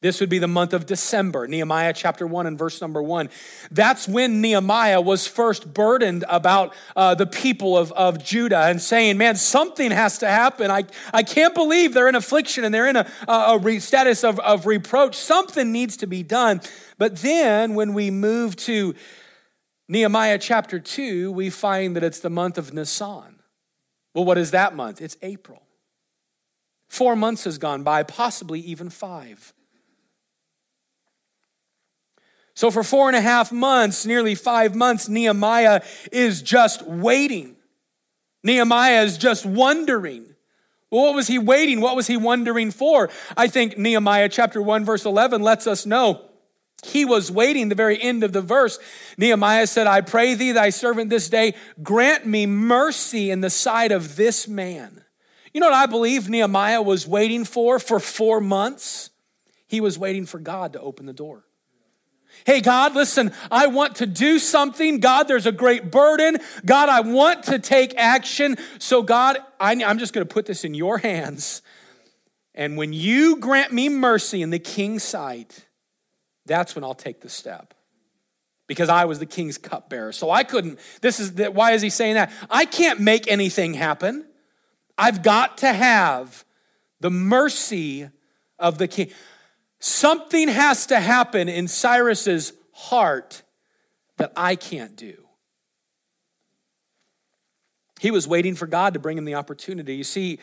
This 0.03 0.19
would 0.21 0.31
be 0.31 0.39
the 0.39 0.49
month 0.49 0.73
of 0.73 0.87
December, 0.87 1.47
Nehemiah 1.47 1.93
chapter 1.93 2.27
1 2.27 2.47
and 2.47 2.59
verse 2.59 2.81
number 2.81 3.03
1. 3.03 3.29
That's 3.71 4.09
when 4.09 4.41
Nehemiah 4.41 5.01
was 5.01 5.27
first 5.27 5.75
burdened 5.75 6.25
about 6.31 6.75
uh, 6.97 7.15
the 7.15 7.27
people 7.27 7.77
of, 7.77 7.93
of 7.93 8.25
Judah 8.25 8.63
and 8.63 8.81
saying, 8.81 9.19
Man, 9.19 9.37
something 9.37 9.91
has 9.91 10.17
to 10.19 10.27
happen. 10.27 10.71
I, 10.71 10.85
I 11.13 11.23
can't 11.23 11.55
believe 11.55 11.93
they're 11.93 12.09
in 12.09 12.15
affliction 12.15 12.65
and 12.65 12.75
they're 12.75 12.89
in 12.89 12.97
a, 12.97 13.07
a 13.29 13.59
re- 13.59 13.79
status 13.79 14.25
of, 14.25 14.41
of 14.41 14.65
reproach. 14.65 15.17
Something 15.17 15.71
needs 15.71 15.99
to 15.99 16.07
be 16.07 16.23
done. 16.23 16.63
But 16.97 17.17
then 17.17 17.75
when 17.75 17.93
we 17.93 18.11
move 18.11 18.57
to 18.57 18.95
Nehemiah 19.87 20.39
chapter 20.39 20.81
2, 20.81 21.31
we 21.31 21.51
find 21.51 21.95
that 21.95 22.03
it's 22.03 22.21
the 22.21 22.31
month 22.31 22.57
of 22.57 22.73
Nisan. 22.73 23.41
Well, 24.15 24.25
what 24.25 24.39
is 24.39 24.51
that 24.53 24.75
month? 24.75 25.03
It's 25.03 25.19
April. 25.21 25.63
Four 26.89 27.17
months 27.17 27.45
has 27.45 27.59
gone 27.59 27.83
by, 27.83 28.03
possibly 28.03 28.61
even 28.61 28.89
five. 28.89 29.53
So, 32.61 32.71
for 32.71 32.83
four 32.85 33.09
and 33.09 33.17
a 33.17 33.23
half 33.23 33.53
months, 33.53 34.05
nearly 34.05 34.35
five 34.35 34.75
months, 34.75 35.09
Nehemiah 35.09 35.81
is 36.13 36.43
just 36.43 36.87
waiting. 36.87 37.57
Nehemiah 38.43 39.01
is 39.01 39.17
just 39.17 39.47
wondering. 39.47 40.35
what 40.91 41.15
was 41.15 41.27
he 41.27 41.39
waiting? 41.39 41.81
What 41.81 41.97
was 41.97 42.07
he 42.07 42.19
wondering 42.19 42.71
for? 42.71 43.09
I 43.35 43.49
think 43.49 43.79
Nehemiah 43.79 44.29
chapter 44.29 44.61
1, 44.61 44.85
verse 44.85 45.07
11 45.07 45.41
lets 45.41 45.67
us 45.67 45.87
know. 45.87 46.21
He 46.85 47.07
was 47.07 47.33
waiting 47.33 47.71
the 47.71 47.75
very 47.75 47.99
end 47.99 48.25
of 48.25 48.35
the 48.35 48.43
verse. 48.43 48.79
Nehemiah 49.17 49.67
said, 49.67 49.87
I 49.87 50.03
pray 50.03 50.35
thee, 50.35 50.53
thy 50.53 50.69
servant 50.69 51.09
this 51.09 51.31
day, 51.31 51.55
grant 51.83 52.27
me 52.27 52.45
mercy 52.45 53.31
in 53.31 53.41
the 53.41 53.49
sight 53.49 53.91
of 53.91 54.17
this 54.17 54.47
man. 54.47 55.03
You 55.55 55.63
know 55.63 55.71
what 55.71 55.77
I 55.77 55.87
believe 55.87 56.29
Nehemiah 56.29 56.83
was 56.83 57.09
waiting 57.09 57.47
for 57.47 57.79
for 57.79 57.99
four 57.99 58.39
months? 58.39 59.09
He 59.67 59.81
was 59.81 59.99
waiting 59.99 60.27
for 60.27 60.39
God 60.39 60.75
to 60.75 60.81
open 60.83 61.07
the 61.07 61.15
door. 61.15 61.47
Hey, 62.47 62.61
God, 62.61 62.95
listen, 62.95 63.33
I 63.51 63.67
want 63.67 63.97
to 63.97 64.07
do 64.07 64.39
something. 64.39 65.01
God, 65.01 65.25
there's 65.29 65.47
a 65.47 65.53
great 65.53 65.91
burden. 65.91 66.39
God, 66.65 66.89
I 66.89 67.01
want 67.01 67.45
to 67.45 67.59
take 67.59 67.95
action. 67.97 68.57
So, 68.79 69.03
God, 69.03 69.39
I, 69.59 69.73
am 69.73 69.99
just 69.99 70.13
going 70.13 70.27
to 70.27 70.33
put 70.33 70.47
this 70.47 70.65
in 70.65 70.75
your 70.75 70.99
hands. 70.99 71.63
And 72.55 72.77
when 72.77 72.93
you 72.93 73.37
grant 73.37 73.73
me 73.73 73.89
mercy 73.89 74.43
in 74.43 74.51
the 74.51 74.59
king's 74.59 75.03
sight, 75.03 75.67
that's 76.47 76.75
when 76.75 76.85
I'll 76.85 76.95
take 76.95 77.21
the 77.21 77.29
step. 77.29 77.75
Because 78.67 78.89
I 78.89 79.05
was 79.05 79.19
the 79.19 79.27
king's 79.27 79.59
cupbearer. 79.59 80.13
So 80.13 80.31
I 80.31 80.45
couldn't, 80.45 80.79
this 81.01 81.21
is, 81.21 81.35
the, 81.35 81.51
why 81.51 81.73
is 81.73 81.83
he 81.83 81.91
saying 81.91 82.15
that? 82.15 82.33
I 82.49 82.65
can't 82.65 83.01
make 83.01 83.29
anything 83.29 83.75
happen. 83.75 84.27
I've 84.97 85.23
got 85.23 85.59
to 85.59 85.73
have 85.73 86.45
the 87.01 87.11
mercy 87.11 88.11
of 88.59 88.79
the 88.79 88.87
king. 88.87 89.11
Something 89.81 90.49
has 90.49 90.87
to 90.87 91.01
happen 91.01 91.49
in 91.49 91.67
Cyrus's 91.67 92.53
heart 92.73 93.43
that 94.19 94.33
I 94.37 94.55
can't 94.55 94.95
do. 94.95 95.17
He 97.99 98.11
was 98.11 98.29
waiting 98.29 98.55
for 98.55 98.67
God 98.67 98.95
to 98.95 99.01
bring 99.01 99.19
him 99.19 99.25
the 99.25 99.35
opportunity. 99.35 99.97
You 99.97 100.05
see, 100.05 100.39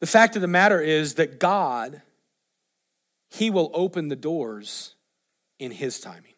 the 0.00 0.06
fact 0.06 0.34
of 0.34 0.42
the 0.42 0.48
matter 0.48 0.80
is 0.80 1.14
that 1.14 1.38
God, 1.38 2.02
He 3.30 3.50
will 3.50 3.70
open 3.72 4.08
the 4.08 4.16
doors 4.16 4.96
in 5.60 5.70
His 5.70 6.00
timing. 6.00 6.34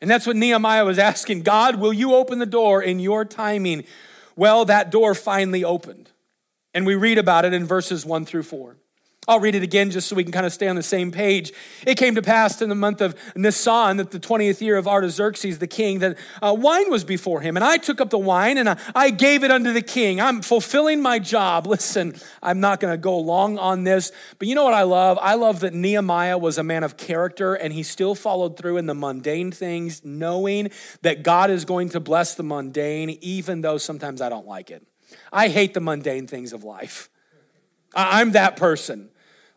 And 0.00 0.10
that's 0.10 0.26
what 0.26 0.36
Nehemiah 0.36 0.84
was 0.84 0.98
asking 0.98 1.42
God, 1.42 1.76
will 1.76 1.92
you 1.92 2.14
open 2.14 2.40
the 2.40 2.46
door 2.46 2.82
in 2.82 3.00
your 3.00 3.24
timing? 3.24 3.84
Well, 4.36 4.64
that 4.64 4.90
door 4.90 5.14
finally 5.14 5.64
opened. 5.64 6.10
And 6.74 6.86
we 6.86 6.94
read 6.94 7.18
about 7.18 7.44
it 7.44 7.52
in 7.52 7.64
verses 7.64 8.04
one 8.04 8.24
through 8.24 8.44
four. 8.44 8.76
I'll 9.28 9.40
read 9.40 9.54
it 9.54 9.62
again 9.62 9.90
just 9.90 10.08
so 10.08 10.16
we 10.16 10.24
can 10.24 10.32
kind 10.32 10.46
of 10.46 10.54
stay 10.54 10.68
on 10.68 10.74
the 10.74 10.82
same 10.82 11.12
page. 11.12 11.52
It 11.86 11.96
came 11.96 12.14
to 12.14 12.22
pass 12.22 12.62
in 12.62 12.70
the 12.70 12.74
month 12.74 13.02
of 13.02 13.14
Nisan, 13.36 13.98
that 13.98 14.10
the 14.10 14.18
20th 14.18 14.62
year 14.62 14.78
of 14.78 14.88
Artaxerxes 14.88 15.58
the 15.58 15.66
king, 15.66 15.98
that 15.98 16.16
uh, 16.40 16.56
wine 16.58 16.90
was 16.90 17.04
before 17.04 17.42
him. 17.42 17.54
And 17.54 17.62
I 17.62 17.76
took 17.76 18.00
up 18.00 18.08
the 18.08 18.18
wine 18.18 18.56
and 18.56 18.70
I, 18.70 18.78
I 18.94 19.10
gave 19.10 19.44
it 19.44 19.50
unto 19.50 19.74
the 19.74 19.82
king. 19.82 20.18
I'm 20.18 20.40
fulfilling 20.40 21.02
my 21.02 21.18
job. 21.18 21.66
Listen, 21.78 22.14
I'm 22.42 22.60
not 22.60 22.80
going 22.80 22.94
to 22.94 22.96
go 22.96 23.18
long 23.18 23.58
on 23.58 23.84
this, 23.84 24.12
but 24.38 24.48
you 24.48 24.54
know 24.54 24.64
what 24.64 24.72
I 24.72 24.84
love? 24.84 25.18
I 25.20 25.34
love 25.34 25.60
that 25.60 25.74
Nehemiah 25.74 26.38
was 26.38 26.56
a 26.56 26.62
man 26.62 26.82
of 26.82 26.96
character 26.96 27.52
and 27.52 27.74
he 27.74 27.82
still 27.82 28.14
followed 28.14 28.56
through 28.56 28.78
in 28.78 28.86
the 28.86 28.94
mundane 28.94 29.52
things, 29.52 30.02
knowing 30.06 30.70
that 31.02 31.22
God 31.22 31.50
is 31.50 31.66
going 31.66 31.90
to 31.90 32.00
bless 32.00 32.34
the 32.34 32.42
mundane, 32.42 33.10
even 33.20 33.60
though 33.60 33.76
sometimes 33.76 34.22
I 34.22 34.30
don't 34.30 34.46
like 34.46 34.70
it. 34.70 34.86
I 35.30 35.48
hate 35.48 35.74
the 35.74 35.80
mundane 35.80 36.26
things 36.26 36.54
of 36.54 36.64
life. 36.64 37.10
I'm 37.94 38.32
that 38.32 38.56
person. 38.56 39.10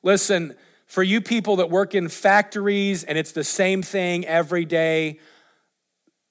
Listen, 0.04 0.56
for 0.88 1.04
you 1.04 1.22
people 1.22 1.58
that 1.58 1.70
work 1.70 1.96
in 1.96 2.10
factories 2.10 3.04
and 3.04 3.18
it's 3.18 3.32
the 3.32 3.44
same 3.44 3.82
thing 3.82 4.26
every 4.26 4.66
day, 4.66 5.20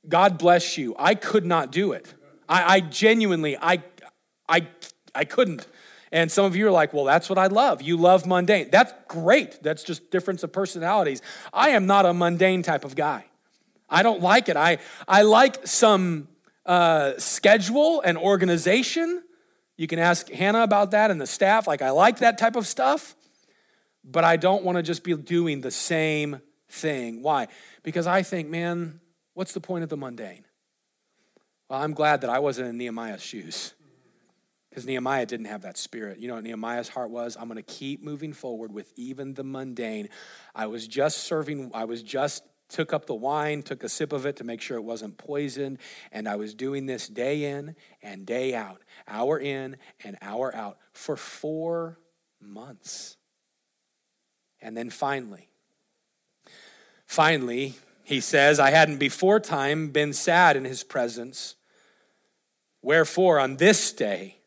God 0.08 0.38
bless 0.38 0.76
you. 0.76 0.94
I 0.98 1.14
could 1.14 1.46
not 1.46 1.72
do 1.72 1.92
it. 1.92 2.12
I, 2.48 2.76
I 2.76 2.80
genuinely, 2.80 3.56
I, 3.56 3.82
I, 4.48 4.66
I 5.14 5.24
couldn't. 5.24 5.66
And 6.12 6.30
some 6.30 6.44
of 6.44 6.56
you 6.56 6.66
are 6.66 6.72
like, 6.72 6.92
well, 6.92 7.04
that's 7.04 7.28
what 7.28 7.38
I 7.38 7.46
love. 7.46 7.80
You 7.80 7.96
love 7.96 8.26
mundane. 8.26 8.68
That's 8.70 8.92
great. 9.08 9.62
That's 9.62 9.84
just 9.84 10.10
difference 10.10 10.42
of 10.42 10.52
personalities. 10.52 11.22
I 11.52 11.70
am 11.70 11.86
not 11.86 12.04
a 12.04 12.12
mundane 12.12 12.62
type 12.62 12.84
of 12.84 12.96
guy. 12.96 13.26
I 13.88 14.02
don't 14.02 14.20
like 14.20 14.48
it. 14.48 14.56
I, 14.56 14.78
I 15.06 15.22
like 15.22 15.66
some 15.66 16.28
uh, 16.66 17.12
schedule 17.18 18.00
and 18.02 18.18
organization. 18.18 19.22
You 19.76 19.86
can 19.86 19.98
ask 19.98 20.28
Hannah 20.28 20.62
about 20.62 20.90
that 20.90 21.10
and 21.10 21.20
the 21.20 21.26
staff. 21.26 21.66
Like, 21.66 21.82
I 21.82 21.90
like 21.90 22.18
that 22.18 22.36
type 22.36 22.56
of 22.56 22.66
stuff 22.66 23.14
but 24.04 24.24
I 24.24 24.36
don't 24.36 24.64
want 24.64 24.76
to 24.76 24.82
just 24.82 25.04
be 25.04 25.14
doing 25.16 25.60
the 25.60 25.70
same 25.70 26.40
thing. 26.68 27.22
Why? 27.22 27.48
Because 27.82 28.06
I 28.06 28.22
think, 28.22 28.48
man, 28.48 29.00
what's 29.34 29.52
the 29.52 29.60
point 29.60 29.82
of 29.82 29.88
the 29.88 29.96
mundane? 29.96 30.44
Well, 31.68 31.80
I'm 31.82 31.92
glad 31.92 32.22
that 32.22 32.30
I 32.30 32.38
wasn't 32.38 32.68
in 32.68 32.78
Nehemiah's 32.78 33.22
shoes 33.22 33.74
because 34.70 34.86
Nehemiah 34.86 35.26
didn't 35.26 35.46
have 35.46 35.62
that 35.62 35.76
spirit. 35.76 36.18
You 36.18 36.28
know 36.28 36.34
what 36.34 36.44
Nehemiah's 36.44 36.88
heart 36.88 37.10
was? 37.10 37.36
I'm 37.36 37.48
going 37.48 37.56
to 37.56 37.62
keep 37.62 38.02
moving 38.02 38.32
forward 38.32 38.72
with 38.72 38.92
even 38.96 39.34
the 39.34 39.44
mundane. 39.44 40.08
I 40.54 40.66
was 40.66 40.86
just 40.86 41.18
serving, 41.18 41.70
I 41.74 41.84
was 41.84 42.02
just 42.02 42.44
took 42.68 42.92
up 42.92 43.06
the 43.06 43.14
wine, 43.14 43.62
took 43.62 43.82
a 43.82 43.88
sip 43.88 44.12
of 44.12 44.26
it 44.26 44.36
to 44.36 44.44
make 44.44 44.60
sure 44.60 44.76
it 44.76 44.82
wasn't 44.82 45.18
poisoned, 45.18 45.78
and 46.12 46.28
I 46.28 46.36
was 46.36 46.54
doing 46.54 46.86
this 46.86 47.08
day 47.08 47.44
in 47.44 47.74
and 48.00 48.24
day 48.24 48.54
out, 48.54 48.80
hour 49.08 49.38
in 49.38 49.76
and 50.04 50.16
hour 50.22 50.54
out 50.54 50.78
for 50.92 51.16
four 51.16 51.98
months. 52.40 53.16
And 54.62 54.76
then 54.76 54.90
finally, 54.90 55.48
finally, 57.06 57.76
he 58.02 58.20
says, 58.20 58.58
I 58.58 58.70
hadn't 58.70 58.98
before 58.98 59.38
time 59.38 59.90
been 59.90 60.12
sad 60.12 60.56
in 60.56 60.64
his 60.64 60.82
presence. 60.82 61.54
Wherefore, 62.82 63.38
on 63.38 63.56
this 63.56 63.92
day, 63.92 64.38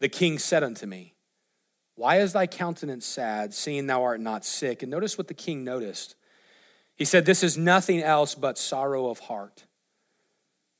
the 0.00 0.08
king 0.08 0.38
said 0.38 0.64
unto 0.64 0.86
me, 0.86 1.14
Why 1.94 2.20
is 2.20 2.32
thy 2.32 2.46
countenance 2.46 3.04
sad, 3.04 3.52
seeing 3.52 3.86
thou 3.86 4.02
art 4.02 4.20
not 4.20 4.44
sick? 4.44 4.82
And 4.82 4.90
notice 4.90 5.18
what 5.18 5.28
the 5.28 5.34
king 5.34 5.62
noticed. 5.62 6.14
He 6.94 7.04
said, 7.04 7.26
This 7.26 7.42
is 7.42 7.58
nothing 7.58 8.02
else 8.02 8.34
but 8.34 8.56
sorrow 8.56 9.10
of 9.10 9.18
heart. 9.20 9.65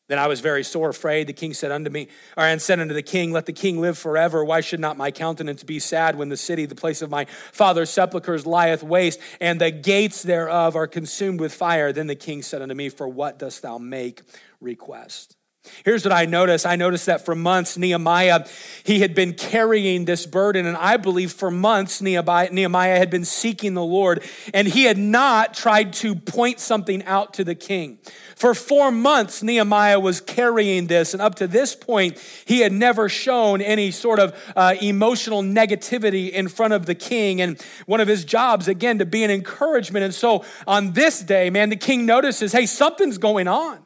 Then 0.09 0.19
I 0.19 0.29
was 0.29 0.41
very 0.41 0.63
sore 0.63 0.91
afraid. 0.91 1.27
The 1.27 1.33
king 1.33 1.53
said 1.53 1.73
unto 1.73 1.91
me, 1.91 2.09
or 2.37 2.45
and 2.45 2.63
said 2.63 2.79
unto 2.79 2.95
the 2.95 3.03
king, 3.03 3.33
Let 3.33 3.47
the 3.47 3.53
king 3.53 3.81
live 3.81 3.99
forever. 3.99 4.45
Why 4.45 4.61
should 4.61 4.79
not 4.79 4.97
my 4.97 5.11
countenance 5.11 5.65
be 5.65 5.81
sad 5.81 6.17
when 6.17 6.29
the 6.29 6.37
city, 6.37 6.65
the 6.65 6.75
place 6.75 7.03
of 7.03 7.11
my 7.11 7.25
father's 7.53 7.91
sepulchres, 7.91 8.47
lieth 8.47 8.83
waste, 8.83 9.21
and 9.41 9.61
the 9.61 9.71
gates 9.71 10.23
thereof 10.23 10.77
are 10.77 10.87
consumed 10.87 11.41
with 11.41 11.53
fire? 11.53 11.93
Then 11.93 12.07
the 12.07 12.15
king 12.15 12.43
said 12.43 12.63
unto 12.63 12.75
me, 12.75 12.89
For 12.89 13.09
what 13.09 13.39
dost 13.39 13.63
thou 13.63 13.79
make 13.79 14.23
request? 14.61 15.37
Here's 15.85 16.05
what 16.05 16.13
I 16.13 16.25
noticed. 16.27 16.67
I 16.67 16.77
noticed 16.77 17.07
that 17.07 17.25
for 17.25 17.35
months, 17.35 17.77
Nehemiah, 17.77 18.47
he 18.85 19.01
had 19.01 19.15
been 19.15 19.35
carrying 19.35 20.05
this 20.05 20.27
burden. 20.27 20.67
And 20.67 20.77
I 20.77 20.97
believe 20.97 21.33
for 21.33 21.51
months, 21.51 22.01
Nehemiah, 22.01 22.99
had 22.99 23.11
been 23.11 23.25
seeking 23.25 23.75
the 23.75 23.85
Lord. 23.85 24.23
And 24.53 24.69
he 24.69 24.85
had 24.85 24.99
not 24.99 25.55
tried 25.55 25.93
to 25.95 26.15
point 26.15 26.61
something 26.61 27.05
out 27.05 27.35
to 27.35 27.45
the 27.45 27.55
king. 27.55 27.99
For 28.37 28.55
four 28.55 28.93
months, 28.93 29.43
Nehemiah 29.43 29.99
was 29.99 30.21
carrying 30.21 30.89
this, 30.89 31.15
and 31.15 31.23
up 31.23 31.37
to 31.37 31.47
this 31.47 31.75
point, 31.75 32.19
he 32.45 32.61
had 32.61 32.71
never 32.71 33.09
shown 33.09 33.63
any 33.63 33.91
sort 33.91 34.19
of 34.19 34.53
uh, 34.55 34.75
emotional 34.83 35.43
negativity 35.43 36.31
in 36.31 36.49
front 36.49 36.75
of 36.75 36.85
the 36.85 36.95
king. 36.95 37.41
And 37.41 37.59
one 37.87 38.01
of 38.01 38.09
his 38.09 38.27
jobs, 38.27 38.69
again, 38.69 38.99
to 38.99 39.07
be 39.07 39.25
an 39.25 39.31
encouragement. 39.31 40.05
And 40.05 40.15
so 40.15 40.45
on 40.67 40.93
this 40.93 41.21
day, 41.21 41.49
man, 41.49 41.71
the 41.71 41.77
king 41.77 42.05
notices 42.05 42.53
hey, 42.53 42.67
something's 42.67 43.17
going 43.17 43.49
on. 43.49 43.86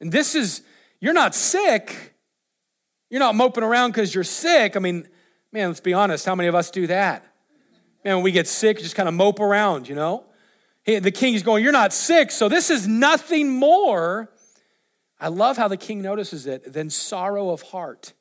And 0.00 0.10
this 0.10 0.34
is, 0.34 0.62
you're 1.00 1.12
not 1.12 1.34
sick. 1.34 2.14
You're 3.10 3.20
not 3.20 3.34
moping 3.34 3.64
around 3.64 3.90
because 3.90 4.14
you're 4.14 4.24
sick. 4.24 4.76
I 4.76 4.80
mean, 4.80 5.08
man, 5.52 5.68
let's 5.68 5.80
be 5.80 5.92
honest. 5.92 6.24
How 6.26 6.34
many 6.34 6.48
of 6.48 6.54
us 6.54 6.70
do 6.70 6.86
that? 6.86 7.24
Man, 8.04 8.16
when 8.16 8.24
we 8.24 8.32
get 8.32 8.48
sick, 8.48 8.78
just 8.78 8.94
kind 8.94 9.08
of 9.08 9.14
mope 9.14 9.40
around, 9.40 9.88
you 9.88 9.94
know? 9.94 10.24
The 10.86 11.10
king's 11.10 11.42
going, 11.42 11.62
You're 11.62 11.72
not 11.72 11.92
sick, 11.92 12.30
so 12.30 12.48
this 12.48 12.70
is 12.70 12.88
nothing 12.88 13.48
more. 13.50 14.32
I 15.20 15.28
love 15.28 15.58
how 15.58 15.68
the 15.68 15.76
king 15.76 16.00
notices 16.00 16.46
it 16.46 16.72
than 16.72 16.88
sorrow 16.88 17.50
of 17.50 17.60
heart. 17.62 18.14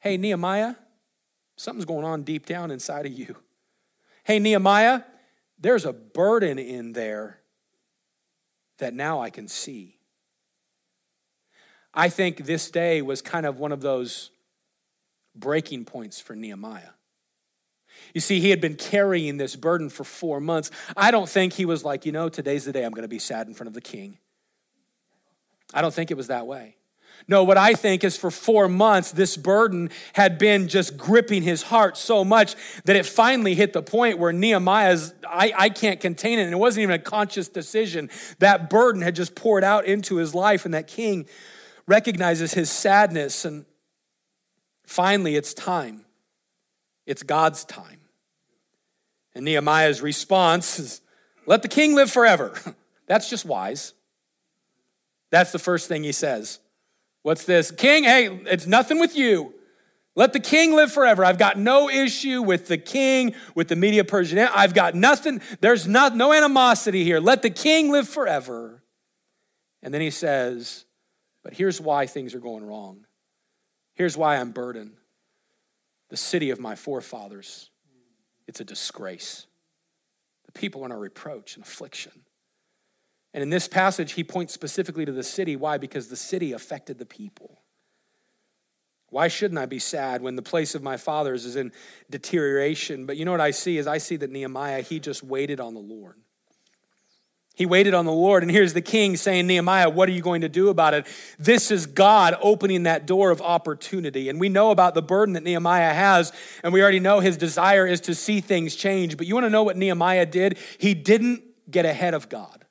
Hey, 0.00 0.16
Nehemiah, 0.16 0.74
something's 1.56 1.84
going 1.84 2.04
on 2.04 2.24
deep 2.24 2.44
down 2.44 2.72
inside 2.72 3.06
of 3.06 3.12
you. 3.12 3.36
Hey, 4.24 4.40
Nehemiah, 4.40 5.02
there's 5.58 5.84
a 5.84 5.92
burden 5.92 6.58
in 6.58 6.92
there 6.92 7.38
that 8.78 8.92
now 8.92 9.20
I 9.20 9.30
can 9.30 9.46
see. 9.46 10.00
I 11.94 12.08
think 12.08 12.44
this 12.44 12.70
day 12.70 13.02
was 13.02 13.20
kind 13.22 13.46
of 13.46 13.58
one 13.58 13.72
of 13.72 13.80
those 13.80 14.30
breaking 15.34 15.84
points 15.84 16.20
for 16.20 16.34
Nehemiah. 16.34 16.90
You 18.14 18.20
see, 18.20 18.40
he 18.40 18.50
had 18.50 18.60
been 18.60 18.76
carrying 18.76 19.36
this 19.36 19.56
burden 19.56 19.88
for 19.88 20.04
four 20.04 20.40
months. 20.40 20.70
I 20.96 21.10
don't 21.10 21.28
think 21.28 21.52
he 21.52 21.64
was 21.64 21.84
like, 21.84 22.04
you 22.04 22.12
know, 22.12 22.28
today's 22.28 22.64
the 22.64 22.72
day 22.72 22.84
I'm 22.84 22.92
going 22.92 23.02
to 23.02 23.08
be 23.08 23.18
sad 23.18 23.46
in 23.46 23.54
front 23.54 23.68
of 23.68 23.74
the 23.74 23.80
king. 23.80 24.18
I 25.72 25.80
don't 25.80 25.94
think 25.94 26.10
it 26.10 26.16
was 26.16 26.26
that 26.26 26.46
way. 26.46 26.76
No, 27.28 27.44
what 27.44 27.56
I 27.56 27.74
think 27.74 28.02
is 28.02 28.16
for 28.16 28.30
four 28.30 28.68
months, 28.68 29.12
this 29.12 29.36
burden 29.36 29.90
had 30.14 30.38
been 30.38 30.66
just 30.68 30.96
gripping 30.96 31.42
his 31.42 31.62
heart 31.62 31.96
so 31.96 32.24
much 32.24 32.56
that 32.84 32.96
it 32.96 33.06
finally 33.06 33.54
hit 33.54 33.72
the 33.72 33.82
point 33.82 34.18
where 34.18 34.32
Nehemiah's, 34.32 35.14
I, 35.26 35.52
I 35.56 35.68
can't 35.68 36.00
contain 36.00 36.38
it. 36.38 36.44
And 36.44 36.52
it 36.52 36.56
wasn't 36.56 36.82
even 36.82 36.94
a 36.94 36.98
conscious 36.98 37.48
decision. 37.48 38.10
That 38.40 38.68
burden 38.68 39.02
had 39.02 39.14
just 39.14 39.34
poured 39.34 39.62
out 39.62 39.84
into 39.84 40.16
his 40.16 40.34
life, 40.34 40.64
and 40.64 40.74
that 40.74 40.88
king 40.88 41.26
recognizes 41.92 42.54
his 42.54 42.70
sadness. 42.70 43.44
And 43.44 43.66
finally, 44.86 45.36
it's 45.36 45.52
time. 45.52 46.06
It's 47.04 47.22
God's 47.22 47.66
time. 47.66 48.00
And 49.34 49.44
Nehemiah's 49.44 50.00
response 50.00 50.78
is, 50.78 51.02
let 51.44 51.60
the 51.60 51.68
king 51.68 51.94
live 51.94 52.10
forever. 52.10 52.58
That's 53.06 53.28
just 53.28 53.44
wise. 53.44 53.92
That's 55.30 55.52
the 55.52 55.58
first 55.58 55.86
thing 55.86 56.02
he 56.02 56.12
says. 56.12 56.60
What's 57.20 57.44
this? 57.44 57.70
King, 57.70 58.04
hey, 58.04 58.40
it's 58.46 58.66
nothing 58.66 58.98
with 58.98 59.14
you. 59.14 59.52
Let 60.14 60.32
the 60.32 60.40
king 60.40 60.74
live 60.74 60.92
forever. 60.92 61.22
I've 61.22 61.38
got 61.38 61.58
no 61.58 61.90
issue 61.90 62.40
with 62.40 62.68
the 62.68 62.78
king, 62.78 63.34
with 63.54 63.68
the 63.68 63.76
Media 63.76 64.04
Persian. 64.04 64.38
I've 64.38 64.72
got 64.72 64.94
nothing. 64.94 65.42
There's 65.60 65.86
not, 65.86 66.16
no 66.16 66.32
animosity 66.32 67.04
here. 67.04 67.20
Let 67.20 67.42
the 67.42 67.50
king 67.50 67.92
live 67.92 68.08
forever. 68.08 68.82
And 69.82 69.92
then 69.92 70.00
he 70.00 70.10
says, 70.10 70.86
but 71.42 71.54
here's 71.54 71.80
why 71.80 72.06
things 72.06 72.34
are 72.34 72.40
going 72.40 72.64
wrong. 72.64 73.06
Here's 73.94 74.16
why 74.16 74.36
I'm 74.36 74.52
burdened. 74.52 74.96
The 76.08 76.16
city 76.16 76.50
of 76.50 76.60
my 76.60 76.74
forefathers 76.74 77.70
it's 78.48 78.60
a 78.60 78.64
disgrace. 78.64 79.46
The 80.46 80.52
people 80.52 80.82
are 80.82 80.86
in 80.86 80.92
a 80.92 80.98
reproach 80.98 81.56
and 81.56 81.64
affliction. 81.64 82.12
And 83.32 83.42
in 83.42 83.50
this 83.50 83.68
passage, 83.68 84.12
he 84.12 84.24
points 84.24 84.52
specifically 84.52 85.04
to 85.04 85.12
the 85.12 85.22
city. 85.22 85.56
Why? 85.56 85.78
Because 85.78 86.08
the 86.08 86.16
city 86.16 86.52
affected 86.52 86.98
the 86.98 87.06
people. 87.06 87.62
Why 89.08 89.28
shouldn't 89.28 89.58
I 89.58 89.66
be 89.66 89.78
sad 89.78 90.22
when 90.22 90.36
the 90.36 90.42
place 90.42 90.74
of 90.74 90.82
my 90.82 90.96
fathers 90.96 91.44
is 91.44 91.56
in 91.56 91.72
deterioration? 92.10 93.06
But 93.06 93.16
you 93.16 93.24
know 93.24 93.30
what 93.30 93.40
I 93.40 93.50
see 93.50 93.78
is 93.78 93.86
I 93.86 93.98
see 93.98 94.16
that 94.16 94.30
Nehemiah, 94.30 94.82
he 94.82 95.00
just 95.00 95.22
waited 95.22 95.60
on 95.60 95.74
the 95.74 95.80
Lord. 95.80 96.16
He 97.54 97.66
waited 97.66 97.92
on 97.92 98.06
the 98.06 98.12
Lord, 98.12 98.42
and 98.42 98.50
here's 98.50 98.72
the 98.72 98.80
king 98.80 99.16
saying, 99.16 99.46
Nehemiah, 99.46 99.90
what 99.90 100.08
are 100.08 100.12
you 100.12 100.22
going 100.22 100.40
to 100.40 100.48
do 100.48 100.70
about 100.70 100.94
it? 100.94 101.06
This 101.38 101.70
is 101.70 101.84
God 101.84 102.34
opening 102.40 102.84
that 102.84 103.04
door 103.04 103.30
of 103.30 103.42
opportunity. 103.42 104.30
And 104.30 104.40
we 104.40 104.48
know 104.48 104.70
about 104.70 104.94
the 104.94 105.02
burden 105.02 105.34
that 105.34 105.42
Nehemiah 105.42 105.92
has, 105.92 106.32
and 106.64 106.72
we 106.72 106.82
already 106.82 106.98
know 106.98 107.20
his 107.20 107.36
desire 107.36 107.86
is 107.86 108.00
to 108.02 108.14
see 108.14 108.40
things 108.40 108.74
change. 108.74 109.18
But 109.18 109.26
you 109.26 109.34
want 109.34 109.44
to 109.44 109.50
know 109.50 109.62
what 109.62 109.76
Nehemiah 109.76 110.24
did? 110.24 110.56
He 110.78 110.94
didn't 110.94 111.42
get 111.70 111.84
ahead 111.84 112.14
of 112.14 112.30
God, 112.30 112.64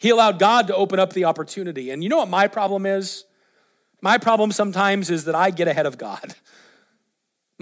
he 0.00 0.10
allowed 0.10 0.38
God 0.38 0.66
to 0.66 0.76
open 0.76 0.98
up 0.98 1.14
the 1.14 1.24
opportunity. 1.24 1.90
And 1.90 2.02
you 2.02 2.10
know 2.10 2.18
what 2.18 2.28
my 2.28 2.48
problem 2.48 2.84
is? 2.84 3.24
My 4.02 4.18
problem 4.18 4.50
sometimes 4.50 5.10
is 5.10 5.24
that 5.24 5.34
I 5.34 5.50
get 5.50 5.68
ahead 5.68 5.86
of 5.86 5.96
God. 5.96 6.34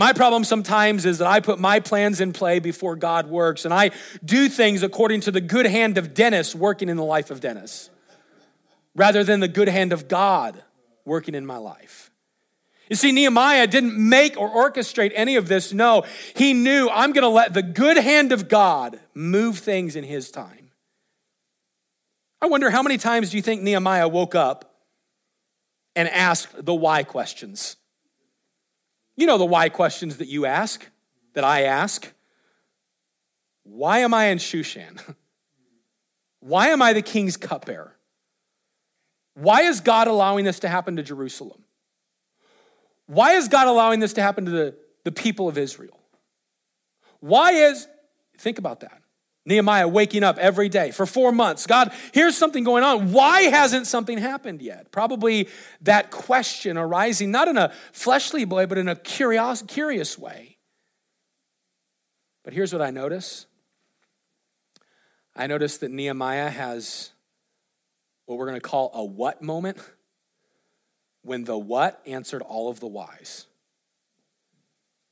My 0.01 0.15
problem 0.15 0.45
sometimes 0.45 1.05
is 1.05 1.19
that 1.19 1.27
I 1.27 1.41
put 1.41 1.59
my 1.59 1.79
plans 1.79 2.23
in 2.23 2.33
play 2.33 2.59
before 2.59 2.97
God 2.97 3.27
works, 3.27 3.67
and 3.67 3.75
I 3.75 3.91
do 4.25 4.49
things 4.49 4.83
according 4.83 5.21
to 5.21 5.31
the 5.31 5.43
good 5.43 5.67
hand 5.67 5.99
of 5.99 6.15
Dennis 6.15 6.55
working 6.55 6.89
in 6.89 6.97
the 6.97 7.05
life 7.05 7.31
of 7.31 7.41
Dennis, 7.41 7.91
rather 8.97 9.23
than 9.25 9.41
the 9.41 9.47
good 9.47 9.69
hand 9.69 9.93
of 9.93 10.09
God 10.09 10.65
working 11.05 11.35
in 11.35 11.45
my 11.45 11.59
life. 11.59 12.11
You 12.89 12.97
see, 12.97 13.13
Nehemiah 13.13 13.67
didn't 13.67 13.95
make 13.95 14.41
or 14.41 14.49
orchestrate 14.49 15.13
any 15.15 15.37
of 15.37 15.49
this. 15.49 15.71
No, 15.75 16.07
he 16.35 16.55
knew 16.55 16.89
I'm 16.89 17.13
going 17.13 17.21
to 17.21 17.29
let 17.29 17.53
the 17.53 17.63
good 17.63 17.99
hand 17.99 18.33
of 18.33 18.49
God 18.49 18.99
move 19.13 19.59
things 19.59 19.97
in 19.97 20.05
his 20.05 20.31
time. 20.31 20.71
I 22.41 22.47
wonder 22.47 22.71
how 22.71 22.83
many 22.83 22.97
times 22.97 23.29
do 23.29 23.37
you 23.37 23.43
think 23.43 23.61
Nehemiah 23.61 24.09
woke 24.09 24.35
up 24.35 24.81
and 25.95 26.09
asked 26.09 26.65
the 26.65 26.75
why 26.75 27.03
questions? 27.03 27.77
You 29.21 29.27
know 29.27 29.37
the 29.37 29.45
why 29.45 29.69
questions 29.69 30.17
that 30.17 30.29
you 30.29 30.47
ask, 30.47 30.89
that 31.35 31.45
I 31.45 31.65
ask. 31.65 32.11
Why 33.65 33.99
am 33.99 34.15
I 34.15 34.29
in 34.29 34.39
Shushan? 34.39 34.99
Why 36.41 36.69
am 36.69 36.81
I 36.81 36.95
the 36.95 37.03
king's 37.03 37.37
cupbearer? 37.37 37.95
Why 39.35 39.65
is 39.65 39.83
God 39.83 40.09
allowing 40.09 40.47
this 40.47 40.61
to 40.61 40.69
happen 40.69 40.97
to 40.97 41.03
Jerusalem? 41.03 41.65
Why 43.09 43.33
is 43.33 43.49
God 43.49 43.69
allowing 43.69 44.01
this 44.01 44.15
to 44.15 44.23
happen 44.23 44.47
to 44.47 44.51
the, 44.51 44.75
the 45.05 45.13
people 45.13 45.49
of 45.49 45.59
Israel? 45.59 46.01
Why 47.21 47.53
is, 47.53 47.87
think 48.39 48.59
about 48.59 48.81
that. 48.81 49.00
Nehemiah 49.47 49.89
waking 49.89 50.23
up 50.23 50.39
every 50.39 50.69
day 50.69 50.91
for 50.91 51.07
four 51.07 51.33
months. 51.33 51.67
God, 51.67 51.93
here's 52.13 52.37
something 52.37 52.63
going 52.63 52.85
on. 52.85 53.13
Why 53.13 53.43
hasn't 53.43 53.87
something 53.87 54.19
happened 54.19 54.61
yet? 54.61 54.93
Probably 54.93 55.49
that 55.81 56.11
question 56.11 56.77
arising 56.77 57.31
not 57.31 57.49
in 57.49 57.57
a 57.57 57.73
fleshly 57.93 58.45
way, 58.45 58.67
but 58.67 58.77
in 58.79 58.89
a 58.89 58.97
curious, 58.97 59.63
curious 59.63 60.19
way. 60.19 60.59
But 62.45 62.53
here's 62.53 62.73
what 62.73 62.83
I 62.83 62.91
notice 62.91 63.47
I 65.35 65.47
notice 65.47 65.79
that 65.79 65.91
Nehemiah 65.91 66.51
has 66.51 67.13
what 68.27 68.39
we're 68.39 68.47
going 68.47 68.61
to 68.61 68.69
call 68.69 68.91
a 68.95 69.05
what 69.05 69.43
moment 69.43 69.79
when 71.23 71.45
the 71.45 71.57
what 71.57 72.01
answered 72.07 72.43
all 72.43 72.69
of 72.69 72.81
the 72.81 72.87
whys. 72.87 73.47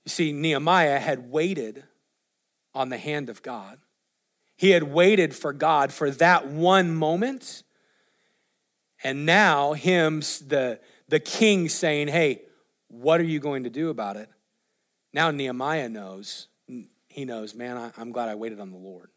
You 0.05 0.11
see, 0.11 0.33
Nehemiah 0.33 0.99
had 0.99 1.31
waited 1.31 1.85
on 2.75 2.89
the 2.89 2.99
hand 2.99 3.29
of 3.29 3.43
God. 3.43 3.79
He 4.59 4.71
had 4.71 4.83
waited 4.83 5.37
for 5.37 5.53
God 5.53 5.93
for 5.93 6.11
that 6.11 6.49
one 6.49 6.93
moment. 6.93 7.63
And 9.05 9.25
now, 9.25 9.73
him, 9.75 10.19
the, 10.19 10.81
the 11.07 11.21
king, 11.21 11.69
saying, 11.69 12.09
Hey, 12.09 12.43
what 12.89 13.21
are 13.21 13.25
you 13.25 13.39
going 13.39 13.63
to 13.65 13.71
do 13.71 13.89
about 13.89 14.17
it? 14.17 14.29
Now, 15.13 15.31
Nehemiah 15.31 15.89
knows. 15.89 16.49
He 17.07 17.25
knows, 17.25 17.55
man, 17.55 17.77
I, 17.77 17.93
I'm 17.97 18.11
glad 18.11 18.29
I 18.29 18.35
waited 18.35 18.59
on 18.59 18.73
the 18.73 18.77
Lord. 18.77 19.11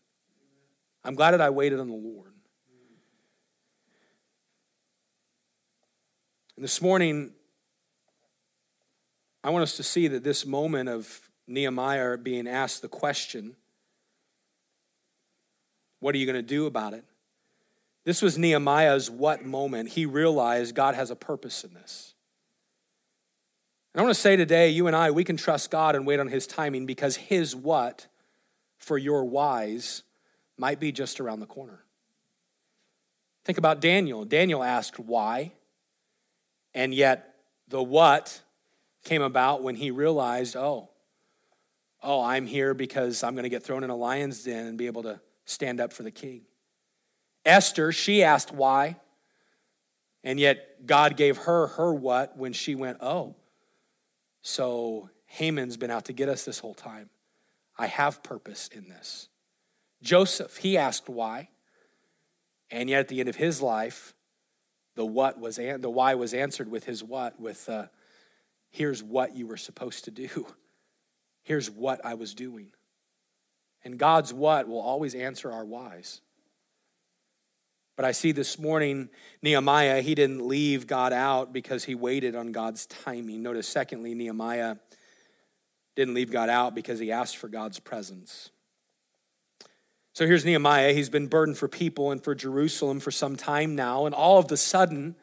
I'm 1.04 1.16
glad 1.16 1.32
that 1.32 1.42
I 1.42 1.50
waited 1.50 1.80
on 1.80 1.88
the 1.88 1.96
Lord. 1.96 2.34
And 6.56 6.64
this 6.64 6.84
morning, 6.84 7.32
I 9.44 9.50
want 9.50 9.64
us 9.64 9.76
to 9.78 9.84
see 9.84 10.08
that 10.08 10.24
this 10.24 10.46
moment 10.46 10.88
of 10.88 11.32
Nehemiah 11.48 12.20
being 12.20 12.48
asked 12.48 12.84
the 12.84 12.88
question 12.88 13.56
what 16.02 16.14
are 16.14 16.18
you 16.18 16.26
going 16.26 16.36
to 16.36 16.42
do 16.42 16.66
about 16.66 16.94
it? 16.94 17.06
This 18.04 18.22
was 18.22 18.38
Nehemiah's 18.38 19.10
what 19.10 19.46
moment. 19.46 19.90
He 19.90 20.06
realized 20.06 20.76
God 20.76 20.96
has 20.96 21.12
a 21.12 21.16
purpose 21.16 21.64
in 21.64 21.74
this. 21.74 22.14
And 23.94 24.02
I 24.02 24.04
want 24.04 24.16
to 24.16 24.22
say 24.22 24.36
today, 24.36 24.70
you 24.70 24.88
and 24.88 24.96
I, 24.96 25.12
we 25.12 25.24
can 25.24 25.38
trust 25.38 25.70
God 25.72 25.96
and 25.96 26.06
wait 26.06 26.20
on 26.20 26.28
His 26.28 26.48
timing 26.48 26.86
because 26.86 27.16
His 27.16 27.56
what 27.56 28.08
for 28.78 28.98
your 28.98 29.24
whys 29.24 30.04
might 30.58 30.80
be 30.80 30.92
just 30.92 31.20
around 31.20 31.40
the 31.40 31.46
corner. 31.46 31.84
Think 33.46 33.58
about 33.58 33.80
Daniel. 33.80 34.26
Daniel 34.26 34.64
asked 34.64 35.00
why, 35.00 35.54
and 36.74 36.94
yet 36.94 37.36
the 37.68 37.82
what 37.82 38.42
came 39.04 39.22
about 39.22 39.64
when 39.64 39.76
he 39.76 39.92
realized, 39.92 40.56
oh, 40.56 40.90
oh, 42.04 42.22
I'm 42.22 42.46
here 42.46 42.74
because 42.74 43.24
I'm 43.24 43.34
going 43.34 43.44
to 43.44 43.50
get 43.50 43.64
thrown 43.64 43.84
in 43.84 43.90
a 43.90 43.96
lion's 43.96 44.44
den 44.44 44.68
and 44.68 44.78
be 44.78 44.88
able 44.88 45.04
to 45.04 45.20
stand 45.46 45.80
up 45.80 45.94
for 45.94 46.04
the 46.04 46.12
king. 46.12 46.42
Esther, 47.46 47.92
she 47.92 48.24
asked 48.24 48.52
why, 48.52 48.98
and 50.24 50.40
yet 50.40 50.86
God 50.86 51.18
gave 51.18 51.38
her 51.38 51.68
her 51.68 51.94
what 51.94 52.38
when 52.38 52.54
she 52.54 52.76
went, 52.76 52.98
oh, 53.02 53.36
so 54.42 55.10
Haman's 55.26 55.78
been 55.78 55.92
out 55.92 56.06
to 56.06 56.14
get 56.14 56.30
us 56.30 56.46
this 56.46 56.60
whole 56.60 56.74
time. 56.74 57.10
I 57.78 57.88
have 57.88 58.22
purpose 58.22 58.70
in 58.74 58.90
this. 58.90 59.30
Joseph, 60.04 60.58
he 60.58 60.78
asked 60.78 61.10
why, 61.10 61.50
and 62.70 62.90
yet 62.90 63.00
at 63.00 63.08
the 63.08 63.20
end 63.20 63.30
of 63.30 63.36
his 63.36 63.62
life, 63.62 64.14
the 64.96 65.06
what 65.06 65.40
was 65.40 65.56
the 65.56 65.90
why 65.90 66.16
was 66.16 66.34
answered 66.34 66.70
with 66.70 66.86
his 66.86 67.04
what 67.04 67.40
with 67.40 67.68
uh, 67.70 67.86
here's 68.70 69.04
what 69.04 69.36
you 69.36 69.48
were 69.48 69.58
supposed 69.58 70.06
to 70.06 70.12
do 70.12 70.46
here's 71.44 71.70
what 71.70 72.04
i 72.06 72.14
was 72.14 72.34
doing 72.34 72.72
and 73.84 73.98
god's 73.98 74.34
what 74.34 74.68
will 74.68 74.80
always 74.80 75.16
answer 75.16 75.52
our 75.52 75.66
whys 75.66 76.22
but 77.96 78.06
i 78.06 78.12
see 78.12 78.32
this 78.32 78.58
morning 78.58 79.10
nehemiah 79.42 80.02
he 80.02 80.16
didn't 80.16 80.48
leave 80.48 80.88
god 80.88 81.14
out 81.14 81.54
because 81.54 81.86
he 81.86 81.96
waited 81.96 82.36
on 82.36 82.52
god's 82.52 82.86
timing 82.86 83.42
notice 83.42 83.68
secondly 83.68 84.14
nehemiah 84.14 84.76
didn't 85.96 86.14
leave 86.14 86.32
god 86.32 86.50
out 86.50 86.74
because 86.74 87.00
he 87.00 87.12
asked 87.12 87.38
for 87.38 87.48
god's 87.48 87.80
presence 87.80 88.50
so 90.14 90.28
here's 90.28 90.44
Nehemiah. 90.44 90.92
He's 90.94 91.10
been 91.10 91.28
burdened 91.28 91.58
for 91.58 91.70
people 91.70 92.12
and 92.12 92.22
for 92.22 92.36
Jerusalem 92.36 93.00
for 93.00 93.12
some 93.12 93.38
time 93.38 93.76
now. 93.76 94.06
And 94.06 94.14
all 94.14 94.40
of 94.40 94.52
a 94.52 94.58
sudden, 94.58 95.16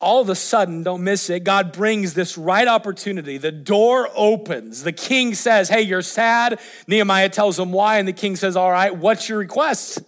all 0.00 0.20
of 0.20 0.28
a 0.28 0.34
sudden, 0.34 0.82
don't 0.82 1.02
miss 1.02 1.30
it, 1.30 1.44
God 1.44 1.72
brings 1.72 2.14
this 2.14 2.36
right 2.36 2.68
opportunity. 2.68 3.38
The 3.38 3.52
door 3.52 4.08
opens. 4.14 4.82
The 4.82 4.92
king 4.92 5.34
says, 5.34 5.68
Hey, 5.68 5.82
you're 5.82 6.02
sad. 6.02 6.60
Nehemiah 6.86 7.30
tells 7.30 7.58
him 7.58 7.72
why. 7.72 7.98
And 7.98 8.06
the 8.06 8.12
king 8.12 8.36
says, 8.36 8.56
All 8.56 8.70
right, 8.70 8.94
what's 8.94 9.28
your 9.28 9.38
request? 9.38 10.00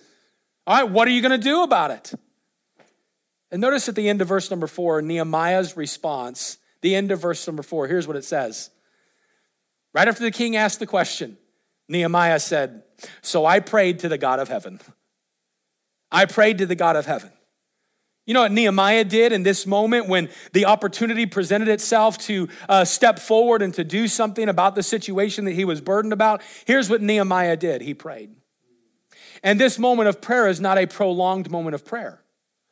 All 0.67 0.83
right, 0.83 0.91
what 0.91 1.09
are 1.09 1.13
you 1.13 1.23
going 1.23 1.39
to 1.39 1.39
do 1.39 1.63
about 1.63 1.91
it? 1.91 2.13
And 3.51 3.61
notice 3.63 3.89
at 3.89 3.95
the 3.95 4.09
end 4.09 4.21
of 4.21 4.29
verse 4.29 4.51
number 4.51 4.67
four, 4.67 5.01
Nehemiah's 5.01 5.77
response, 5.77 6.59
the 6.83 6.95
end 6.95 7.11
of 7.11 7.23
verse 7.23 7.47
number 7.47 7.63
four, 7.63 7.87
here's 7.87 8.07
what 8.07 8.17
it 8.17 8.25
says. 8.25 8.69
Right 9.95 10.07
after 10.07 10.23
the 10.23 10.31
king 10.31 10.55
asked 10.57 10.81
the 10.81 10.87
question, 10.87 11.39
Nehemiah 11.89 12.41
said, 12.41 12.83
So 13.23 13.47
I 13.47 13.61
prayed 13.61 14.01
to 14.01 14.09
the 14.11 14.19
God 14.19 14.39
of 14.39 14.49
heaven. 14.49 14.81
I 16.11 16.27
prayed 16.27 16.59
to 16.59 16.67
the 16.67 16.75
God 16.75 16.97
of 16.97 17.07
heaven. 17.07 17.33
You 18.29 18.35
know 18.35 18.43
what 18.43 18.53
Nehemiah 18.53 19.05
did 19.05 19.33
in 19.33 19.43
this 19.43 19.67
moment 19.67 20.07
when 20.07 20.29
the 20.53 20.67
opportunity 20.67 21.25
presented 21.25 21.69
itself 21.69 22.19
to 22.19 22.49
uh, 22.69 22.85
step 22.85 23.19
forward 23.19 23.63
and 23.63 23.73
to 23.73 23.85
do 23.85 24.07
something 24.07 24.51
about 24.51 24.75
the 24.75 24.83
situation 24.83 25.47
that 25.47 25.53
he 25.53 25.65
was 25.65 25.81
burdened 25.81 26.13
about? 26.13 26.43
Here's 26.67 26.91
what 26.91 27.01
Nehemiah 27.01 27.57
did 27.57 27.81
he 27.81 27.95
prayed. 27.95 28.37
And 29.43 29.59
this 29.59 29.79
moment 29.79 30.11
of 30.11 30.21
prayer 30.21 30.47
is 30.47 30.61
not 30.61 30.77
a 30.77 30.87
prolonged 30.87 31.51
moment 31.51 31.75
of 31.75 31.87
prayer. 31.87 32.23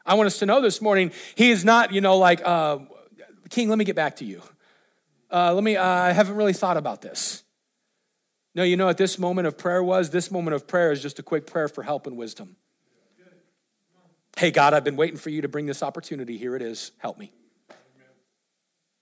I 0.04 0.12
want 0.12 0.26
us 0.26 0.40
to 0.40 0.46
know 0.46 0.60
this 0.60 0.82
morning, 0.82 1.10
he 1.36 1.50
is 1.50 1.64
not, 1.64 1.90
you 1.90 2.02
know, 2.02 2.18
like, 2.18 2.42
uh, 2.44 2.80
King, 3.48 3.70
let 3.70 3.78
me 3.78 3.86
get 3.86 3.96
back 3.96 4.16
to 4.16 4.26
you. 4.26 4.42
Uh, 5.32 5.54
let 5.54 5.64
me, 5.64 5.74
uh, 5.78 5.82
I 5.82 6.12
haven't 6.12 6.36
really 6.36 6.52
thought 6.52 6.76
about 6.76 7.00
this. 7.00 7.44
No, 8.54 8.62
you 8.62 8.76
know 8.76 8.84
what 8.84 8.98
this 8.98 9.18
moment 9.18 9.46
of 9.46 9.56
prayer 9.56 9.82
was? 9.82 10.10
This 10.10 10.30
moment 10.30 10.54
of 10.54 10.66
prayer 10.66 10.92
is 10.92 11.00
just 11.00 11.18
a 11.18 11.22
quick 11.22 11.46
prayer 11.46 11.68
for 11.68 11.82
help 11.82 12.06
and 12.06 12.18
wisdom. 12.18 12.56
Hey, 14.38 14.50
God, 14.50 14.74
I've 14.74 14.84
been 14.84 14.96
waiting 14.96 15.16
for 15.16 15.30
you 15.30 15.42
to 15.42 15.48
bring 15.48 15.66
this 15.66 15.82
opportunity. 15.82 16.36
Here 16.36 16.54
it 16.54 16.62
is. 16.62 16.92
Help 16.98 17.18
me. 17.18 17.32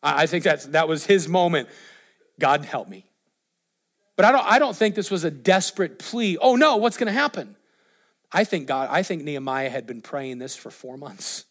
I 0.03 0.27
think 0.27 0.45
that's, 0.45 0.67
that 0.67 0.87
was 0.87 1.07
his 1.07 1.29
moment. 1.29 1.69
God, 2.39 2.65
help 2.65 2.89
me. 2.89 3.07
But 4.17 4.27
I 4.27 4.33
don't, 4.33 4.47
I 4.47 4.59
don't 4.59 4.77
think 4.77 4.95
this 4.95 5.11
was 5.11 5.25
a 5.25 5.31
desperate 5.31 5.99
plea. 5.99 6.39
Oh 6.39 6.57
no, 6.57 6.77
what's 6.77 6.97
going 6.97 7.07
to 7.07 7.13
happen? 7.13 7.57
I 8.31 8.45
think 8.45 8.67
God, 8.67 8.89
I 8.91 9.03
think 9.03 9.23
Nehemiah 9.23 9.71
had 9.71 9.87
been 9.87 10.03
praying 10.03 10.39
this 10.39 10.55
for 10.55 10.71
four 10.71 10.97
months. 10.97 11.47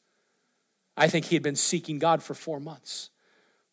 I 0.96 1.08
think 1.08 1.26
he 1.26 1.36
had 1.36 1.44
been 1.44 1.56
seeking 1.56 1.98
God 2.00 2.22
for 2.22 2.34
four 2.34 2.60
months. 2.60 3.10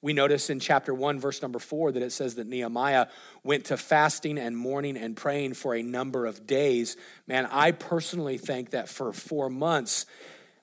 We 0.03 0.13
notice 0.15 0.49
in 0.49 0.61
chapter 0.61 0.95
1, 0.95 1.21
verse 1.21 1.43
number 1.43 1.59
4, 1.59 1.93
that 1.93 2.03
it 2.03 2.13
says 2.13 2.37
that 2.37 2.47
Nehemiah 2.47 3.09
went 3.45 3.67
to 3.67 3.77
fasting 3.77 4.39
and 4.39 4.57
mourning 4.57 4.97
and 4.97 5.17
praying 5.17 5.55
for 5.55 5.75
a 5.75 5.83
number 5.83 6.25
of 6.25 6.47
days. 6.47 6.97
Man, 7.27 7.47
I 7.51 7.73
personally 7.73 8.39
think 8.39 8.71
that 8.71 8.89
for 8.89 9.13
four 9.13 9.51
months, 9.51 10.07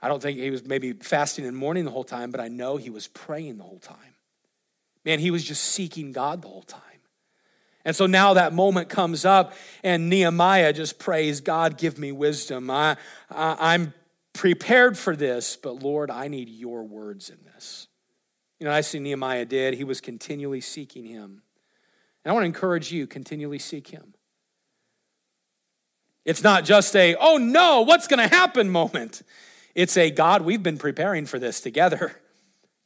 I 0.02 0.08
don't 0.08 0.21
think 0.21 0.39
he 0.39 0.50
was 0.50 0.65
maybe 0.65 0.93
fasting 0.93 1.45
and 1.45 1.56
mourning 1.56 1.86
the 1.86 1.91
whole 1.91 2.04
time, 2.04 2.32
but 2.32 2.39
I 2.39 2.47
know 2.47 2.78
he 2.78 2.89
was 2.89 3.08
praying 3.08 3.58
the 3.58 3.63
whole 3.63 3.80
time. 3.80 4.15
Man, 5.06 5.19
he 5.19 5.30
was 5.30 5.43
just 5.43 5.63
seeking 5.63 6.12
God 6.12 6.41
the 6.41 6.47
whole 6.47 6.63
time. 6.63 6.82
And 7.86 7.95
so 7.95 8.06
now 8.06 8.34
that 8.34 8.54
moment 8.54 8.89
comes 8.89 9.23
up, 9.23 9.54
and 9.84 10.10
Nehemiah 10.10 10.73
just 10.73 11.00
prays, 11.00 11.41
God, 11.41 11.78
give 11.78 11.97
me 11.97 12.12
wisdom. 12.12 12.69
I, 12.69 12.97
I, 13.30 13.73
I'm 13.73 13.93
prepared 14.34 14.97
for 14.97 15.15
this, 15.15 15.56
but 15.56 15.82
Lord, 15.82 16.12
I 16.12 16.28
need 16.28 16.50
your 16.50 16.84
words 16.84 17.30
in 17.30 17.38
this. 17.54 17.88
You 18.59 18.65
know, 18.65 18.71
I 18.71 18.81
see 18.81 18.99
Nehemiah 18.99 19.45
did. 19.45 19.75
He 19.75 19.83
was 19.83 20.01
continually 20.01 20.61
seeking 20.61 21.05
him. 21.05 21.41
And 22.23 22.31
I 22.31 22.33
want 22.33 22.43
to 22.43 22.47
encourage 22.47 22.91
you, 22.91 23.07
continually 23.07 23.59
seek 23.59 23.89
him. 23.89 24.13
It's 26.25 26.43
not 26.43 26.65
just 26.65 26.95
a, 26.95 27.15
oh 27.15 27.37
no, 27.37 27.81
what's 27.81 28.07
going 28.07 28.19
to 28.19 28.35
happen 28.35 28.69
moment. 28.69 29.21
It's 29.75 29.95
a, 29.95 30.11
God, 30.11 30.41
we've 30.41 30.63
been 30.63 30.77
preparing 30.77 31.25
for 31.25 31.39
this 31.39 31.61
together. 31.61 32.19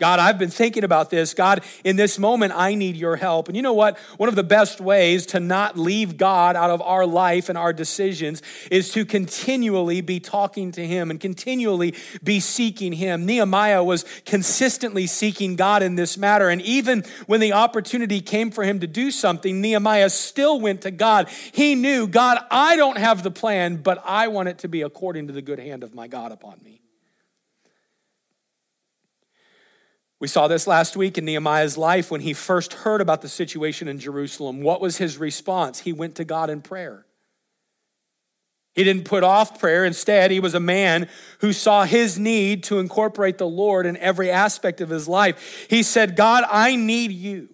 God, 0.02 0.20
I've 0.20 0.40
been 0.40 0.50
thinking 0.50 0.84
about 0.84 1.12
this. 1.12 1.36
God, 1.36 1.64
in 1.84 1.96
this 1.96 2.18
moment, 2.18 2.54
I 2.56 2.74
need 2.74 2.96
your 2.96 3.18
help. 3.18 3.48
And 3.48 3.56
you 3.56 3.62
know 3.62 3.74
what? 3.74 4.00
One 4.18 4.30
of 4.30 4.36
the 4.36 4.42
best 4.44 4.82
ways 4.82 5.28
to 5.28 5.40
not 5.40 5.78
leave 5.78 6.18
God 6.18 6.56
out 6.56 6.72
of 6.72 6.82
our 6.82 7.06
life 7.06 7.50
and 7.50 7.58
our 7.58 7.72
decisions 7.72 8.42
is 8.72 8.92
to 8.94 9.06
continually 9.06 10.02
be 10.02 10.20
talking 10.20 10.72
to 10.72 10.88
Him 10.88 11.12
and 11.12 11.20
continually 11.20 11.94
be 12.24 12.40
seeking 12.40 12.94
Him. 12.94 13.28
Nehemiah 13.28 13.84
was 13.84 14.04
consistently 14.26 15.06
seeking 15.06 15.56
God 15.56 15.84
in 15.84 15.98
this 15.98 16.18
matter. 16.18 16.50
And 16.50 16.64
even 16.64 17.04
when 17.28 17.40
the 17.40 17.54
opportunity 17.54 18.22
came 18.22 18.50
for 18.50 18.64
him 18.64 18.80
to 18.80 18.88
do 18.88 19.12
something, 19.12 19.62
Nehemiah 19.62 20.10
still 20.10 20.60
went 20.60 20.82
to 20.82 20.90
God. 20.90 21.30
He 21.52 21.76
knew, 21.76 22.08
God, 22.08 22.40
I 22.50 22.76
don't 22.76 22.98
have 22.98 23.22
the 23.22 23.30
plan, 23.30 23.78
but 23.78 24.02
I 24.04 24.30
want 24.30 24.50
it 24.50 24.58
to 24.60 24.68
be 24.68 24.82
according 24.82 25.28
to 25.28 25.34
the 25.34 25.44
good 25.44 25.60
hand 25.60 25.84
of 25.84 25.94
my 25.94 26.08
God 26.08 26.32
upon 26.32 26.60
me. 26.64 26.81
We 30.21 30.27
saw 30.27 30.47
this 30.47 30.67
last 30.67 30.95
week 30.95 31.17
in 31.17 31.25
Nehemiah's 31.25 31.79
life 31.79 32.12
when 32.12 32.21
he 32.21 32.34
first 32.34 32.73
heard 32.73 33.01
about 33.01 33.23
the 33.23 33.27
situation 33.27 33.88
in 33.88 33.97
Jerusalem. 33.97 34.62
What 34.62 34.79
was 34.79 34.97
his 34.97 35.17
response? 35.17 35.79
He 35.79 35.93
went 35.93 36.13
to 36.17 36.23
God 36.23 36.51
in 36.51 36.62
prayer. 36.62 37.07
He 38.75 38.84
didn't 38.84 39.05
put 39.05 39.23
off 39.23 39.60
prayer. 39.60 39.84
Instead, 39.84 40.29
he 40.29 40.39
was 40.39 40.53
a 40.53 40.60
man 40.60 41.10
who 41.39 41.51
saw 41.51 41.86
his 41.86 42.19
need 42.19 42.62
to 42.65 42.77
incorporate 42.77 43.39
the 43.39 43.47
Lord 43.47 43.88
in 43.88 43.97
every 43.97 44.29
aspect 44.29 44.79
of 44.79 44.89
his 44.89 45.07
life. 45.07 45.65
He 45.71 45.81
said, 45.81 46.15
God, 46.15 46.43
I 46.51 46.75
need 46.75 47.12
you. 47.12 47.49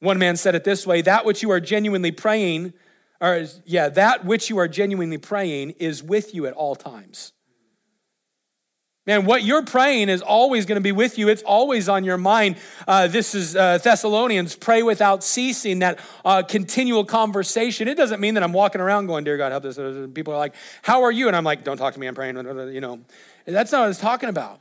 One 0.00 0.18
man 0.18 0.36
said 0.36 0.54
it 0.54 0.64
this 0.64 0.86
way 0.86 1.02
that 1.02 1.26
which 1.26 1.42
you 1.42 1.50
are 1.50 1.60
genuinely 1.60 2.12
praying, 2.12 2.72
or 3.20 3.44
yeah, 3.66 3.90
that 3.90 4.24
which 4.24 4.48
you 4.48 4.56
are 4.56 4.68
genuinely 4.68 5.18
praying 5.18 5.72
is 5.72 6.02
with 6.02 6.34
you 6.34 6.46
at 6.46 6.54
all 6.54 6.74
times. 6.74 7.34
Man, 9.06 9.24
what 9.24 9.44
you're 9.44 9.62
praying 9.62 10.08
is 10.08 10.20
always 10.20 10.66
going 10.66 10.76
to 10.76 10.82
be 10.82 10.90
with 10.90 11.16
you. 11.16 11.28
It's 11.28 11.44
always 11.44 11.88
on 11.88 12.02
your 12.02 12.18
mind. 12.18 12.56
Uh, 12.88 13.06
this 13.06 13.36
is 13.36 13.54
uh, 13.54 13.78
Thessalonians, 13.78 14.56
pray 14.56 14.82
without 14.82 15.22
ceasing, 15.22 15.78
that 15.78 16.00
uh, 16.24 16.42
continual 16.42 17.04
conversation. 17.04 17.86
It 17.86 17.96
doesn't 17.96 18.18
mean 18.18 18.34
that 18.34 18.42
I'm 18.42 18.52
walking 18.52 18.80
around 18.80 19.06
going, 19.06 19.22
Dear 19.22 19.36
God, 19.36 19.52
help 19.52 19.62
this. 19.62 19.76
People 20.12 20.34
are 20.34 20.38
like, 20.38 20.54
How 20.82 21.04
are 21.04 21.12
you? 21.12 21.28
And 21.28 21.36
I'm 21.36 21.44
like, 21.44 21.62
Don't 21.62 21.76
talk 21.76 21.94
to 21.94 22.00
me, 22.00 22.08
I'm 22.08 22.16
praying. 22.16 22.34
You 22.36 22.80
know, 22.80 22.98
that's 23.44 23.70
not 23.70 23.82
what 23.82 23.90
it's 23.90 24.00
talking 24.00 24.28
about. 24.28 24.60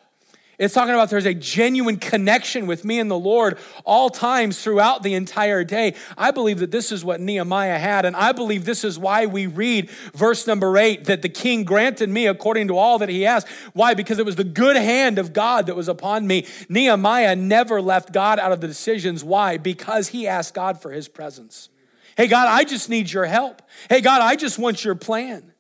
It's 0.58 0.74
talking 0.74 0.94
about 0.94 1.10
there's 1.10 1.26
a 1.26 1.34
genuine 1.34 1.98
connection 1.98 2.68
with 2.68 2.86
me 2.86 3.00
and 3.00 3.12
the 3.12 3.20
Lord 3.20 3.58
all 3.84 4.10
times 4.10 4.62
throughout 4.62 5.04
the 5.04 5.14
entire 5.14 5.64
day. 5.64 5.96
I 6.18 6.32
believe 6.32 6.60
that 6.60 6.72
this 6.72 6.92
is 6.92 7.04
what 7.04 7.20
Nehemiah 7.20 7.78
had, 7.78 8.06
and 8.06 8.16
I 8.16 8.32
believe 8.32 8.66
this 8.66 8.84
is 8.84 8.98
why 8.98 9.26
we 9.26 9.48
read 9.48 9.90
verse 10.14 10.48
number 10.48 10.78
eight 10.78 11.06
that 11.06 11.22
the 11.22 11.30
king 11.30 11.64
granted 11.64 12.10
me 12.10 12.28
according 12.28 12.68
to 12.70 12.78
all 12.78 13.00
that 13.00 13.10
he 13.10 13.26
asked. 13.26 13.48
Why? 13.74 13.94
Because 13.94 14.20
it 14.20 14.26
was 14.26 14.36
the 14.36 14.44
good 14.44 14.78
hand 14.78 15.20
of 15.20 15.34
God 15.34 15.66
that 15.66 15.76
was 15.76 15.88
upon 15.90 16.28
me. 16.28 16.46
Nehemiah 16.70 17.36
never 17.36 17.82
left 17.82 18.14
God 18.14 18.40
out 18.40 18.52
of 18.52 18.62
the 18.62 18.68
decisions. 18.68 19.24
Why? 19.24 19.58
Because 19.58 20.10
he 20.10 20.28
asked 20.28 20.54
God 20.54 20.82
for 20.82 20.92
his 20.92 21.08
presence. 21.08 21.70
Hey, 22.16 22.28
God, 22.28 22.48
I 22.48 22.64
just 22.64 22.90
need 22.90 23.12
your 23.12 23.26
help. 23.26 23.62
Hey, 23.90 24.00
God, 24.00 24.22
I 24.22 24.36
just 24.36 24.58
want 24.58 24.86
your 24.86 24.96
plan. 24.96 25.52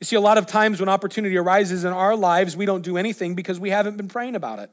You 0.00 0.06
see, 0.06 0.16
a 0.16 0.20
lot 0.20 0.38
of 0.38 0.46
times 0.46 0.80
when 0.80 0.88
opportunity 0.88 1.36
arises 1.36 1.84
in 1.84 1.92
our 1.92 2.16
lives, 2.16 2.56
we 2.56 2.64
don't 2.64 2.82
do 2.82 2.96
anything 2.96 3.34
because 3.34 3.60
we 3.60 3.68
haven't 3.68 3.98
been 3.98 4.08
praying 4.08 4.34
about 4.34 4.58
it. 4.58 4.70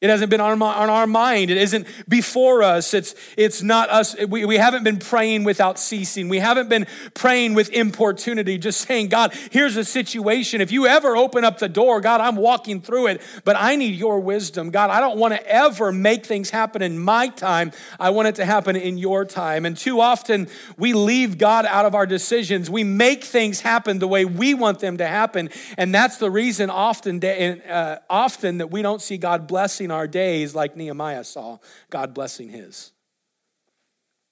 It 0.00 0.08
hasn't 0.08 0.30
been 0.30 0.40
on, 0.40 0.62
our 0.62 1.06
mind. 1.06 1.50
It 1.50 1.58
isn't 1.58 1.86
before 2.08 2.62
us. 2.62 2.94
It's, 2.94 3.14
it's 3.36 3.60
not 3.60 3.90
us. 3.90 4.16
We, 4.18 4.46
we 4.46 4.56
haven't 4.56 4.82
been 4.82 4.98
praying 4.98 5.44
without 5.44 5.78
ceasing. 5.78 6.30
We 6.30 6.38
haven't 6.38 6.70
been 6.70 6.86
praying 7.12 7.52
with 7.52 7.68
importunity, 7.68 8.56
just 8.56 8.80
saying, 8.80 9.08
God, 9.08 9.34
here's 9.50 9.76
a 9.76 9.84
situation. 9.84 10.62
If 10.62 10.72
you 10.72 10.86
ever 10.86 11.18
open 11.18 11.44
up 11.44 11.58
the 11.58 11.68
door, 11.68 12.00
God, 12.00 12.22
I'm 12.22 12.36
walking 12.36 12.80
through 12.80 13.08
it, 13.08 13.20
but 13.44 13.56
I 13.58 13.76
need 13.76 13.94
your 13.94 14.20
wisdom. 14.20 14.70
God, 14.70 14.88
I 14.88 15.00
don't 15.00 15.18
want 15.18 15.34
to 15.34 15.46
ever 15.46 15.92
make 15.92 16.24
things 16.24 16.48
happen 16.48 16.80
in 16.80 16.98
my 16.98 17.28
time. 17.28 17.70
I 17.98 18.08
want 18.08 18.28
it 18.28 18.36
to 18.36 18.46
happen 18.46 18.76
in 18.76 18.96
your 18.96 19.26
time. 19.26 19.66
And 19.66 19.76
too 19.76 20.00
often 20.00 20.48
we 20.78 20.94
leave 20.94 21.36
God 21.36 21.66
out 21.66 21.84
of 21.84 21.94
our 21.94 22.06
decisions. 22.06 22.70
We 22.70 22.84
make 22.84 23.22
things 23.22 23.60
happen 23.60 23.98
the 23.98 24.08
way 24.08 24.24
we 24.24 24.54
want 24.54 24.78
them 24.78 24.96
to 24.96 25.06
happen. 25.06 25.50
And 25.76 25.94
that's 25.94 26.16
the 26.16 26.30
reason 26.30 26.70
often, 26.70 27.22
uh, 27.22 27.98
often 28.08 28.58
that 28.58 28.70
we 28.70 28.80
don't 28.80 29.02
see 29.02 29.18
God 29.18 29.46
blessing 29.46 29.89
our 29.90 30.06
days 30.06 30.54
like 30.54 30.76
Nehemiah 30.76 31.24
saw 31.24 31.58
God 31.90 32.14
blessing 32.14 32.48
his. 32.48 32.92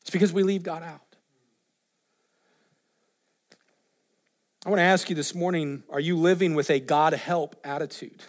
It's 0.03 0.11
because 0.11 0.33
we 0.33 0.43
leave 0.43 0.63
God 0.63 0.83
out. 0.83 1.03
I 4.67 4.71
want 4.71 4.81
to 4.81 4.85
ask 4.85 5.09
you 5.09 5.17
this 5.17 5.35
morning 5.35 5.83
are 5.91 6.01
you 6.01 6.17
living 6.17 6.55
with 6.55 6.71
a 6.71 6.81
God 6.81 7.13
help 7.13 7.57
attitude? 7.65 8.23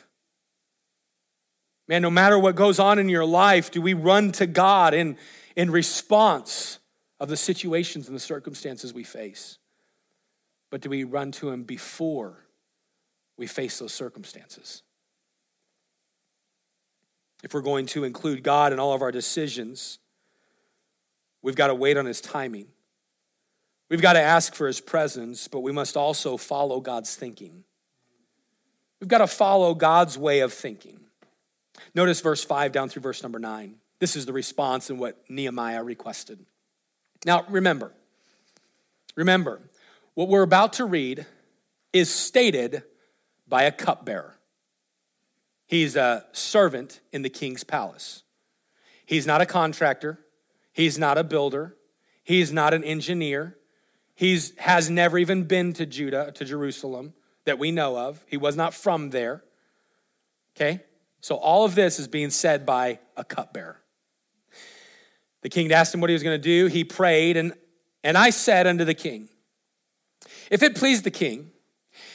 Man, 1.88 2.04
no 2.04 2.12
matter 2.12 2.38
what 2.38 2.56
goes 2.56 2.80
on 2.80 3.00
in 3.00 3.10
your 3.10 3.26
life, 3.26 3.72
do 3.72 3.82
we 3.82 3.96
run 3.96 4.32
to 4.34 4.46
God 4.46 4.94
in, 4.94 5.18
in 5.56 5.72
response 5.72 6.78
of 7.20 7.30
the 7.30 7.36
situations 7.36 8.08
and 8.08 8.16
the 8.16 8.22
circumstances 8.22 8.94
we 8.94 9.04
face? 9.04 9.58
But 10.70 10.82
do 10.82 10.90
we 10.90 11.04
run 11.04 11.32
to 11.34 11.50
Him 11.50 11.64
before 11.64 12.46
we 13.38 13.48
face 13.48 13.80
those 13.80 13.94
circumstances? 13.94 14.84
If 17.44 17.54
we're 17.54 17.62
going 17.62 17.86
to 17.88 18.04
include 18.04 18.44
God 18.44 18.74
in 18.74 18.80
all 18.80 18.94
of 18.94 19.02
our 19.02 19.12
decisions, 19.12 20.00
we've 21.42 21.56
got 21.56 21.68
to 21.68 21.76
wait 21.76 21.98
on 21.98 22.06
His 22.06 22.22
timing. 22.22 22.68
We've 23.90 24.02
got 24.02 24.14
to 24.14 24.22
ask 24.22 24.54
for 24.54 24.68
His 24.68 24.82
presence, 24.82 25.48
but 25.48 25.62
we 25.62 25.72
must 25.72 25.96
also 25.96 26.38
follow 26.38 26.80
God's 26.80 27.16
thinking. 27.16 27.64
We've 29.00 29.08
got 29.08 29.20
to 29.20 29.28
follow 29.28 29.74
God's 29.74 30.18
way 30.18 30.42
of 30.42 30.54
thinking. 30.54 31.00
Notice 31.96 32.20
verse 32.22 32.44
5 32.44 32.72
down 32.72 32.90
through 32.90 33.02
verse 33.02 33.24
number 33.24 33.40
9. 33.40 33.76
This 34.00 34.16
is 34.16 34.26
the 34.26 34.34
response 34.34 34.90
and 34.90 35.00
what 35.00 35.18
Nehemiah 35.30 35.84
requested. 35.84 36.40
Now, 37.26 37.46
remember, 37.50 37.92
remember, 39.16 39.62
what 40.14 40.28
we're 40.28 40.44
about 40.44 40.74
to 40.74 40.86
read 40.86 41.26
is 41.92 42.10
stated 42.10 42.84
by 43.48 43.64
a 43.64 43.72
cupbearer. 43.72 44.36
He's 45.70 45.96
a 45.96 46.26
servant 46.32 47.00
in 47.12 47.22
the 47.22 47.30
king's 47.30 47.64
palace. 47.64 48.24
He's 49.06 49.28
not 49.28 49.40
a 49.40 49.46
contractor. 49.46 50.18
He's 50.74 50.98
not 50.98 51.20
a 51.20 51.24
builder. 51.24 51.78
He's 52.24 52.52
not 52.52 52.74
an 52.74 52.84
engineer. 52.84 53.56
He 54.16 54.42
has 54.58 54.90
never 54.90 55.20
even 55.20 55.44
been 55.44 55.74
to 55.74 55.86
Judah, 55.86 56.32
to 56.34 56.44
Jerusalem, 56.44 57.14
that 57.46 57.60
we 57.60 57.70
know 57.70 57.96
of. 57.96 58.26
He 58.26 58.36
was 58.36 58.56
not 58.56 58.74
from 58.74 59.12
there. 59.12 59.44
Okay? 60.56 60.82
So 61.22 61.36
all 61.36 61.66
of 61.66 61.76
this 61.76 62.00
is 62.00 62.08
being 62.08 62.32
said 62.32 62.66
by 62.66 62.98
a 63.16 63.24
cupbearer. 63.24 63.80
The 65.44 65.50
king 65.50 65.72
asked 65.72 65.94
him 65.94 66.02
what 66.02 66.10
he 66.10 66.16
was 66.16 66.24
going 66.24 66.36
to 66.36 66.44
do. 66.44 66.66
He 66.66 66.84
prayed, 66.84 67.38
and, 67.38 67.54
and 68.04 68.18
I 68.18 68.32
said 68.32 68.66
unto 68.66 68.86
the 68.86 68.96
king, 68.96 69.30
If 70.50 70.64
it 70.64 70.76
please 70.76 71.04
the 71.04 71.12
king, 71.12 71.52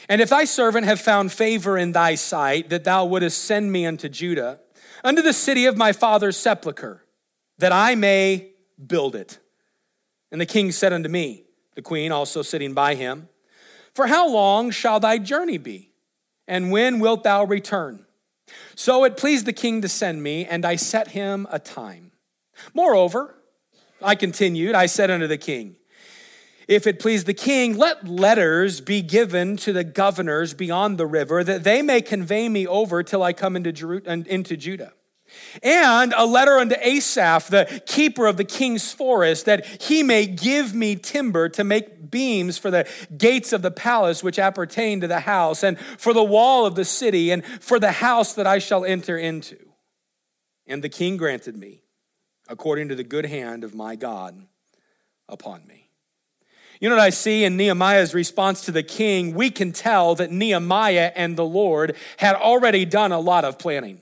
and 0.07 0.21
if 0.21 0.29
thy 0.29 0.45
servant 0.45 0.85
have 0.85 0.99
found 0.99 1.31
favor 1.31 1.77
in 1.77 1.91
thy 1.91 2.15
sight, 2.15 2.69
that 2.69 2.83
thou 2.83 3.05
wouldest 3.05 3.43
send 3.43 3.71
me 3.71 3.85
unto 3.85 4.07
Judah, 4.07 4.59
unto 5.03 5.21
the 5.21 5.33
city 5.33 5.65
of 5.65 5.77
my 5.77 5.91
father's 5.91 6.37
sepulchre, 6.37 7.03
that 7.57 7.71
I 7.71 7.95
may 7.95 8.51
build 8.85 9.15
it. 9.15 9.39
And 10.31 10.39
the 10.39 10.45
king 10.45 10.71
said 10.71 10.93
unto 10.93 11.09
me, 11.09 11.45
the 11.75 11.81
queen 11.81 12.11
also 12.11 12.41
sitting 12.41 12.73
by 12.73 12.95
him, 12.95 13.29
For 13.93 14.07
how 14.07 14.29
long 14.29 14.71
shall 14.71 14.99
thy 14.99 15.17
journey 15.17 15.57
be? 15.57 15.91
And 16.47 16.71
when 16.71 16.99
wilt 16.99 17.23
thou 17.23 17.43
return? 17.43 18.05
So 18.75 19.03
it 19.03 19.17
pleased 19.17 19.45
the 19.45 19.53
king 19.53 19.81
to 19.81 19.89
send 19.89 20.21
me, 20.21 20.45
and 20.45 20.65
I 20.65 20.75
set 20.75 21.09
him 21.09 21.47
a 21.51 21.59
time. 21.59 22.11
Moreover, 22.73 23.35
I 24.01 24.15
continued, 24.15 24.75
I 24.75 24.85
said 24.85 25.09
unto 25.09 25.27
the 25.27 25.37
king, 25.37 25.77
if 26.67 26.87
it 26.87 26.99
please 26.99 27.23
the 27.25 27.33
king, 27.33 27.77
let 27.77 28.07
letters 28.07 28.81
be 28.81 29.01
given 29.01 29.57
to 29.57 29.73
the 29.73 29.83
governors 29.83 30.53
beyond 30.53 30.97
the 30.97 31.05
river, 31.05 31.43
that 31.43 31.63
they 31.63 31.81
may 31.81 32.01
convey 32.01 32.49
me 32.49 32.65
over 32.65 33.03
till 33.03 33.23
I 33.23 33.33
come 33.33 33.55
into, 33.55 33.71
Jeru- 33.71 34.01
into 34.05 34.57
Judah. 34.57 34.93
And 35.63 36.13
a 36.15 36.25
letter 36.25 36.57
unto 36.57 36.75
Asaph, 36.79 37.49
the 37.49 37.81
keeper 37.85 38.27
of 38.27 38.37
the 38.37 38.43
king's 38.43 38.91
forest, 38.93 39.45
that 39.45 39.65
he 39.81 40.03
may 40.03 40.27
give 40.27 40.73
me 40.73 40.95
timber 40.95 41.49
to 41.49 41.63
make 41.63 42.11
beams 42.11 42.57
for 42.57 42.71
the 42.71 42.87
gates 43.17 43.51
of 43.51 43.61
the 43.61 43.71
palace 43.71 44.23
which 44.23 44.39
appertain 44.39 45.01
to 45.01 45.07
the 45.07 45.21
house, 45.21 45.63
and 45.63 45.79
for 45.79 46.13
the 46.13 46.23
wall 46.23 46.65
of 46.65 46.75
the 46.75 46.85
city, 46.85 47.31
and 47.31 47.43
for 47.45 47.79
the 47.79 47.91
house 47.91 48.33
that 48.33 48.47
I 48.47 48.59
shall 48.59 48.85
enter 48.85 49.17
into. 49.17 49.57
And 50.67 50.83
the 50.83 50.89
king 50.89 51.17
granted 51.17 51.57
me, 51.57 51.83
according 52.47 52.89
to 52.89 52.95
the 52.95 53.03
good 53.03 53.25
hand 53.25 53.63
of 53.63 53.75
my 53.75 53.95
God 53.95 54.47
upon 55.27 55.65
me. 55.67 55.84
You 56.79 56.89
know 56.89 56.95
what 56.95 57.03
I 57.03 57.09
see 57.09 57.43
in 57.43 57.57
Nehemiah's 57.57 58.13
response 58.13 58.61
to 58.65 58.71
the 58.71 58.83
king? 58.83 59.33
We 59.33 59.49
can 59.49 59.71
tell 59.71 60.15
that 60.15 60.31
Nehemiah 60.31 61.11
and 61.15 61.37
the 61.37 61.45
Lord 61.45 61.95
had 62.17 62.35
already 62.35 62.85
done 62.85 63.11
a 63.11 63.19
lot 63.19 63.45
of 63.45 63.57
planning. 63.57 64.01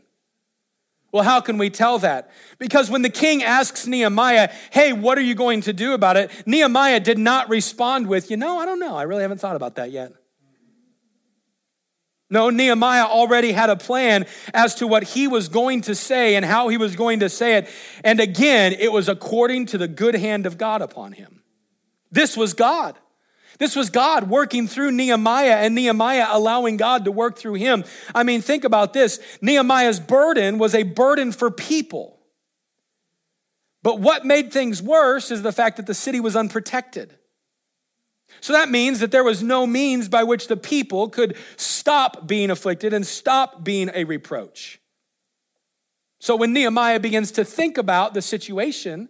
Well, 1.12 1.24
how 1.24 1.42
can 1.42 1.60
we 1.60 1.70
tell 1.70 2.00
that? 2.00 2.32
Because 2.58 2.90
when 2.90 3.04
the 3.04 3.10
king 3.10 3.44
asks 3.44 3.86
Nehemiah, 3.86 4.50
hey, 4.72 4.94
what 4.94 5.20
are 5.20 5.22
you 5.22 5.36
going 5.36 5.62
to 5.62 5.74
do 5.74 5.94
about 5.94 6.18
it? 6.18 6.32
Nehemiah 6.48 7.00
did 7.00 7.20
not 7.20 7.50
respond 7.50 8.08
with, 8.08 8.32
you 8.32 8.38
know, 8.38 8.58
I 8.58 8.66
don't 8.66 8.80
know. 8.80 8.96
I 8.96 9.04
really 9.04 9.22
haven't 9.22 9.40
thought 9.40 9.56
about 9.56 9.76
that 9.76 9.92
yet. 9.92 10.12
No, 12.32 12.50
Nehemiah 12.50 13.06
already 13.06 13.52
had 13.52 13.70
a 13.70 13.76
plan 13.76 14.26
as 14.56 14.74
to 14.76 14.88
what 14.88 15.04
he 15.04 15.28
was 15.28 15.50
going 15.50 15.82
to 15.82 15.94
say 15.94 16.36
and 16.36 16.44
how 16.44 16.70
he 16.70 16.78
was 16.78 16.96
going 16.96 17.20
to 17.20 17.30
say 17.30 17.58
it. 17.58 17.70
And 18.04 18.20
again, 18.20 18.74
it 18.74 18.92
was 18.92 19.08
according 19.08 19.68
to 19.68 19.78
the 19.78 19.88
good 19.88 20.16
hand 20.16 20.48
of 20.48 20.58
God 20.58 20.82
upon 20.82 21.12
him. 21.12 21.43
This 22.14 22.38
was 22.38 22.54
God. 22.54 22.98
This 23.60 23.76
was 23.76 23.90
God 23.90 24.30
working 24.30 24.68
through 24.68 24.92
Nehemiah 24.92 25.58
and 25.58 25.76
Nehemiah 25.76 26.28
allowing 26.30 26.78
God 26.78 27.06
to 27.06 27.12
work 27.12 27.38
through 27.38 27.56
him. 27.56 27.84
I 28.14 28.24
mean, 28.24 28.42
think 28.42 28.64
about 28.64 28.94
this 28.94 29.20
Nehemiah's 29.42 30.00
burden 30.00 30.58
was 30.60 30.76
a 30.76 30.84
burden 30.84 31.32
for 31.32 31.52
people. 31.52 32.20
But 33.82 34.00
what 34.00 34.26
made 34.26 34.54
things 34.54 34.82
worse 34.82 35.30
is 35.30 35.42
the 35.42 35.52
fact 35.52 35.78
that 35.78 35.88
the 35.88 35.94
city 35.94 36.20
was 36.20 36.36
unprotected. 36.36 37.18
So 38.42 38.54
that 38.54 38.70
means 38.70 39.00
that 39.00 39.12
there 39.12 39.24
was 39.24 39.44
no 39.44 39.68
means 39.68 40.08
by 40.08 40.24
which 40.24 40.48
the 40.48 40.58
people 40.58 41.10
could 41.10 41.36
stop 41.58 42.28
being 42.28 42.50
afflicted 42.50 42.94
and 42.94 43.06
stop 43.06 43.64
being 43.64 43.92
a 43.94 44.04
reproach. 44.04 44.80
So 46.20 46.36
when 46.36 46.54
Nehemiah 46.54 47.00
begins 47.00 47.32
to 47.34 47.44
think 47.44 47.78
about 47.78 48.14
the 48.14 48.22
situation, 48.22 49.10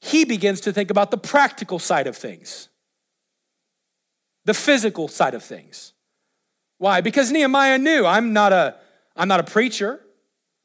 he 0.00 0.24
begins 0.24 0.62
to 0.62 0.72
think 0.72 0.90
about 0.90 1.10
the 1.10 1.18
practical 1.18 1.78
side 1.78 2.06
of 2.06 2.16
things, 2.16 2.68
the 4.44 4.54
physical 4.54 5.08
side 5.08 5.34
of 5.34 5.42
things. 5.42 5.92
Why? 6.78 7.02
Because 7.02 7.30
Nehemiah 7.30 7.78
knew 7.78 8.06
I'm 8.06 8.32
not 8.32 8.52
a, 8.52 8.76
I'm 9.14 9.28
not 9.28 9.40
a 9.40 9.44
preacher, 9.44 10.00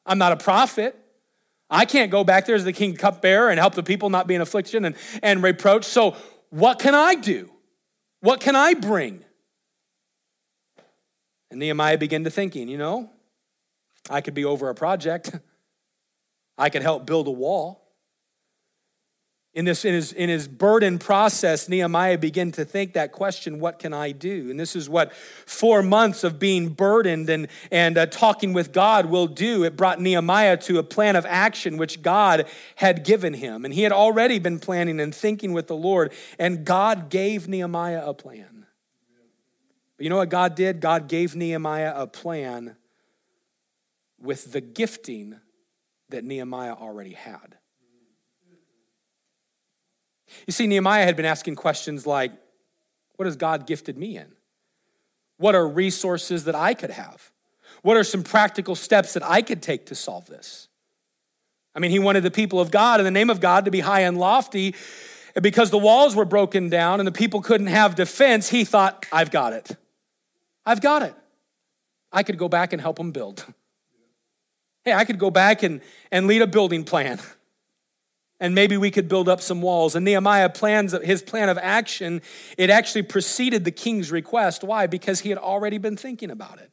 I'm 0.06 0.18
not 0.18 0.32
a 0.32 0.38
prophet. 0.38 0.98
I 1.70 1.86
can't 1.86 2.12
go 2.12 2.24
back 2.24 2.46
there 2.46 2.56
as 2.56 2.64
the 2.64 2.72
king 2.72 2.96
cupbearer 2.96 3.50
and 3.50 3.60
help 3.60 3.74
the 3.74 3.84
people 3.84 4.10
not 4.10 4.28
be 4.28 4.36
in 4.36 4.42
affliction 4.42 4.86
and, 4.86 4.96
and 5.24 5.42
reproach. 5.42 5.84
So, 5.84 6.16
what 6.52 6.80
can 6.80 6.94
I 6.94 7.16
do? 7.16 7.52
What 8.22 8.40
can 8.40 8.56
I 8.56 8.76
bring? 8.76 9.26
And 11.50 11.60
Nehemiah 11.60 11.98
began 11.98 12.24
to 12.24 12.30
thinking, 12.30 12.70
you 12.70 12.78
know, 12.78 13.10
I 14.10 14.22
could 14.22 14.36
be 14.36 14.46
over 14.46 14.70
a 14.70 14.76
project. 14.76 15.32
I 16.58 16.70
could 16.70 16.84
help 16.84 17.06
build 17.06 17.28
a 17.28 17.32
wall 17.32 17.85
in 19.56 19.64
this 19.64 19.86
in 19.86 19.94
his 19.94 20.12
in 20.12 20.28
his 20.28 20.50
burden 20.50 21.00
process 21.00 21.70
nehemiah 21.70 22.18
began 22.18 22.52
to 22.52 22.66
think 22.66 22.94
that 22.94 23.14
question 23.14 23.60
what 23.60 23.80
can 23.80 23.94
i 23.94 24.12
do? 24.12 24.52
And 24.52 24.60
this 24.60 24.76
is 24.76 24.90
what 24.90 25.14
four 25.14 25.82
months 25.82 26.26
of 26.26 26.38
being 26.38 26.70
burdened 26.70 27.30
and 27.30 27.48
and 27.72 27.98
uh, 27.98 28.06
talking 28.06 28.52
with 28.52 28.74
god 28.74 29.06
will 29.06 29.28
do. 29.28 29.64
It 29.64 29.78
brought 29.78 30.02
nehemiah 30.02 30.58
to 30.58 30.78
a 30.78 30.84
plan 30.84 31.16
of 31.16 31.26
action 31.26 31.78
which 31.78 32.02
god 32.02 32.48
had 32.76 33.06
given 33.06 33.34
him. 33.34 33.64
And 33.64 33.74
he 33.74 33.84
had 33.84 33.94
already 33.94 34.40
been 34.40 34.60
planning 34.60 35.00
and 35.00 35.16
thinking 35.16 35.54
with 35.54 35.68
the 35.68 35.76
lord 35.76 36.12
and 36.38 36.66
god 36.66 37.10
gave 37.10 37.48
nehemiah 37.48 38.04
a 38.06 38.14
plan. 38.14 38.66
But 39.96 40.04
you 40.04 40.10
know 40.10 40.18
what 40.18 40.30
god 40.30 40.56
did? 40.56 40.82
God 40.82 41.08
gave 41.08 41.34
nehemiah 41.34 41.94
a 41.96 42.08
plan 42.08 42.76
with 44.20 44.52
the 44.52 44.60
gifting 44.60 45.40
that 46.10 46.26
nehemiah 46.26 46.74
already 46.74 47.14
had 47.14 47.56
you 50.48 50.54
see, 50.54 50.68
Nehemiah 50.68 51.06
had 51.06 51.16
been 51.16 51.26
asking 51.26 51.56
questions 51.56 52.06
like, 52.06 52.32
What 53.16 53.26
has 53.26 53.36
God 53.36 53.68
gifted 53.68 53.98
me 53.98 54.18
in? 54.18 54.28
What 55.38 55.56
are 55.56 55.68
resources 55.68 56.46
that 56.46 56.56
I 56.56 56.74
could 56.74 56.92
have? 56.92 57.32
What 57.82 57.98
are 57.98 58.04
some 58.04 58.24
practical 58.24 58.76
steps 58.76 59.14
that 59.14 59.24
I 59.24 59.42
could 59.42 59.62
take 59.62 59.88
to 59.88 59.96
solve 59.96 60.28
this? 60.28 60.68
I 61.76 61.80
mean, 61.80 61.92
he 61.92 62.00
wanted 62.00 62.24
the 62.24 62.32
people 62.32 62.60
of 62.60 62.72
God, 62.72 63.00
in 63.00 63.04
the 63.04 63.12
name 63.12 63.30
of 63.30 63.42
God, 63.42 63.66
to 63.66 63.72
be 63.72 63.82
high 63.82 64.02
and 64.02 64.18
lofty. 64.18 64.74
And 65.36 65.44
because 65.44 65.70
the 65.70 65.78
walls 65.78 66.16
were 66.16 66.26
broken 66.26 66.70
down 66.70 67.00
and 67.00 67.06
the 67.06 67.12
people 67.12 67.42
couldn't 67.42 67.68
have 67.68 67.96
defense, 67.96 68.50
he 68.50 68.64
thought, 68.64 69.06
I've 69.12 69.30
got 69.30 69.52
it. 69.52 69.76
I've 70.66 70.82
got 70.82 71.04
it. 71.04 71.14
I 72.12 72.24
could 72.24 72.38
go 72.38 72.48
back 72.48 72.72
and 72.72 72.82
help 72.82 72.98
them 72.98 73.12
build. 73.12 73.46
Hey, 74.84 74.94
I 74.94 75.04
could 75.04 75.18
go 75.18 75.32
back 75.32 75.64
and, 75.64 75.82
and 76.12 76.28
lead 76.28 76.44
a 76.44 76.48
building 76.48 76.84
plan. 76.84 77.20
And 78.40 78.54
maybe 78.54 78.76
we 78.76 78.92
could 78.92 79.08
build 79.08 79.30
up 79.30 79.40
some 79.42 79.62
walls. 79.62 79.96
And 79.96 80.04
Nehemiah 80.04 80.50
plans 80.50 80.92
his 81.04 81.22
plan 81.22 81.48
of 81.48 81.58
action, 81.58 82.22
it 82.58 82.70
actually 82.70 83.04
preceded 83.04 83.64
the 83.64 83.72
king's 83.72 84.12
request. 84.12 84.64
Why? 84.64 84.88
Because 84.88 85.22
he 85.22 85.30
had 85.30 85.38
already 85.38 85.78
been 85.78 85.96
thinking 85.96 86.30
about 86.30 86.60
it. 86.60 86.72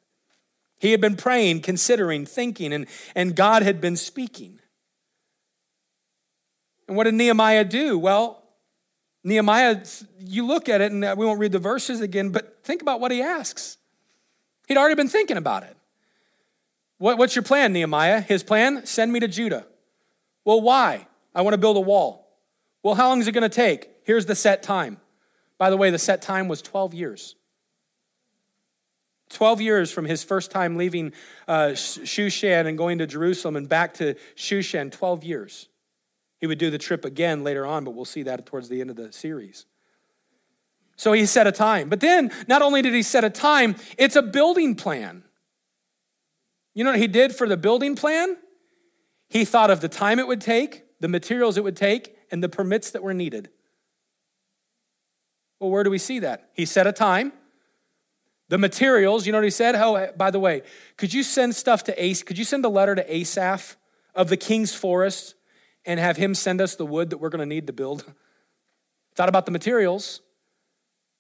He 0.79 0.91
had 0.91 1.01
been 1.01 1.15
praying, 1.15 1.61
considering, 1.61 2.27
thinking, 2.27 2.73
and, 2.73 2.87
and 3.15 3.37
God 3.37 3.63
had 3.63 3.81
been 3.81 3.97
speaking. 3.97 4.59
And 6.89 6.97
what 6.97 7.05
did 7.05 7.15
Nehemiah 7.15 7.65
do? 7.65 7.97
Well, 7.97 8.43
Nehemiah, 9.23 9.85
you 10.19 10.45
look 10.45 10.69
at 10.69 10.81
it, 10.81 10.91
and 10.91 11.03
we 11.17 11.25
won't 11.25 11.39
read 11.39 11.53
the 11.53 11.61
verses 11.61 12.01
again, 12.01 12.31
but 12.31 12.65
think 12.65 12.83
about 12.83 12.99
what 12.99 13.13
he 13.13 13.23
asks. 13.23 13.79
He'd 14.67 14.77
already 14.77 14.97
been 14.97 15.09
thinking 15.09 15.37
about 15.37 15.63
it. 15.63 15.77
What, 16.99 17.19
what's 17.19 17.37
your 17.37 17.45
plan, 17.45 17.73
Nehemiah? 17.73 18.21
His 18.21 18.43
plan? 18.43 18.85
Send 18.85 19.13
me 19.13 19.21
to 19.21 19.29
Judah. 19.29 19.67
Well, 20.45 20.61
why? 20.61 21.07
I 21.35 21.43
want 21.43 21.55
to 21.55 21.59
build 21.59 21.77
a 21.77 21.81
wall. 21.81 22.29
Well, 22.83 22.95
how 22.95 23.09
long 23.09 23.21
is 23.21 23.29
it 23.29 23.33
going 23.33 23.43
to 23.43 23.49
take? 23.49 23.89
Here's 24.05 24.27
the 24.27 24.35
set 24.35 24.63
time. 24.63 24.99
By 25.59 25.71
the 25.71 25.77
way, 25.77 25.91
the 25.91 25.99
set 25.99 26.23
time 26.23 26.49
was 26.49 26.61
12 26.63 26.95
years. 26.95 27.37
12 29.31 29.61
years 29.61 29.91
from 29.91 30.05
his 30.05 30.23
first 30.23 30.51
time 30.51 30.77
leaving 30.77 31.13
uh, 31.49 31.69
Shushan 31.69 32.67
and 32.67 32.77
going 32.77 32.99
to 32.99 33.07
Jerusalem 33.07 33.57
and 33.57 33.69
back 33.69 33.95
to 33.95 34.15
Shushan, 34.37 34.93
12 34.93 35.25
years. 35.25 35.69
He 36.39 36.47
would 36.47 36.59
do 36.59 36.71
the 36.71 36.79
trip 36.79 37.05
again 37.05 37.45
later 37.45 37.65
on, 37.65 37.85
but 37.85 37.93
we'll 37.93 38.05
see 38.05 38.25
that 38.25 38.45
towards 38.45 38.69
the 38.69 38.81
end 38.81 38.91
of 38.91 38.97
the 38.97 39.13
series. 39.13 39.65
So 40.97 41.13
he 41.13 41.25
set 41.25 41.47
a 41.47 41.53
time. 41.53 41.89
But 41.89 42.01
then, 42.01 42.31
not 42.49 42.63
only 42.63 42.83
did 42.83 42.93
he 42.93 43.03
set 43.03 43.25
a 43.25 43.31
time, 43.31 43.77
it's 43.97 44.17
a 44.17 44.23
building 44.23 44.75
plan. 44.75 45.23
You 46.75 46.85
know 46.85 46.91
what 46.91 47.01
he 47.01 47.07
did 47.07 47.35
for 47.35 47.49
the 47.49 47.57
building 47.57 47.97
plan? 47.97 48.37
He 49.29 49.45
thought 49.45 49.71
of 49.71 49.81
the 49.81 49.89
time 49.89 50.19
it 50.19 50.27
would 50.27 50.41
take, 50.41 50.85
the 51.03 51.09
materials 51.09 51.59
it 51.59 51.65
would 51.65 51.77
take, 51.77 52.17
and 52.31 52.45
the 52.45 52.49
permits 52.49 52.93
that 52.93 53.03
were 53.03 53.13
needed. 53.13 53.51
Well, 55.59 55.69
where 55.69 55.83
do 55.83 55.91
we 55.91 55.99
see 55.99 56.21
that? 56.21 56.51
He 56.55 56.65
set 56.65 56.87
a 56.87 56.93
time. 56.93 57.33
The 58.49 58.57
materials, 58.57 59.27
you 59.27 59.33
know 59.33 59.39
what 59.39 59.45
he 59.45 59.51
said? 59.51 59.75
Oh, 59.75 60.13
by 60.17 60.31
the 60.31 60.39
way, 60.39 60.63
could 60.97 61.13
you 61.13 61.25
send 61.25 61.57
stuff 61.57 61.83
to 61.85 62.05
Ace? 62.05 62.23
Could 62.23 62.39
you 62.39 62.45
send 62.45 62.65
a 62.65 62.69
letter 62.69 62.95
to 62.95 63.17
Asaph 63.17 63.77
of 64.15 64.29
the 64.29 64.37
king's 64.37 64.77
forest 64.77 65.35
and 65.85 65.99
have 65.99 66.19
him 66.19 66.37
send 66.37 66.61
us 66.61 66.77
the 66.77 66.87
wood 66.87 67.11
that 67.11 67.19
we're 67.19 67.31
going 67.31 67.41
to 67.41 67.47
need 67.47 67.67
to 67.67 67.73
build? 67.73 68.05
Thought 69.17 69.29
about 69.29 69.45
the 69.45 69.53
materials. 69.53 70.21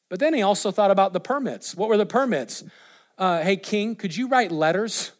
But 0.08 0.20
then 0.20 0.32
he 0.32 0.42
also 0.42 0.70
thought 0.70 0.92
about 0.92 1.12
the 1.12 1.20
permits. 1.20 1.74
What 1.74 1.88
were 1.88 1.96
the 1.96 2.06
permits? 2.06 2.62
Uh, 3.18 3.42
hey, 3.42 3.56
king, 3.56 3.96
could 3.96 4.16
you 4.16 4.28
write 4.28 4.52
letters? 4.52 5.10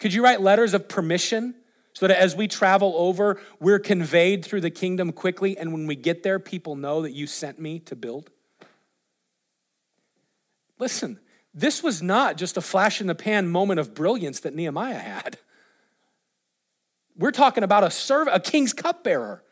Could 0.00 0.12
you 0.12 0.22
write 0.22 0.42
letters 0.42 0.74
of 0.74 0.88
permission 0.88 1.54
so 1.94 2.08
that 2.08 2.20
as 2.20 2.34
we 2.34 2.48
travel 2.48 2.92
over, 2.96 3.40
we're 3.60 3.78
conveyed 3.78 4.44
through 4.44 4.60
the 4.60 4.70
kingdom 4.70 5.12
quickly, 5.12 5.56
and 5.56 5.72
when 5.72 5.86
we 5.86 5.94
get 5.94 6.24
there, 6.24 6.40
people 6.40 6.74
know 6.74 7.02
that 7.02 7.12
you 7.12 7.26
sent 7.28 7.60
me 7.60 7.78
to 7.80 7.94
build? 7.94 8.30
Listen, 10.80 11.20
this 11.54 11.84
was 11.84 12.02
not 12.02 12.36
just 12.36 12.56
a 12.56 12.60
flash 12.60 13.00
in 13.00 13.06
the 13.06 13.14
pan 13.14 13.48
moment 13.48 13.78
of 13.78 13.94
brilliance 13.94 14.40
that 14.40 14.56
Nehemiah 14.56 14.98
had. 14.98 15.38
We're 17.16 17.30
talking 17.30 17.62
about 17.62 17.84
a 17.84 17.90
serv- 17.90 18.28
a 18.30 18.40
king's 18.40 18.72
cupbearer. 18.72 19.44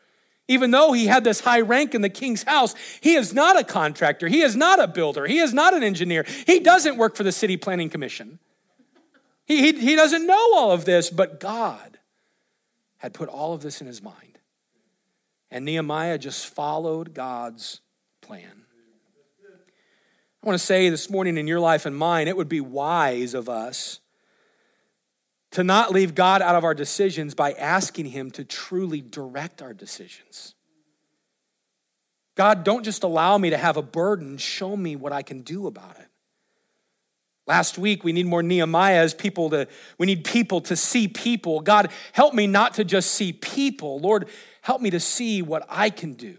Even 0.49 0.71
though 0.71 0.91
he 0.91 1.05
had 1.05 1.23
this 1.23 1.39
high 1.39 1.61
rank 1.61 1.95
in 1.95 2.01
the 2.01 2.09
king's 2.09 2.43
house, 2.43 2.75
he 2.99 3.13
is 3.13 3.33
not 3.33 3.57
a 3.57 3.63
contractor. 3.63 4.27
He 4.27 4.41
is 4.41 4.57
not 4.57 4.81
a 4.81 4.87
builder. 4.89 5.25
He 5.25 5.39
is 5.39 5.53
not 5.53 5.73
an 5.73 5.81
engineer. 5.81 6.25
He 6.45 6.59
doesn't 6.59 6.97
work 6.97 7.15
for 7.15 7.23
the 7.23 7.31
city 7.31 7.55
planning 7.55 7.89
commission. 7.89 8.39
He, 9.45 9.71
he, 9.71 9.79
he 9.79 9.95
doesn't 9.95 10.27
know 10.27 10.53
all 10.53 10.73
of 10.73 10.83
this, 10.83 11.09
but 11.09 11.39
God 11.39 11.93
had 13.03 13.13
put 13.13 13.27
all 13.27 13.53
of 13.53 13.61
this 13.61 13.81
in 13.81 13.87
his 13.87 14.01
mind. 14.01 14.39
And 15.51 15.65
Nehemiah 15.65 16.17
just 16.17 16.47
followed 16.47 17.13
God's 17.13 17.81
plan. 18.21 18.63
I 20.41 20.47
want 20.47 20.57
to 20.57 20.65
say 20.65 20.89
this 20.89 21.09
morning 21.09 21.37
in 21.37 21.45
your 21.45 21.59
life 21.59 21.85
and 21.85 21.95
mine, 21.95 22.29
it 22.29 22.37
would 22.37 22.47
be 22.47 22.61
wise 22.61 23.33
of 23.33 23.49
us 23.49 23.99
to 25.51 25.65
not 25.65 25.91
leave 25.91 26.15
God 26.15 26.41
out 26.41 26.55
of 26.55 26.63
our 26.63 26.73
decisions 26.73 27.35
by 27.35 27.51
asking 27.51 28.05
Him 28.05 28.31
to 28.31 28.45
truly 28.45 29.01
direct 29.01 29.61
our 29.61 29.73
decisions. 29.73 30.55
God, 32.35 32.63
don't 32.63 32.83
just 32.83 33.03
allow 33.03 33.37
me 33.37 33.49
to 33.49 33.57
have 33.57 33.75
a 33.75 33.83
burden, 33.83 34.37
show 34.37 34.75
me 34.75 34.95
what 34.95 35.11
I 35.11 35.21
can 35.21 35.41
do 35.41 35.67
about 35.67 35.99
it. 35.99 36.02
Last 37.45 37.77
week, 37.77 38.03
we 38.03 38.13
need 38.13 38.25
more 38.25 38.41
Nehemiahs, 38.41 39.17
people 39.17 39.49
to, 39.49 39.67
we 39.97 40.05
need 40.05 40.23
people 40.23 40.61
to 40.61 40.75
see 40.75 41.07
people. 41.09 41.59
God, 41.59 41.91
help 42.13 42.33
me 42.33 42.47
not 42.47 42.75
to 42.75 42.85
just 42.85 43.11
see 43.11 43.33
people. 43.33 43.99
Lord, 43.99 44.29
help 44.61 44.81
me 44.81 44.89
to 44.91 44.99
see 44.99 45.41
what 45.41 45.65
I 45.69 45.89
can 45.89 46.13
do 46.13 46.37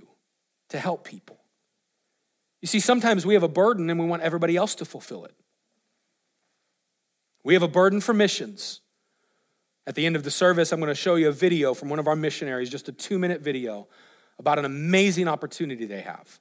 to 0.70 0.78
help 0.78 1.04
people. 1.04 1.38
You 2.62 2.68
see, 2.68 2.80
sometimes 2.80 3.26
we 3.26 3.34
have 3.34 3.42
a 3.42 3.48
burden 3.48 3.90
and 3.90 4.00
we 4.00 4.06
want 4.06 4.22
everybody 4.22 4.56
else 4.56 4.74
to 4.76 4.86
fulfill 4.86 5.26
it. 5.26 5.34
We 7.44 7.52
have 7.52 7.62
a 7.62 7.68
burden 7.68 8.00
for 8.00 8.14
missions. 8.14 8.80
At 9.86 9.96
the 9.96 10.06
end 10.06 10.16
of 10.16 10.24
the 10.24 10.30
service, 10.30 10.72
I'm 10.72 10.80
going 10.80 10.88
to 10.88 10.94
show 10.94 11.16
you 11.16 11.28
a 11.28 11.32
video 11.32 11.74
from 11.74 11.90
one 11.90 11.98
of 11.98 12.08
our 12.08 12.16
missionaries, 12.16 12.70
just 12.70 12.88
a 12.88 12.92
two 12.92 13.18
minute 13.18 13.42
video 13.42 13.86
about 14.38 14.58
an 14.58 14.64
amazing 14.64 15.28
opportunity 15.28 15.84
they 15.84 16.00
have. 16.00 16.40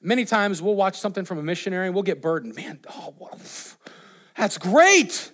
Many 0.00 0.24
times 0.24 0.62
we'll 0.62 0.76
watch 0.76 0.98
something 0.98 1.24
from 1.24 1.38
a 1.38 1.42
missionary 1.42 1.86
and 1.86 1.94
we'll 1.94 2.04
get 2.04 2.22
burdened. 2.22 2.54
Man, 2.54 2.80
oh, 2.88 3.30
that's 4.36 4.58
great. 4.58 5.32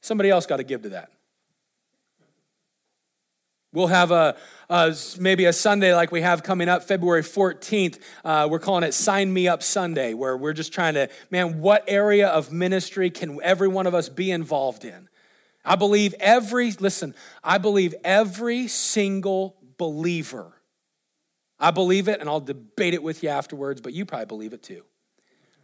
Somebody 0.00 0.30
else 0.30 0.46
got 0.46 0.56
to 0.56 0.64
give 0.64 0.82
to 0.82 0.90
that. 0.90 1.10
We'll 3.72 3.86
have 3.86 4.10
a, 4.10 4.36
a, 4.68 4.96
maybe 5.20 5.44
a 5.44 5.52
Sunday 5.52 5.94
like 5.94 6.10
we 6.10 6.22
have 6.22 6.42
coming 6.42 6.68
up 6.68 6.82
February 6.82 7.22
14th. 7.22 8.00
Uh, 8.24 8.48
we're 8.50 8.58
calling 8.58 8.82
it 8.82 8.94
Sign 8.94 9.32
Me 9.32 9.46
Up 9.46 9.62
Sunday, 9.62 10.12
where 10.12 10.36
we're 10.36 10.54
just 10.54 10.72
trying 10.72 10.94
to, 10.94 11.08
man, 11.30 11.60
what 11.60 11.84
area 11.86 12.28
of 12.28 12.50
ministry 12.50 13.10
can 13.10 13.38
every 13.44 13.68
one 13.68 13.86
of 13.86 13.94
us 13.94 14.08
be 14.08 14.32
involved 14.32 14.84
in? 14.84 15.08
I 15.64 15.76
believe 15.76 16.14
every, 16.18 16.72
listen, 16.72 17.14
I 17.44 17.58
believe 17.58 17.94
every 18.02 18.66
single 18.66 19.56
believer. 19.76 20.59
I 21.60 21.70
believe 21.70 22.08
it, 22.08 22.20
and 22.20 22.28
I'll 22.28 22.40
debate 22.40 22.94
it 22.94 23.02
with 23.02 23.22
you 23.22 23.28
afterwards, 23.28 23.80
but 23.80 23.92
you 23.92 24.06
probably 24.06 24.26
believe 24.26 24.52
it 24.54 24.62
too. 24.62 24.84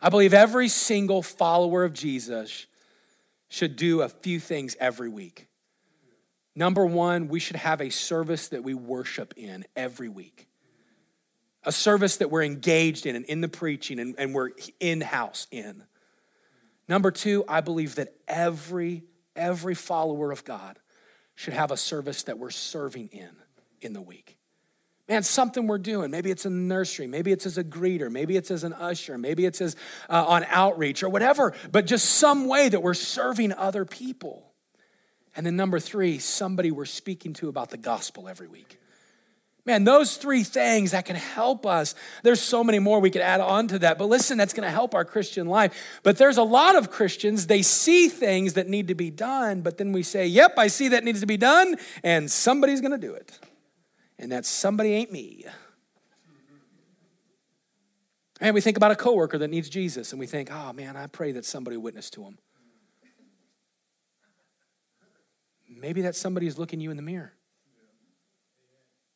I 0.00 0.10
believe 0.10 0.34
every 0.34 0.68
single 0.68 1.22
follower 1.22 1.84
of 1.84 1.94
Jesus 1.94 2.66
should 3.48 3.76
do 3.76 4.02
a 4.02 4.08
few 4.08 4.38
things 4.38 4.76
every 4.78 5.08
week. 5.08 5.46
Number 6.54 6.84
one, 6.84 7.28
we 7.28 7.40
should 7.40 7.56
have 7.56 7.80
a 7.80 7.90
service 7.90 8.48
that 8.48 8.62
we 8.62 8.74
worship 8.74 9.34
in 9.36 9.64
every 9.74 10.08
week. 10.08 10.48
A 11.64 11.72
service 11.72 12.18
that 12.18 12.30
we're 12.30 12.42
engaged 12.42 13.06
in 13.06 13.16
and 13.16 13.24
in 13.24 13.40
the 13.40 13.48
preaching 13.48 13.98
and, 13.98 14.14
and 14.18 14.34
we're 14.34 14.50
in 14.80 15.00
house 15.00 15.46
in. 15.50 15.84
Number 16.88 17.10
two, 17.10 17.44
I 17.48 17.60
believe 17.60 17.96
that 17.96 18.14
every, 18.28 19.04
every 19.34 19.74
follower 19.74 20.30
of 20.30 20.44
God 20.44 20.78
should 21.34 21.54
have 21.54 21.70
a 21.70 21.76
service 21.76 22.22
that 22.24 22.38
we're 22.38 22.50
serving 22.50 23.08
in 23.08 23.30
in 23.80 23.92
the 23.92 24.00
week. 24.00 24.38
Man, 25.08 25.22
something 25.22 25.68
we're 25.68 25.78
doing. 25.78 26.10
Maybe 26.10 26.32
it's 26.32 26.46
in 26.46 26.52
the 26.52 26.74
nursery. 26.74 27.06
Maybe 27.06 27.30
it's 27.30 27.46
as 27.46 27.58
a 27.58 27.64
greeter. 27.64 28.10
Maybe 28.10 28.36
it's 28.36 28.50
as 28.50 28.64
an 28.64 28.72
usher. 28.72 29.16
Maybe 29.16 29.44
it's 29.44 29.60
as 29.60 29.76
uh, 30.10 30.24
on 30.26 30.44
outreach 30.48 31.04
or 31.04 31.08
whatever. 31.08 31.54
But 31.70 31.86
just 31.86 32.06
some 32.06 32.48
way 32.48 32.68
that 32.68 32.82
we're 32.82 32.94
serving 32.94 33.52
other 33.52 33.84
people. 33.84 34.50
And 35.36 35.46
then 35.46 35.54
number 35.54 35.78
three, 35.78 36.18
somebody 36.18 36.72
we're 36.72 36.86
speaking 36.86 37.34
to 37.34 37.48
about 37.48 37.70
the 37.70 37.76
gospel 37.76 38.28
every 38.28 38.48
week. 38.48 38.80
Man, 39.64 39.82
those 39.82 40.16
three 40.16 40.44
things 40.44 40.92
that 40.92 41.06
can 41.06 41.16
help 41.16 41.66
us. 41.66 41.96
There's 42.22 42.40
so 42.40 42.62
many 42.62 42.78
more 42.78 43.00
we 43.00 43.10
could 43.10 43.22
add 43.22 43.40
on 43.40 43.66
to 43.68 43.80
that, 43.80 43.98
but 43.98 44.08
listen, 44.08 44.38
that's 44.38 44.52
going 44.52 44.66
to 44.66 44.70
help 44.70 44.94
our 44.94 45.04
Christian 45.04 45.48
life. 45.48 46.00
But 46.04 46.18
there's 46.18 46.36
a 46.36 46.44
lot 46.44 46.76
of 46.76 46.90
Christians, 46.90 47.48
they 47.48 47.62
see 47.62 48.08
things 48.08 48.54
that 48.54 48.68
need 48.68 48.88
to 48.88 48.94
be 48.94 49.10
done, 49.10 49.62
but 49.62 49.76
then 49.76 49.90
we 49.90 50.04
say, 50.04 50.28
Yep, 50.28 50.54
I 50.56 50.68
see 50.68 50.88
that 50.88 51.02
needs 51.02 51.18
to 51.20 51.26
be 51.26 51.36
done, 51.36 51.76
and 52.04 52.30
somebody's 52.30 52.80
going 52.80 52.92
to 52.92 53.06
do 53.06 53.12
it. 53.12 53.40
And 54.18 54.32
that 54.32 54.46
somebody 54.46 54.92
ain't 54.92 55.12
me. 55.12 55.44
And 58.40 58.54
we 58.54 58.60
think 58.60 58.76
about 58.76 58.90
a 58.90 58.96
coworker 58.96 59.38
that 59.38 59.48
needs 59.48 59.68
Jesus, 59.68 60.12
and 60.12 60.20
we 60.20 60.26
think, 60.26 60.50
Oh 60.52 60.72
man, 60.72 60.96
I 60.96 61.06
pray 61.06 61.32
that 61.32 61.44
somebody 61.44 61.76
witness 61.76 62.10
to 62.10 62.24
him. 62.24 62.38
maybe 65.68 66.02
that 66.02 66.16
somebody 66.16 66.46
is 66.46 66.58
looking 66.58 66.80
you 66.80 66.90
in 66.90 66.96
the 66.96 67.02
mirror. 67.02 67.32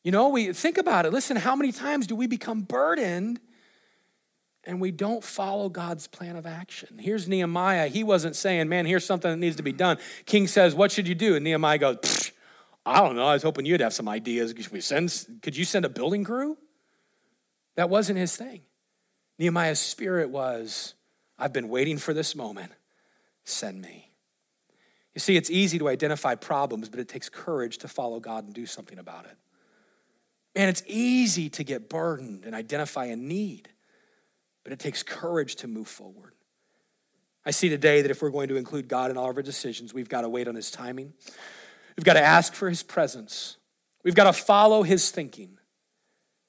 You 0.03 0.11
know, 0.11 0.29
we 0.29 0.53
think 0.53 0.77
about 0.77 1.05
it. 1.05 1.11
Listen, 1.11 1.35
how 1.35 1.55
many 1.55 1.71
times 1.71 2.07
do 2.07 2.15
we 2.15 2.27
become 2.27 2.61
burdened 2.61 3.39
and 4.63 4.79
we 4.79 4.91
don't 4.91 5.23
follow 5.23 5.69
God's 5.69 6.07
plan 6.07 6.35
of 6.35 6.45
action. 6.45 6.99
Here's 6.99 7.27
Nehemiah. 7.27 7.87
He 7.87 8.03
wasn't 8.03 8.35
saying, 8.35 8.69
man, 8.69 8.85
here's 8.85 9.05
something 9.05 9.31
that 9.31 9.37
needs 9.37 9.55
to 9.55 9.63
be 9.63 9.71
done. 9.71 9.97
King 10.25 10.47
says, 10.47 10.75
what 10.75 10.91
should 10.91 11.07
you 11.07 11.15
do? 11.15 11.35
And 11.35 11.43
Nehemiah 11.43 11.79
goes, 11.79 12.31
I 12.85 12.99
don't 13.01 13.15
know. 13.15 13.27
I 13.27 13.33
was 13.33 13.43
hoping 13.43 13.65
you'd 13.65 13.81
have 13.81 13.93
some 13.93 14.09
ideas. 14.09 14.53
Could, 14.53 14.71
we 14.71 14.81
send, 14.81 15.25
could 15.41 15.55
you 15.55 15.65
send 15.65 15.85
a 15.85 15.89
building 15.89 16.23
crew? 16.23 16.57
That 17.75 17.89
wasn't 17.89 18.17
his 18.17 18.35
thing. 18.35 18.61
Nehemiah's 19.37 19.79
spirit 19.79 20.29
was, 20.29 20.93
I've 21.37 21.53
been 21.53 21.69
waiting 21.69 21.97
for 21.97 22.13
this 22.13 22.35
moment. 22.35 22.71
Send 23.43 23.81
me. 23.81 24.11
You 25.13 25.19
see, 25.19 25.35
it's 25.35 25.49
easy 25.49 25.77
to 25.79 25.89
identify 25.89 26.35
problems, 26.35 26.89
but 26.89 26.99
it 26.99 27.09
takes 27.09 27.29
courage 27.29 27.79
to 27.79 27.87
follow 27.87 28.19
God 28.19 28.45
and 28.45 28.53
do 28.53 28.65
something 28.65 28.97
about 28.97 29.25
it. 29.25 29.37
Man, 30.55 30.69
it's 30.69 30.83
easy 30.85 31.49
to 31.49 31.63
get 31.63 31.89
burdened 31.89 32.45
and 32.45 32.53
identify 32.53 33.05
a 33.05 33.15
need, 33.15 33.69
but 34.63 34.73
it 34.73 34.79
takes 34.79 35.01
courage 35.01 35.55
to 35.57 35.67
move 35.67 35.87
forward. 35.87 36.33
I 37.45 37.51
see 37.51 37.69
today 37.69 38.01
that 38.01 38.11
if 38.11 38.21
we're 38.21 38.29
going 38.29 38.49
to 38.49 38.55
include 38.55 38.87
God 38.87 39.11
in 39.11 39.17
all 39.17 39.29
of 39.29 39.37
our 39.37 39.43
decisions, 39.43 39.93
we've 39.93 40.09
got 40.09 40.21
to 40.21 40.29
wait 40.29 40.47
on 40.47 40.55
His 40.55 40.69
timing. 40.69 41.13
We've 41.95 42.05
got 42.05 42.13
to 42.13 42.23
ask 42.23 42.53
for 42.53 42.69
His 42.69 42.83
presence. 42.83 43.57
We've 44.03 44.15
got 44.15 44.25
to 44.25 44.33
follow 44.33 44.83
His 44.83 45.11
thinking. 45.11 45.57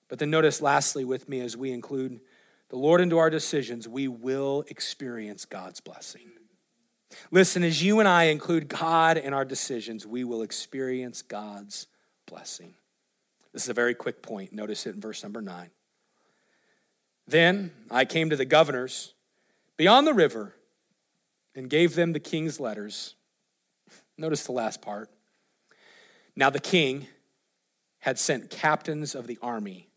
But 0.08 0.18
then 0.18 0.30
notice, 0.30 0.60
lastly, 0.60 1.04
with 1.04 1.28
me, 1.28 1.40
as 1.40 1.56
we 1.56 1.72
include 1.72 2.20
the 2.68 2.76
Lord 2.76 3.00
into 3.00 3.18
our 3.18 3.30
decisions, 3.30 3.88
we 3.88 4.08
will 4.08 4.64
experience 4.68 5.44
God's 5.44 5.80
blessing. 5.80 6.30
Listen, 7.30 7.62
as 7.62 7.82
you 7.82 7.98
and 7.98 8.08
I 8.08 8.24
include 8.24 8.68
God 8.68 9.16
in 9.18 9.34
our 9.34 9.44
decisions, 9.44 10.06
we 10.06 10.24
will 10.24 10.42
experience 10.42 11.22
God's 11.22 11.86
blessing. 12.26 12.74
This 13.52 13.64
is 13.64 13.68
a 13.68 13.74
very 13.74 13.94
quick 13.94 14.22
point. 14.22 14.52
Notice 14.52 14.86
it 14.86 14.94
in 14.94 15.00
verse 15.00 15.22
number 15.22 15.42
nine. 15.42 15.70
Then 17.26 17.70
I 17.90 18.04
came 18.04 18.30
to 18.30 18.36
the 18.36 18.44
governors 18.44 19.14
beyond 19.76 20.06
the 20.06 20.14
river 20.14 20.54
and 21.54 21.68
gave 21.68 21.94
them 21.94 22.12
the 22.12 22.20
king's 22.20 22.58
letters. 22.58 23.14
Notice 24.16 24.44
the 24.44 24.52
last 24.52 24.80
part. 24.80 25.10
Now 26.36 26.50
the 26.50 26.60
king 26.60 27.06
had 28.00 28.18
sent 28.18 28.50
captains 28.50 29.14
of 29.14 29.26
the 29.26 29.38
army 29.42 29.88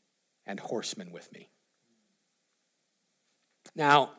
and 0.46 0.60
horsemen 0.60 1.12
with 1.12 1.32
me. 1.34 1.50
Now, 3.76 4.12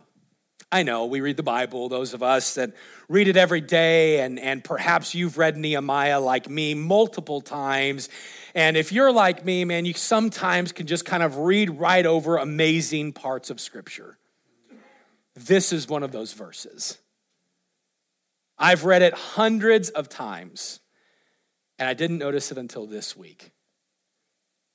I 0.72 0.82
know 0.82 1.06
we 1.06 1.20
read 1.20 1.36
the 1.36 1.44
Bible, 1.44 1.88
those 1.88 2.12
of 2.12 2.22
us 2.22 2.54
that 2.54 2.72
read 3.08 3.28
it 3.28 3.36
every 3.36 3.60
day, 3.60 4.20
and, 4.20 4.38
and 4.38 4.64
perhaps 4.64 5.14
you've 5.14 5.38
read 5.38 5.56
Nehemiah 5.56 6.20
like 6.20 6.50
me 6.50 6.74
multiple 6.74 7.40
times. 7.40 8.08
And 8.54 8.76
if 8.76 8.90
you're 8.90 9.12
like 9.12 9.44
me, 9.44 9.64
man, 9.64 9.84
you 9.84 9.94
sometimes 9.94 10.72
can 10.72 10.86
just 10.86 11.04
kind 11.04 11.22
of 11.22 11.38
read 11.38 11.70
right 11.70 12.04
over 12.04 12.36
amazing 12.36 13.12
parts 13.12 13.48
of 13.48 13.60
Scripture. 13.60 14.18
This 15.34 15.72
is 15.72 15.86
one 15.86 16.02
of 16.02 16.10
those 16.10 16.32
verses. 16.32 16.98
I've 18.58 18.84
read 18.84 19.02
it 19.02 19.14
hundreds 19.14 19.90
of 19.90 20.08
times, 20.08 20.80
and 21.78 21.88
I 21.88 21.94
didn't 21.94 22.18
notice 22.18 22.50
it 22.50 22.58
until 22.58 22.86
this 22.86 23.16
week. 23.16 23.52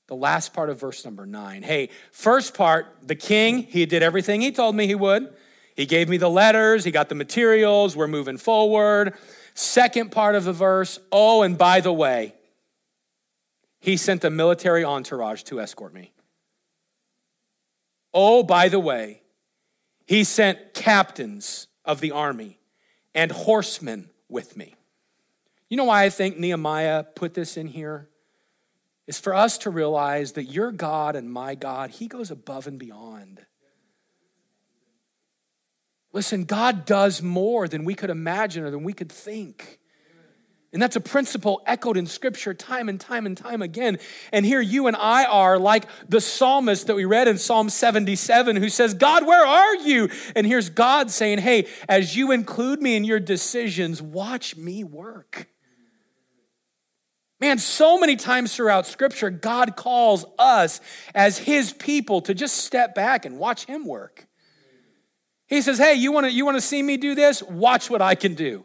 The 0.08 0.16
last 0.16 0.54
part 0.54 0.70
of 0.70 0.80
verse 0.80 1.06
number 1.06 1.26
nine. 1.26 1.64
Hey, 1.64 1.90
first 2.12 2.54
part, 2.54 2.88
the 3.02 3.16
king, 3.16 3.64
he 3.64 3.86
did 3.86 4.04
everything 4.04 4.42
he 4.42 4.52
told 4.52 4.76
me 4.76 4.88
he 4.88 4.96
would. 4.96 5.34
He 5.76 5.86
gave 5.86 6.10
me 6.10 6.18
the 6.18 6.30
letters, 6.30 6.84
he 6.84 6.92
got 6.92 7.10
the 7.10 7.16
materials, 7.16 7.96
we're 7.96 8.08
moving 8.08 8.38
forward. 8.38 9.14
Second 9.54 10.12
part 10.12 10.36
of 10.36 10.44
the 10.44 10.54
verse, 10.54 11.00
oh, 11.12 11.44
and 11.44 11.58
by 11.58 11.80
the 11.80 11.94
way, 11.94 12.36
he 13.80 13.98
sent 13.98 14.24
a 14.24 14.30
military 14.30 14.84
entourage 14.84 15.44
to 15.44 15.60
escort 15.60 15.94
me. 15.94 16.14
Oh, 18.14 18.44
by 18.44 18.70
the 18.70 18.80
way, 18.80 19.22
he 20.06 20.24
sent 20.24 20.74
captains 20.74 21.68
of 21.86 22.02
the 22.02 22.12
army 22.12 22.60
and 23.16 23.32
horsemen 23.32 24.10
with 24.30 24.58
me. 24.58 24.76
You 25.72 25.78
know 25.78 25.86
why 25.86 26.04
I 26.04 26.10
think 26.10 26.38
Nehemiah 26.38 27.06
put 27.06 27.34
this 27.34 27.56
in 27.56 27.66
here? 27.66 28.10
It's 29.08 29.22
for 29.22 29.34
us 29.34 29.58
to 29.60 29.70
realize 29.70 30.34
that 30.34 30.44
your 30.44 30.70
God 30.70 31.16
and 31.16 31.32
my 31.32 31.56
God, 31.56 31.92
he 31.92 32.10
goes 32.10 32.30
above 32.30 32.68
and 32.68 32.78
beyond. 32.78 33.46
Listen, 36.12 36.44
God 36.44 36.84
does 36.84 37.22
more 37.22 37.70
than 37.70 37.86
we 37.86 37.96
could 37.96 38.10
imagine 38.10 38.66
or 38.66 38.70
than 38.70 38.84
we 38.84 38.92
could 38.92 39.10
think. 39.10 39.80
And 40.74 40.82
that's 40.82 40.98
a 40.98 41.02
principle 41.02 41.62
echoed 41.66 41.96
in 41.96 42.06
scripture 42.06 42.54
time 42.54 42.90
and 42.90 43.00
time 43.00 43.26
and 43.26 43.38
time 43.38 43.62
again. 43.62 43.98
And 44.34 44.46
here 44.46 44.60
you 44.60 44.88
and 44.88 44.98
I 44.98 45.24
are 45.24 45.58
like 45.58 45.86
the 46.10 46.20
psalmist 46.20 46.88
that 46.88 46.98
we 46.98 47.06
read 47.06 47.30
in 47.30 47.38
Psalm 47.38 47.70
77 47.70 48.58
who 48.58 48.68
says, 48.68 48.94
God, 48.94 49.26
where 49.26 49.46
are 49.46 49.76
you? 49.78 50.10
And 50.36 50.46
here's 50.46 50.70
God 50.70 51.12
saying, 51.12 51.40
Hey, 51.40 51.70
as 51.88 52.18
you 52.18 52.34
include 52.34 52.82
me 52.82 52.98
in 52.98 53.06
your 53.06 53.22
decisions, 53.22 54.02
watch 54.02 54.58
me 54.58 54.84
work. 54.84 55.48
Man, 57.42 57.58
so 57.58 57.98
many 57.98 58.16
times 58.18 58.56
throughout 58.56 58.86
scripture, 58.86 59.32
God 59.32 59.76
calls 59.76 60.26
us 60.38 60.80
as 61.16 61.40
his 61.40 61.74
people 61.74 62.22
to 62.22 62.36
just 62.36 62.58
step 62.58 62.94
back 62.94 63.26
and 63.26 63.40
watch 63.40 63.66
him 63.66 63.88
work. 63.88 64.28
He 65.48 65.64
says, 65.64 65.80
Hey, 65.80 65.96
you 65.96 66.12
want 66.12 66.28
to 66.28 66.32
you 66.32 66.46
wanna 66.46 66.62
see 66.62 66.84
me 66.84 66.98
do 66.98 67.16
this? 67.16 67.42
Watch 67.42 67.90
what 67.90 68.00
I 68.00 68.14
can 68.14 68.36
do. 68.36 68.64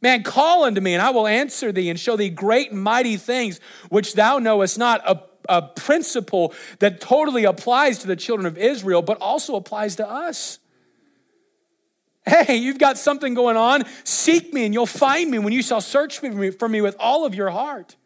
Man, 0.00 0.22
call 0.22 0.64
unto 0.64 0.80
me, 0.80 0.94
and 0.94 1.02
I 1.02 1.10
will 1.10 1.26
answer 1.26 1.70
thee 1.70 1.90
and 1.90 2.00
show 2.00 2.16
thee 2.16 2.30
great 2.30 2.72
and 2.72 2.82
mighty 2.82 3.18
things 3.18 3.60
which 3.90 4.14
thou 4.14 4.38
knowest 4.38 4.78
not. 4.78 5.02
A, 5.06 5.20
a 5.48 5.60
principle 5.60 6.54
that 6.78 7.00
totally 7.00 7.44
applies 7.44 7.98
to 7.98 8.06
the 8.06 8.14
children 8.14 8.46
of 8.46 8.56
Israel, 8.56 9.02
but 9.02 9.18
also 9.20 9.56
applies 9.56 9.96
to 9.96 10.08
us. 10.08 10.60
Hey, 12.24 12.56
you've 12.56 12.78
got 12.78 12.98
something 12.98 13.34
going 13.34 13.56
on. 13.56 13.84
Seek 14.04 14.52
me, 14.52 14.64
and 14.64 14.72
you'll 14.72 14.86
find 14.86 15.30
me 15.30 15.38
when 15.38 15.52
you 15.52 15.62
shall 15.62 15.80
search 15.80 16.20
for 16.20 16.30
me, 16.30 16.50
for 16.50 16.68
me 16.68 16.80
with 16.80 16.96
all 16.98 17.24
of 17.24 17.34
your 17.34 17.50
heart. 17.50 17.96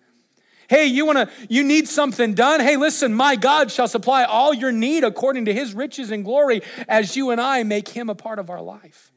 Hey, 0.68 0.86
you 0.86 1.06
want 1.06 1.18
to 1.18 1.30
you 1.48 1.62
need 1.62 1.86
something 1.86 2.34
done? 2.34 2.60
Hey, 2.60 2.76
listen, 2.76 3.14
my 3.14 3.36
God 3.36 3.70
shall 3.70 3.86
supply 3.86 4.24
all 4.24 4.52
your 4.52 4.72
need 4.72 5.04
according 5.04 5.44
to 5.44 5.52
his 5.52 5.74
riches 5.74 6.10
and 6.10 6.24
glory 6.24 6.62
as 6.88 7.16
you 7.16 7.30
and 7.30 7.40
I 7.40 7.62
make 7.62 7.88
him 7.88 8.10
a 8.10 8.14
part 8.14 8.38
of 8.38 8.50
our 8.50 8.60
life. 8.60 9.12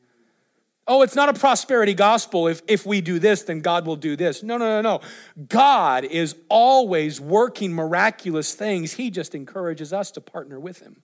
Oh, 0.88 1.04
it's 1.04 1.16
not 1.16 1.30
a 1.30 1.34
prosperity 1.34 1.93
gospel. 1.93 2.47
If, 2.47 2.64
if 2.68 2.84
we 2.84 3.00
do 3.00 3.20
this, 3.20 3.43
then 3.43 3.62
God 3.62 3.86
will 3.86 3.95
do 3.95 4.16
this. 4.16 4.41
No, 4.41 4.58
no, 4.58 4.82
no, 4.82 4.82
no. 4.82 5.02
God 5.47 6.04
is 6.04 6.36
always 6.50 7.22
working 7.22 7.74
miraculous 7.74 8.56
things. 8.56 8.93
He 8.93 9.12
just 9.12 9.36
encourages 9.36 9.93
us 9.93 10.10
to 10.12 10.22
partner 10.22 10.60
with 10.60 10.80
him. 10.80 11.04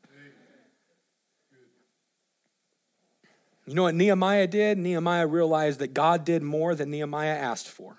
You 3.66 3.74
know 3.74 3.84
what 3.84 3.96
Nehemiah 3.96 4.48
did? 4.48 4.78
Nehemiah 4.78 5.26
realized 5.26 5.80
that 5.80 5.94
God 5.94 6.24
did 6.24 6.44
more 6.44 6.76
than 6.76 6.92
Nehemiah 6.92 7.36
asked 7.36 7.68
for. 7.68 7.98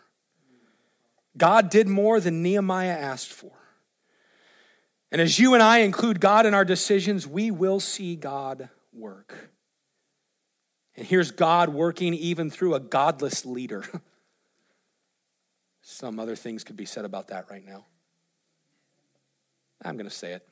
God 1.36 1.70
did 1.70 1.88
more 1.88 2.20
than 2.20 2.42
Nehemiah 2.42 2.96
asked 2.96 3.32
for. 3.32 3.52
And 5.10 5.20
as 5.20 5.38
you 5.38 5.54
and 5.54 5.62
I 5.62 5.78
include 5.78 6.20
God 6.20 6.46
in 6.46 6.54
our 6.54 6.64
decisions, 6.64 7.26
we 7.26 7.50
will 7.50 7.80
see 7.80 8.16
God 8.16 8.68
work. 8.92 9.50
And 10.96 11.06
here's 11.06 11.30
God 11.30 11.68
working 11.68 12.14
even 12.14 12.48
through 12.50 12.74
a 12.74 12.80
godless 12.80 13.44
leader. 13.44 13.84
Some 15.82 16.18
other 16.18 16.36
things 16.36 16.64
could 16.64 16.76
be 16.76 16.86
said 16.86 17.04
about 17.04 17.28
that 17.28 17.50
right 17.50 17.64
now. 17.64 17.84
I'm 19.84 19.96
going 19.96 20.08
to 20.08 20.14
say 20.14 20.32
it. 20.32 20.48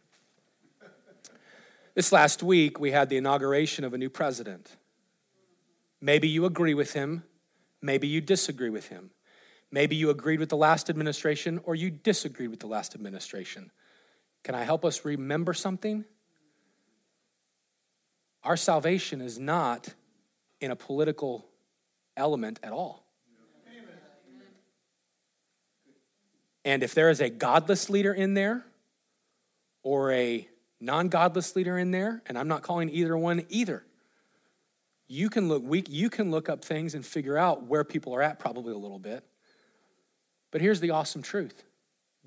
This 1.94 2.12
last 2.12 2.42
week, 2.42 2.78
we 2.78 2.90
had 2.90 3.08
the 3.08 3.16
inauguration 3.16 3.84
of 3.84 3.94
a 3.94 3.98
new 3.98 4.10
president. 4.10 4.76
Maybe 6.04 6.28
you 6.28 6.44
agree 6.44 6.74
with 6.74 6.92
him, 6.92 7.22
maybe 7.80 8.06
you 8.06 8.20
disagree 8.20 8.68
with 8.68 8.88
him. 8.88 9.12
Maybe 9.70 9.96
you 9.96 10.10
agreed 10.10 10.38
with 10.38 10.50
the 10.50 10.56
last 10.56 10.90
administration 10.90 11.62
or 11.64 11.74
you 11.74 11.90
disagreed 11.90 12.50
with 12.50 12.60
the 12.60 12.66
last 12.66 12.94
administration. 12.94 13.70
Can 14.42 14.54
I 14.54 14.64
help 14.64 14.84
us 14.84 15.06
remember 15.06 15.54
something? 15.54 16.04
Our 18.42 18.58
salvation 18.58 19.22
is 19.22 19.38
not 19.38 19.94
in 20.60 20.70
a 20.70 20.76
political 20.76 21.46
element 22.18 22.60
at 22.62 22.72
all. 22.72 23.06
And 26.66 26.82
if 26.82 26.92
there 26.92 27.08
is 27.08 27.22
a 27.22 27.30
godless 27.30 27.88
leader 27.88 28.12
in 28.12 28.34
there 28.34 28.62
or 29.82 30.12
a 30.12 30.46
non 30.80 31.08
godless 31.08 31.56
leader 31.56 31.78
in 31.78 31.92
there, 31.92 32.22
and 32.26 32.38
I'm 32.38 32.48
not 32.48 32.60
calling 32.60 32.90
either 32.90 33.16
one 33.16 33.46
either, 33.48 33.86
you 35.08 35.30
can 35.30 35.48
look 35.48 35.62
we, 35.64 35.84
you 35.88 36.10
can 36.10 36.30
look 36.30 36.48
up 36.48 36.64
things 36.64 36.94
and 36.94 37.04
figure 37.04 37.36
out 37.36 37.64
where 37.64 37.84
people 37.84 38.14
are 38.14 38.22
at 38.22 38.38
probably 38.38 38.72
a 38.72 38.78
little 38.78 38.98
bit 38.98 39.24
but 40.54 40.60
here's 40.60 40.78
the 40.78 40.90
awesome 40.90 41.20
truth 41.20 41.64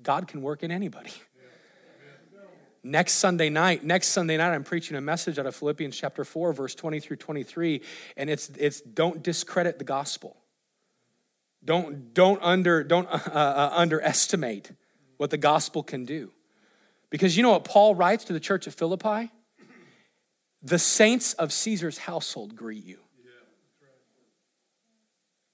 God 0.02 0.28
can 0.28 0.42
work 0.42 0.62
in 0.62 0.70
anybody. 0.70 1.12
Next 2.84 3.14
Sunday 3.14 3.50
night, 3.50 3.84
next 3.84 4.08
Sunday 4.08 4.36
night, 4.36 4.54
I'm 4.54 4.62
preaching 4.62 4.96
a 4.96 5.00
message 5.00 5.38
out 5.38 5.46
of 5.46 5.56
Philippians 5.56 5.96
chapter 5.96 6.24
4, 6.24 6.52
verse 6.52 6.74
20 6.74 7.00
through 7.00 7.16
23, 7.16 7.82
and 8.16 8.30
it's, 8.30 8.50
it's 8.50 8.80
don't 8.80 9.22
discredit 9.22 9.78
the 9.78 9.84
gospel. 9.84 10.36
Don't, 11.64 12.14
don't, 12.14 12.40
under, 12.40 12.84
don't 12.84 13.08
uh, 13.08 13.18
uh, 13.26 13.72
underestimate 13.74 14.70
what 15.16 15.30
the 15.30 15.36
gospel 15.36 15.82
can 15.82 16.04
do. 16.04 16.30
Because 17.10 17.36
you 17.36 17.42
know 17.42 17.50
what 17.50 17.64
Paul 17.64 17.94
writes 17.94 18.24
to 18.24 18.32
the 18.32 18.40
church 18.40 18.66
at 18.68 18.74
Philippi? 18.74 19.30
The 20.62 20.78
saints 20.78 21.34
of 21.34 21.52
Caesar's 21.52 21.98
household 21.98 22.56
greet 22.56 22.84
you. 22.84 22.98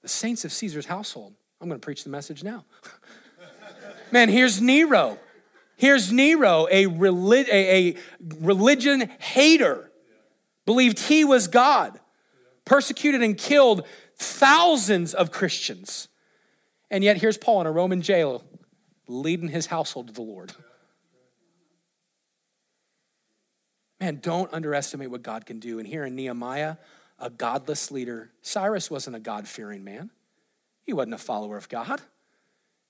The 0.01 0.09
saints 0.09 0.45
of 0.45 0.53
Caesar's 0.53 0.85
household. 0.85 1.33
I'm 1.59 1.67
going 1.67 1.79
to 1.79 1.83
preach 1.83 2.03
the 2.03 2.09
message 2.09 2.43
now. 2.43 2.65
Man, 4.11 4.29
here's 4.29 4.61
Nero. 4.61 5.17
Here's 5.77 6.11
Nero, 6.11 6.67
a, 6.71 6.85
relig- 6.85 7.49
a, 7.49 7.89
a 7.89 7.97
religion 8.39 9.11
hater, 9.19 9.91
believed 10.65 10.99
he 10.99 11.25
was 11.25 11.47
God, 11.47 11.99
persecuted 12.63 13.21
and 13.21 13.37
killed 13.37 13.85
thousands 14.15 15.13
of 15.13 15.31
Christians. 15.31 16.07
And 16.89 17.03
yet, 17.03 17.17
here's 17.17 17.37
Paul 17.37 17.61
in 17.61 17.67
a 17.67 17.71
Roman 17.71 18.01
jail 18.01 18.43
leading 19.07 19.49
his 19.49 19.65
household 19.65 20.07
to 20.07 20.13
the 20.13 20.21
Lord. 20.21 20.53
Man, 23.99 24.19
don't 24.21 24.53
underestimate 24.53 25.09
what 25.09 25.23
God 25.23 25.45
can 25.45 25.59
do. 25.59 25.79
And 25.79 25.87
here 25.87 26.05
in 26.05 26.15
Nehemiah, 26.15 26.77
a 27.17 27.29
godless 27.29 27.91
leader, 27.91 28.31
Cyrus 28.41 28.91
wasn't 28.91 29.15
a 29.15 29.19
God 29.19 29.47
fearing 29.47 29.83
man, 29.83 30.11
he 30.83 30.93
wasn't 30.93 31.15
a 31.15 31.19
follower 31.19 31.57
of 31.57 31.69
God. 31.69 32.01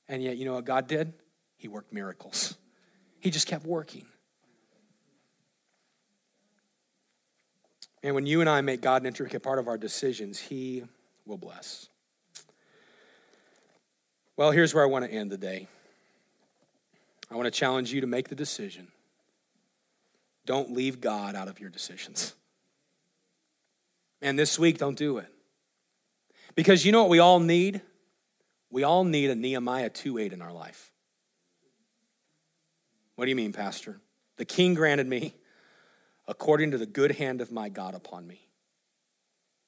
And 0.07 0.21
yet, 0.21 0.37
you 0.37 0.45
know 0.45 0.53
what 0.53 0.65
God 0.65 0.87
did? 0.87 1.13
He 1.57 1.67
worked 1.67 1.91
miracles. 1.91 2.55
He 3.19 3.31
just 3.31 3.47
kept 3.47 3.65
working. 3.65 4.05
And 8.03 8.13
when 8.13 8.27
you 8.27 8.39
and 8.39 8.47
I 8.47 8.61
make 8.61 8.81
God 8.81 9.01
an 9.01 9.07
intricate 9.07 9.41
part 9.41 9.57
of 9.57 9.67
our 9.67 9.79
decisions, 9.79 10.39
He 10.39 10.83
will 11.25 11.39
bless. 11.39 11.89
Well, 14.37 14.51
here's 14.51 14.75
where 14.75 14.83
I 14.83 14.87
want 14.87 15.05
to 15.05 15.11
end 15.11 15.31
the 15.31 15.37
day. 15.37 15.67
I 17.31 17.35
want 17.35 17.45
to 17.45 17.51
challenge 17.51 17.91
you 17.91 18.01
to 18.01 18.07
make 18.07 18.29
the 18.29 18.35
decision. 18.35 18.89
Don't 20.45 20.73
leave 20.73 21.01
God 21.01 21.35
out 21.35 21.47
of 21.47 21.59
your 21.59 21.69
decisions. 21.69 22.35
And 24.21 24.37
this 24.37 24.57
week, 24.57 24.77
don't 24.77 24.97
do 24.97 25.17
it. 25.17 25.27
Because 26.55 26.85
you 26.85 26.91
know 26.91 27.01
what 27.01 27.09
we 27.09 27.19
all 27.19 27.39
need? 27.39 27.81
We 28.69 28.83
all 28.83 29.03
need 29.03 29.29
a 29.29 29.35
Nehemiah 29.35 29.89
2 29.89 30.17
8 30.17 30.33
in 30.33 30.41
our 30.41 30.53
life. 30.53 30.91
What 33.15 33.25
do 33.25 33.29
you 33.29 33.35
mean, 33.35 33.53
Pastor? 33.53 33.99
The 34.37 34.45
king 34.45 34.73
granted 34.73 35.07
me 35.07 35.35
according 36.27 36.71
to 36.71 36.77
the 36.77 36.85
good 36.85 37.13
hand 37.13 37.41
of 37.41 37.51
my 37.51 37.69
God 37.69 37.95
upon 37.95 38.27
me. 38.27 38.47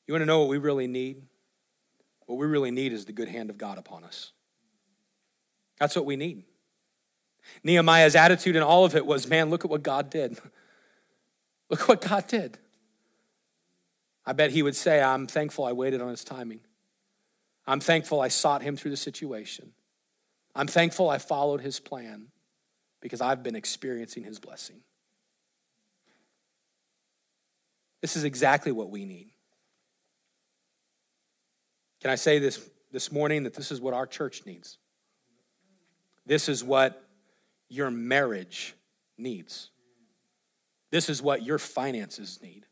You 0.07 0.13
want 0.13 0.21
to 0.21 0.25
know 0.25 0.39
what 0.39 0.49
we 0.49 0.57
really 0.57 0.88
need? 0.88 1.21
What 2.25 2.38
we 2.38 2.47
really 2.47 2.71
need 2.71 2.93
is 2.93 3.05
the 3.05 3.13
good 3.13 3.30
hand 3.30 3.49
of 3.49 3.57
God 3.57 3.78
upon 3.78 4.03
us. 4.03 4.32
That's 5.80 5.95
what 5.95 6.05
we 6.05 6.15
need. 6.15 6.43
Nehemiah's 7.63 8.15
attitude 8.15 8.55
in 8.55 8.63
all 8.63 8.84
of 8.84 8.95
it 8.95 9.05
was 9.05 9.28
man, 9.28 9.49
look 9.49 9.63
at 9.63 9.71
what 9.71 9.84
God 9.84 10.09
did. 10.09 10.38
look 11.70 11.88
what 11.88 12.01
God 12.01 12.28
did. 12.28 12.57
I 14.26 14.34
bet 14.34 14.51
he 14.51 14.61
would 14.61 14.76
say, 14.76 15.01
I'm 15.01 15.28
thankful 15.28 15.65
I 15.65 15.72
waited 15.72 16.01
on 16.01 16.09
his 16.09 16.24
timing. 16.24 16.59
I'm 17.65 17.80
thankful 17.80 18.22
I 18.22 18.28
sought 18.28 18.61
him 18.61 18.78
through 18.78 18.91
the 18.91 18.97
situation. 18.97 19.74
I'm 20.55 20.68
thankful 20.68 21.09
I 21.09 21.18
followed 21.18 21.61
his 21.61 21.80
plan 21.80 22.28
because 23.01 23.22
I've 23.22 23.43
been 23.43 23.55
experiencing 23.55 24.24
his 24.24 24.39
blessing. 24.39 24.78
This 28.01 28.15
is 28.15 28.24
exactly 28.24 28.72
what 28.72 28.89
we 28.89 29.05
need. 29.05 29.32
Can 32.01 32.11
I 32.11 32.15
say 32.15 32.39
this 32.39 32.70
this 32.91 33.11
morning 33.11 33.43
that 33.43 33.53
this 33.53 33.72
is 33.72 33.82
what 33.82 33.93
our 33.93 34.07
church 34.07 34.45
needs? 34.45 34.78
This 36.26 36.49
is 36.49 36.63
what 36.63 37.03
your 37.70 37.91
marriage 37.91 38.76
needs. 39.18 39.70
This 40.91 41.09
is 41.09 41.21
what 41.21 41.43
your 41.43 41.57
finances 41.57 42.39
need. 42.41 42.65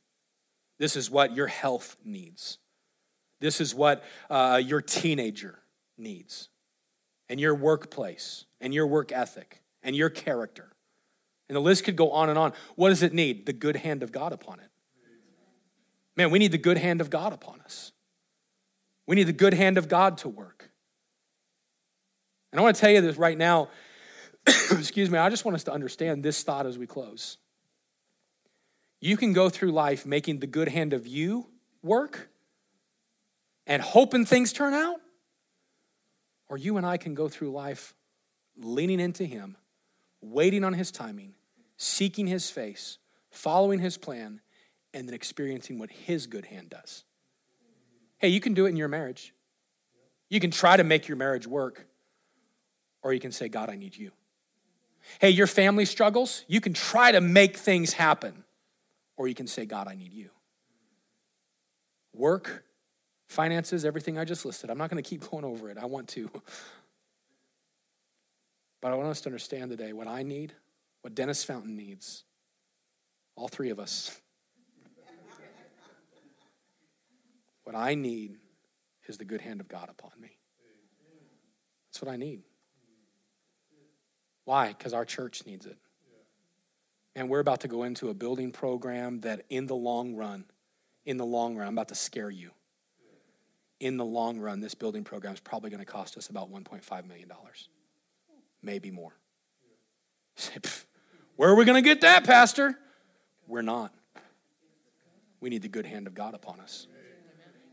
This 0.79 0.95
is 0.95 1.09
what 1.09 1.35
your 1.35 1.47
health 1.47 1.95
needs. 2.03 2.57
This 3.39 3.59
is 3.61 3.75
what 3.75 4.03
uh, 4.29 4.61
your 4.63 4.81
teenager 4.81 5.59
needs, 5.97 6.49
and 7.29 7.39
your 7.39 7.55
workplace, 7.55 8.45
and 8.61 8.73
your 8.73 8.87
work 8.87 9.11
ethic, 9.11 9.61
and 9.83 9.95
your 9.95 10.09
character. 10.09 10.71
And 11.47 11.55
the 11.55 11.61
list 11.61 11.83
could 11.83 11.95
go 11.95 12.11
on 12.11 12.29
and 12.29 12.39
on. 12.39 12.53
What 12.75 12.89
does 12.89 13.03
it 13.03 13.13
need? 13.13 13.45
The 13.45 13.53
good 13.53 13.75
hand 13.75 14.03
of 14.03 14.11
God 14.11 14.33
upon 14.33 14.59
it. 14.59 14.69
Man, 16.17 16.31
we 16.31 16.39
need 16.39 16.51
the 16.51 16.57
good 16.57 16.77
hand 16.77 17.01
of 17.01 17.09
God 17.09 17.33
upon 17.33 17.61
us. 17.61 17.91
We 19.05 19.15
need 19.15 19.27
the 19.27 19.33
good 19.33 19.53
hand 19.53 19.77
of 19.77 19.87
God 19.87 20.17
to 20.19 20.29
work. 20.29 20.71
And 22.51 22.59
I 22.59 22.63
want 22.63 22.75
to 22.75 22.81
tell 22.81 22.89
you 22.89 23.01
this 23.01 23.17
right 23.17 23.37
now. 23.37 23.69
Excuse 24.47 25.09
me, 25.09 25.19
I 25.19 25.29
just 25.29 25.45
want 25.45 25.55
us 25.55 25.65
to 25.65 25.73
understand 25.73 26.23
this 26.23 26.41
thought 26.41 26.65
as 26.65 26.77
we 26.77 26.87
close. 26.87 27.37
You 29.05 29.17
can 29.17 29.33
go 29.33 29.49
through 29.49 29.71
life 29.71 30.07
making 30.07 30.39
the 30.39 30.47
good 30.47 30.67
hand 30.67 30.91
of 30.91 31.05
you 31.05 31.45
work 31.83 32.27
and 33.67 33.79
hoping 33.79 34.25
things 34.25 34.51
turn 34.51 34.73
out, 34.73 34.99
or 36.49 36.57
you 36.57 36.77
and 36.77 36.87
I 36.87 36.97
can 36.97 37.13
go 37.13 37.29
through 37.29 37.51
life 37.51 37.93
leaning 38.57 38.99
into 38.99 39.23
Him, 39.23 39.57
waiting 40.21 40.63
on 40.63 40.73
His 40.73 40.89
timing, 40.89 41.35
seeking 41.77 42.25
His 42.25 42.49
face, 42.49 42.97
following 43.29 43.77
His 43.77 43.95
plan, 43.95 44.41
and 44.91 45.07
then 45.07 45.13
experiencing 45.13 45.77
what 45.77 45.91
His 45.91 46.25
good 46.25 46.45
hand 46.45 46.71
does. 46.71 47.03
Hey, 48.17 48.29
you 48.29 48.39
can 48.39 48.55
do 48.55 48.65
it 48.65 48.69
in 48.69 48.75
your 48.75 48.87
marriage. 48.87 49.35
You 50.29 50.39
can 50.39 50.49
try 50.49 50.77
to 50.77 50.83
make 50.83 51.07
your 51.07 51.17
marriage 51.17 51.45
work, 51.45 51.85
or 53.03 53.13
you 53.13 53.19
can 53.19 53.31
say, 53.31 53.49
God, 53.49 53.69
I 53.69 53.75
need 53.75 53.95
you. 53.95 54.13
Hey, 55.19 55.29
your 55.29 55.45
family 55.45 55.85
struggles, 55.85 56.43
you 56.47 56.59
can 56.59 56.73
try 56.73 57.11
to 57.11 57.21
make 57.21 57.55
things 57.55 57.93
happen, 57.93 58.44
or 59.17 59.27
you 59.27 59.35
can 59.35 59.47
say, 59.47 59.65
God, 59.65 59.87
I 59.87 59.95
need 59.95 60.13
you. 60.13 60.29
Work, 62.13 62.63
finances, 63.27 63.85
everything 63.85 64.17
I 64.17 64.25
just 64.25 64.45
listed. 64.45 64.69
I'm 64.69 64.77
not 64.77 64.89
going 64.89 65.01
to 65.01 65.09
keep 65.09 65.21
going 65.31 65.45
over 65.45 65.69
it. 65.69 65.77
I 65.77 65.85
want 65.85 66.07
to. 66.09 66.29
But 68.81 68.91
I 68.91 68.95
want 68.95 69.09
us 69.09 69.21
to 69.21 69.29
understand 69.29 69.71
today 69.71 69.93
what 69.93 70.07
I 70.07 70.23
need, 70.23 70.53
what 71.01 71.15
Dennis 71.15 71.43
Fountain 71.43 71.75
needs, 71.75 72.23
all 73.35 73.47
three 73.47 73.71
of 73.71 73.79
us. 73.79 74.19
what 77.63 77.75
I 77.75 77.95
need 77.95 78.37
is 79.07 79.17
the 79.17 79.25
good 79.25 79.41
hand 79.41 79.59
of 79.59 79.67
God 79.67 79.89
upon 79.89 80.11
me. 80.19 80.37
That's 81.87 82.03
what 82.03 82.11
I 82.11 82.17
need. 82.17 82.41
Why? 84.43 84.67
Because 84.67 84.93
our 84.93 85.05
church 85.05 85.45
needs 85.45 85.65
it. 85.65 85.77
And 87.15 87.29
we're 87.29 87.39
about 87.39 87.61
to 87.61 87.67
go 87.67 87.83
into 87.83 88.09
a 88.09 88.13
building 88.13 88.51
program 88.51 89.21
that, 89.21 89.45
in 89.49 89.67
the 89.67 89.75
long 89.75 90.15
run, 90.15 90.45
in 91.05 91.17
the 91.17 91.25
long 91.25 91.55
run, 91.55 91.67
I'm 91.67 91.73
about 91.73 91.89
to 91.89 91.95
scare 91.95 92.29
you. 92.29 92.51
In 93.79 93.97
the 93.97 94.05
long 94.05 94.39
run, 94.39 94.59
this 94.59 94.75
building 94.75 95.03
program 95.03 95.33
is 95.33 95.39
probably 95.39 95.69
going 95.69 95.79
to 95.79 95.85
cost 95.85 96.17
us 96.17 96.29
about 96.29 96.51
$1.5 96.51 97.07
million, 97.07 97.31
maybe 98.61 98.91
more. 98.91 99.13
Where 101.35 101.49
are 101.49 101.55
we 101.55 101.65
going 101.65 101.81
to 101.81 101.87
get 101.87 102.01
that, 102.01 102.25
Pastor? 102.25 102.77
We're 103.47 103.61
not. 103.61 103.93
We 105.39 105.49
need 105.49 105.61
the 105.61 105.69
good 105.69 105.85
hand 105.85 106.07
of 106.07 106.13
God 106.13 106.33
upon 106.33 106.59
us. 106.59 106.87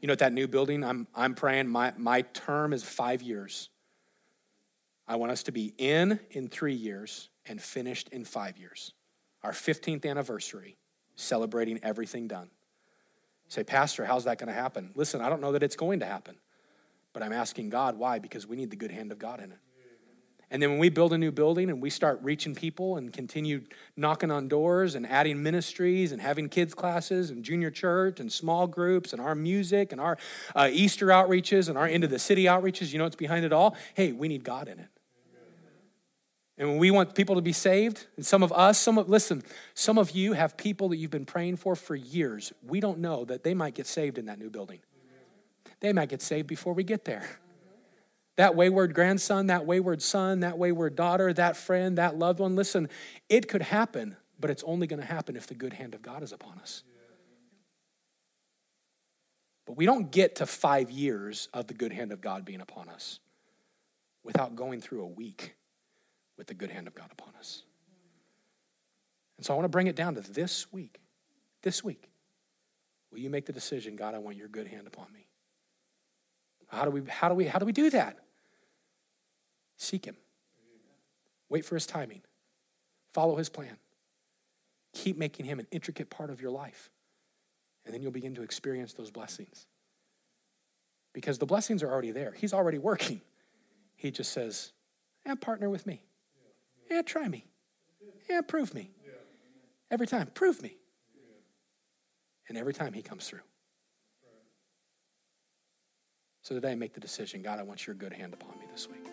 You 0.00 0.08
know, 0.08 0.12
at 0.12 0.18
that 0.18 0.32
new 0.32 0.48
building, 0.48 0.82
I'm, 0.82 1.06
I'm 1.14 1.34
praying, 1.34 1.68
my, 1.68 1.92
my 1.96 2.22
term 2.22 2.72
is 2.72 2.82
five 2.82 3.22
years. 3.22 3.70
I 5.06 5.16
want 5.16 5.32
us 5.32 5.44
to 5.44 5.52
be 5.52 5.72
in 5.78 6.18
in 6.30 6.48
three 6.48 6.74
years 6.74 7.28
and 7.46 7.60
finished 7.60 8.08
in 8.08 8.24
five 8.24 8.58
years. 8.58 8.92
Our 9.44 9.52
15th 9.52 10.06
anniversary, 10.06 10.76
celebrating 11.16 11.80
everything 11.82 12.28
done. 12.28 12.50
Say, 13.48 13.64
Pastor, 13.64 14.04
how's 14.04 14.24
that 14.24 14.38
going 14.38 14.48
to 14.48 14.54
happen? 14.54 14.92
Listen, 14.94 15.20
I 15.20 15.28
don't 15.28 15.40
know 15.40 15.52
that 15.52 15.62
it's 15.62 15.76
going 15.76 16.00
to 16.00 16.06
happen, 16.06 16.36
but 17.12 17.22
I'm 17.22 17.32
asking 17.32 17.70
God 17.70 17.98
why, 17.98 18.18
because 18.18 18.46
we 18.46 18.56
need 18.56 18.70
the 18.70 18.76
good 18.76 18.90
hand 18.90 19.12
of 19.12 19.18
God 19.18 19.40
in 19.40 19.52
it. 19.52 19.58
And 20.52 20.62
then 20.62 20.68
when 20.68 20.78
we 20.78 20.90
build 20.90 21.14
a 21.14 21.18
new 21.18 21.32
building 21.32 21.70
and 21.70 21.80
we 21.80 21.88
start 21.88 22.20
reaching 22.22 22.54
people 22.54 22.98
and 22.98 23.10
continue 23.10 23.62
knocking 23.96 24.30
on 24.30 24.48
doors 24.48 24.94
and 24.94 25.06
adding 25.06 25.42
ministries 25.42 26.12
and 26.12 26.20
having 26.20 26.50
kids' 26.50 26.74
classes 26.74 27.30
and 27.30 27.42
junior 27.42 27.70
church 27.70 28.20
and 28.20 28.30
small 28.30 28.66
groups 28.66 29.14
and 29.14 29.22
our 29.22 29.34
music 29.34 29.92
and 29.92 30.00
our 30.00 30.18
uh, 30.54 30.68
Easter 30.70 31.06
outreaches 31.06 31.70
and 31.70 31.78
our 31.78 31.88
into 31.88 32.06
the 32.06 32.18
city 32.18 32.44
outreaches, 32.44 32.92
you 32.92 32.98
know 32.98 33.04
what's 33.04 33.16
behind 33.16 33.46
it 33.46 33.52
all? 33.52 33.74
Hey, 33.94 34.12
we 34.12 34.28
need 34.28 34.44
God 34.44 34.68
in 34.68 34.78
it. 34.78 34.88
And 36.58 36.68
when 36.68 36.78
we 36.78 36.90
want 36.90 37.14
people 37.14 37.36
to 37.36 37.40
be 37.40 37.52
saved, 37.52 38.06
and 38.16 38.26
some 38.26 38.42
of 38.42 38.52
us, 38.52 38.78
some 38.78 38.98
of, 38.98 39.08
listen, 39.08 39.42
some 39.74 39.98
of 39.98 40.10
you 40.10 40.34
have 40.34 40.56
people 40.56 40.90
that 40.90 40.96
you've 40.96 41.10
been 41.10 41.24
praying 41.24 41.56
for 41.56 41.74
for 41.74 41.94
years. 41.94 42.52
We 42.62 42.78
don't 42.78 42.98
know 42.98 43.24
that 43.24 43.42
they 43.42 43.54
might 43.54 43.74
get 43.74 43.86
saved 43.86 44.18
in 44.18 44.26
that 44.26 44.38
new 44.38 44.50
building. 44.50 44.80
They 45.80 45.92
might 45.92 46.10
get 46.10 46.22
saved 46.22 46.46
before 46.46 46.74
we 46.74 46.84
get 46.84 47.04
there. 47.04 47.24
That 48.36 48.54
wayward 48.54 48.94
grandson, 48.94 49.48
that 49.48 49.66
wayward 49.66 50.02
son, 50.02 50.40
that 50.40 50.56
wayward 50.58 50.94
daughter, 50.94 51.32
that 51.32 51.56
friend, 51.56 51.98
that 51.98 52.16
loved 52.16 52.38
one, 52.38 52.54
listen, 52.54 52.88
it 53.28 53.48
could 53.48 53.62
happen, 53.62 54.16
but 54.38 54.50
it's 54.50 54.62
only 54.64 54.86
going 54.86 55.00
to 55.00 55.06
happen 55.06 55.36
if 55.36 55.46
the 55.46 55.54
good 55.54 55.72
hand 55.72 55.94
of 55.94 56.02
God 56.02 56.22
is 56.22 56.32
upon 56.32 56.58
us. 56.58 56.82
But 59.66 59.76
we 59.76 59.86
don't 59.86 60.10
get 60.10 60.36
to 60.36 60.46
five 60.46 60.90
years 60.90 61.48
of 61.52 61.66
the 61.66 61.74
good 61.74 61.92
hand 61.92 62.12
of 62.12 62.20
God 62.20 62.44
being 62.44 62.60
upon 62.60 62.88
us 62.88 63.20
without 64.24 64.54
going 64.54 64.80
through 64.80 65.02
a 65.02 65.06
week 65.06 65.54
with 66.36 66.46
the 66.46 66.54
good 66.54 66.70
hand 66.70 66.86
of 66.86 66.94
God 66.94 67.10
upon 67.12 67.34
us. 67.38 67.62
And 69.36 69.46
so 69.46 69.52
I 69.52 69.56
want 69.56 69.64
to 69.64 69.70
bring 69.70 69.86
it 69.86 69.96
down 69.96 70.14
to 70.14 70.20
this 70.20 70.72
week. 70.72 71.00
this 71.62 71.84
week, 71.84 72.10
will 73.10 73.18
you 73.18 73.30
make 73.30 73.46
the 73.46 73.52
decision, 73.52 73.96
God, 73.96 74.14
I 74.14 74.18
want 74.18 74.36
your 74.36 74.48
good 74.48 74.66
hand 74.66 74.86
upon 74.86 75.06
me? 75.12 75.28
How 76.68 76.84
do 76.84 76.90
we 76.90 77.02
how 77.08 77.28
do 77.28 77.34
we 77.34 77.46
how 77.46 77.58
do 77.58 77.66
we 77.66 77.72
do 77.72 77.90
that? 77.90 78.18
Seek 79.76 80.06
him. 80.06 80.16
Wait 81.48 81.64
for 81.64 81.74
his 81.74 81.86
timing. 81.86 82.22
Follow 83.12 83.36
his 83.36 83.48
plan. 83.48 83.76
Keep 84.94 85.18
making 85.18 85.44
him 85.44 85.58
an 85.58 85.66
intricate 85.70 86.08
part 86.08 86.30
of 86.30 86.40
your 86.40 86.50
life. 86.50 86.90
And 87.84 87.92
then 87.92 88.00
you'll 88.00 88.12
begin 88.12 88.34
to 88.36 88.42
experience 88.42 88.94
those 88.94 89.10
blessings. 89.10 89.66
Because 91.12 91.38
the 91.38 91.46
blessings 91.46 91.82
are 91.82 91.90
already 91.90 92.10
there. 92.10 92.32
He's 92.32 92.54
already 92.54 92.78
working. 92.78 93.20
He 93.96 94.10
just 94.10 94.32
says, 94.32 94.72
"Yeah, 95.26 95.34
partner 95.34 95.68
with 95.68 95.86
me. 95.86 96.04
Yeah, 96.92 97.00
try 97.00 97.26
me. 97.26 97.46
Yeah, 98.28 98.42
prove 98.42 98.74
me. 98.74 98.90
Every 99.90 100.06
time, 100.06 100.26
prove 100.34 100.62
me." 100.62 100.76
And 102.48 102.58
every 102.58 102.74
time 102.74 102.92
he 102.92 103.00
comes 103.00 103.26
through. 103.26 103.40
So 106.42 106.54
today, 106.54 106.74
make 106.74 106.92
the 106.92 107.00
decision 107.00 107.40
God, 107.40 107.58
I 107.58 107.62
want 107.62 107.86
your 107.86 107.94
good 107.94 108.12
hand 108.12 108.34
upon 108.34 108.58
me 108.58 108.66
this 108.70 108.88
week. 108.88 109.06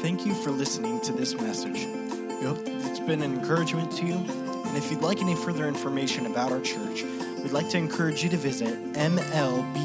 Thank 0.00 0.24
you 0.24 0.34
for 0.34 0.50
listening 0.52 1.00
to 1.00 1.12
this 1.12 1.34
message. 1.34 1.84
We 1.84 2.46
hope 2.46 2.58
it's 2.64 3.00
been 3.00 3.22
an 3.22 3.34
encouragement 3.34 3.90
to 3.96 4.06
you. 4.06 4.14
And 4.14 4.76
if 4.76 4.92
you'd 4.92 5.00
like 5.00 5.20
any 5.20 5.34
further 5.34 5.66
information 5.66 6.26
about 6.26 6.52
our 6.52 6.60
church, 6.60 7.02
we'd 7.42 7.50
like 7.50 7.68
to 7.70 7.78
encourage 7.78 8.22
you 8.22 8.28
to 8.30 8.36
visit 8.36 8.92
mlbc.church. 8.92 9.78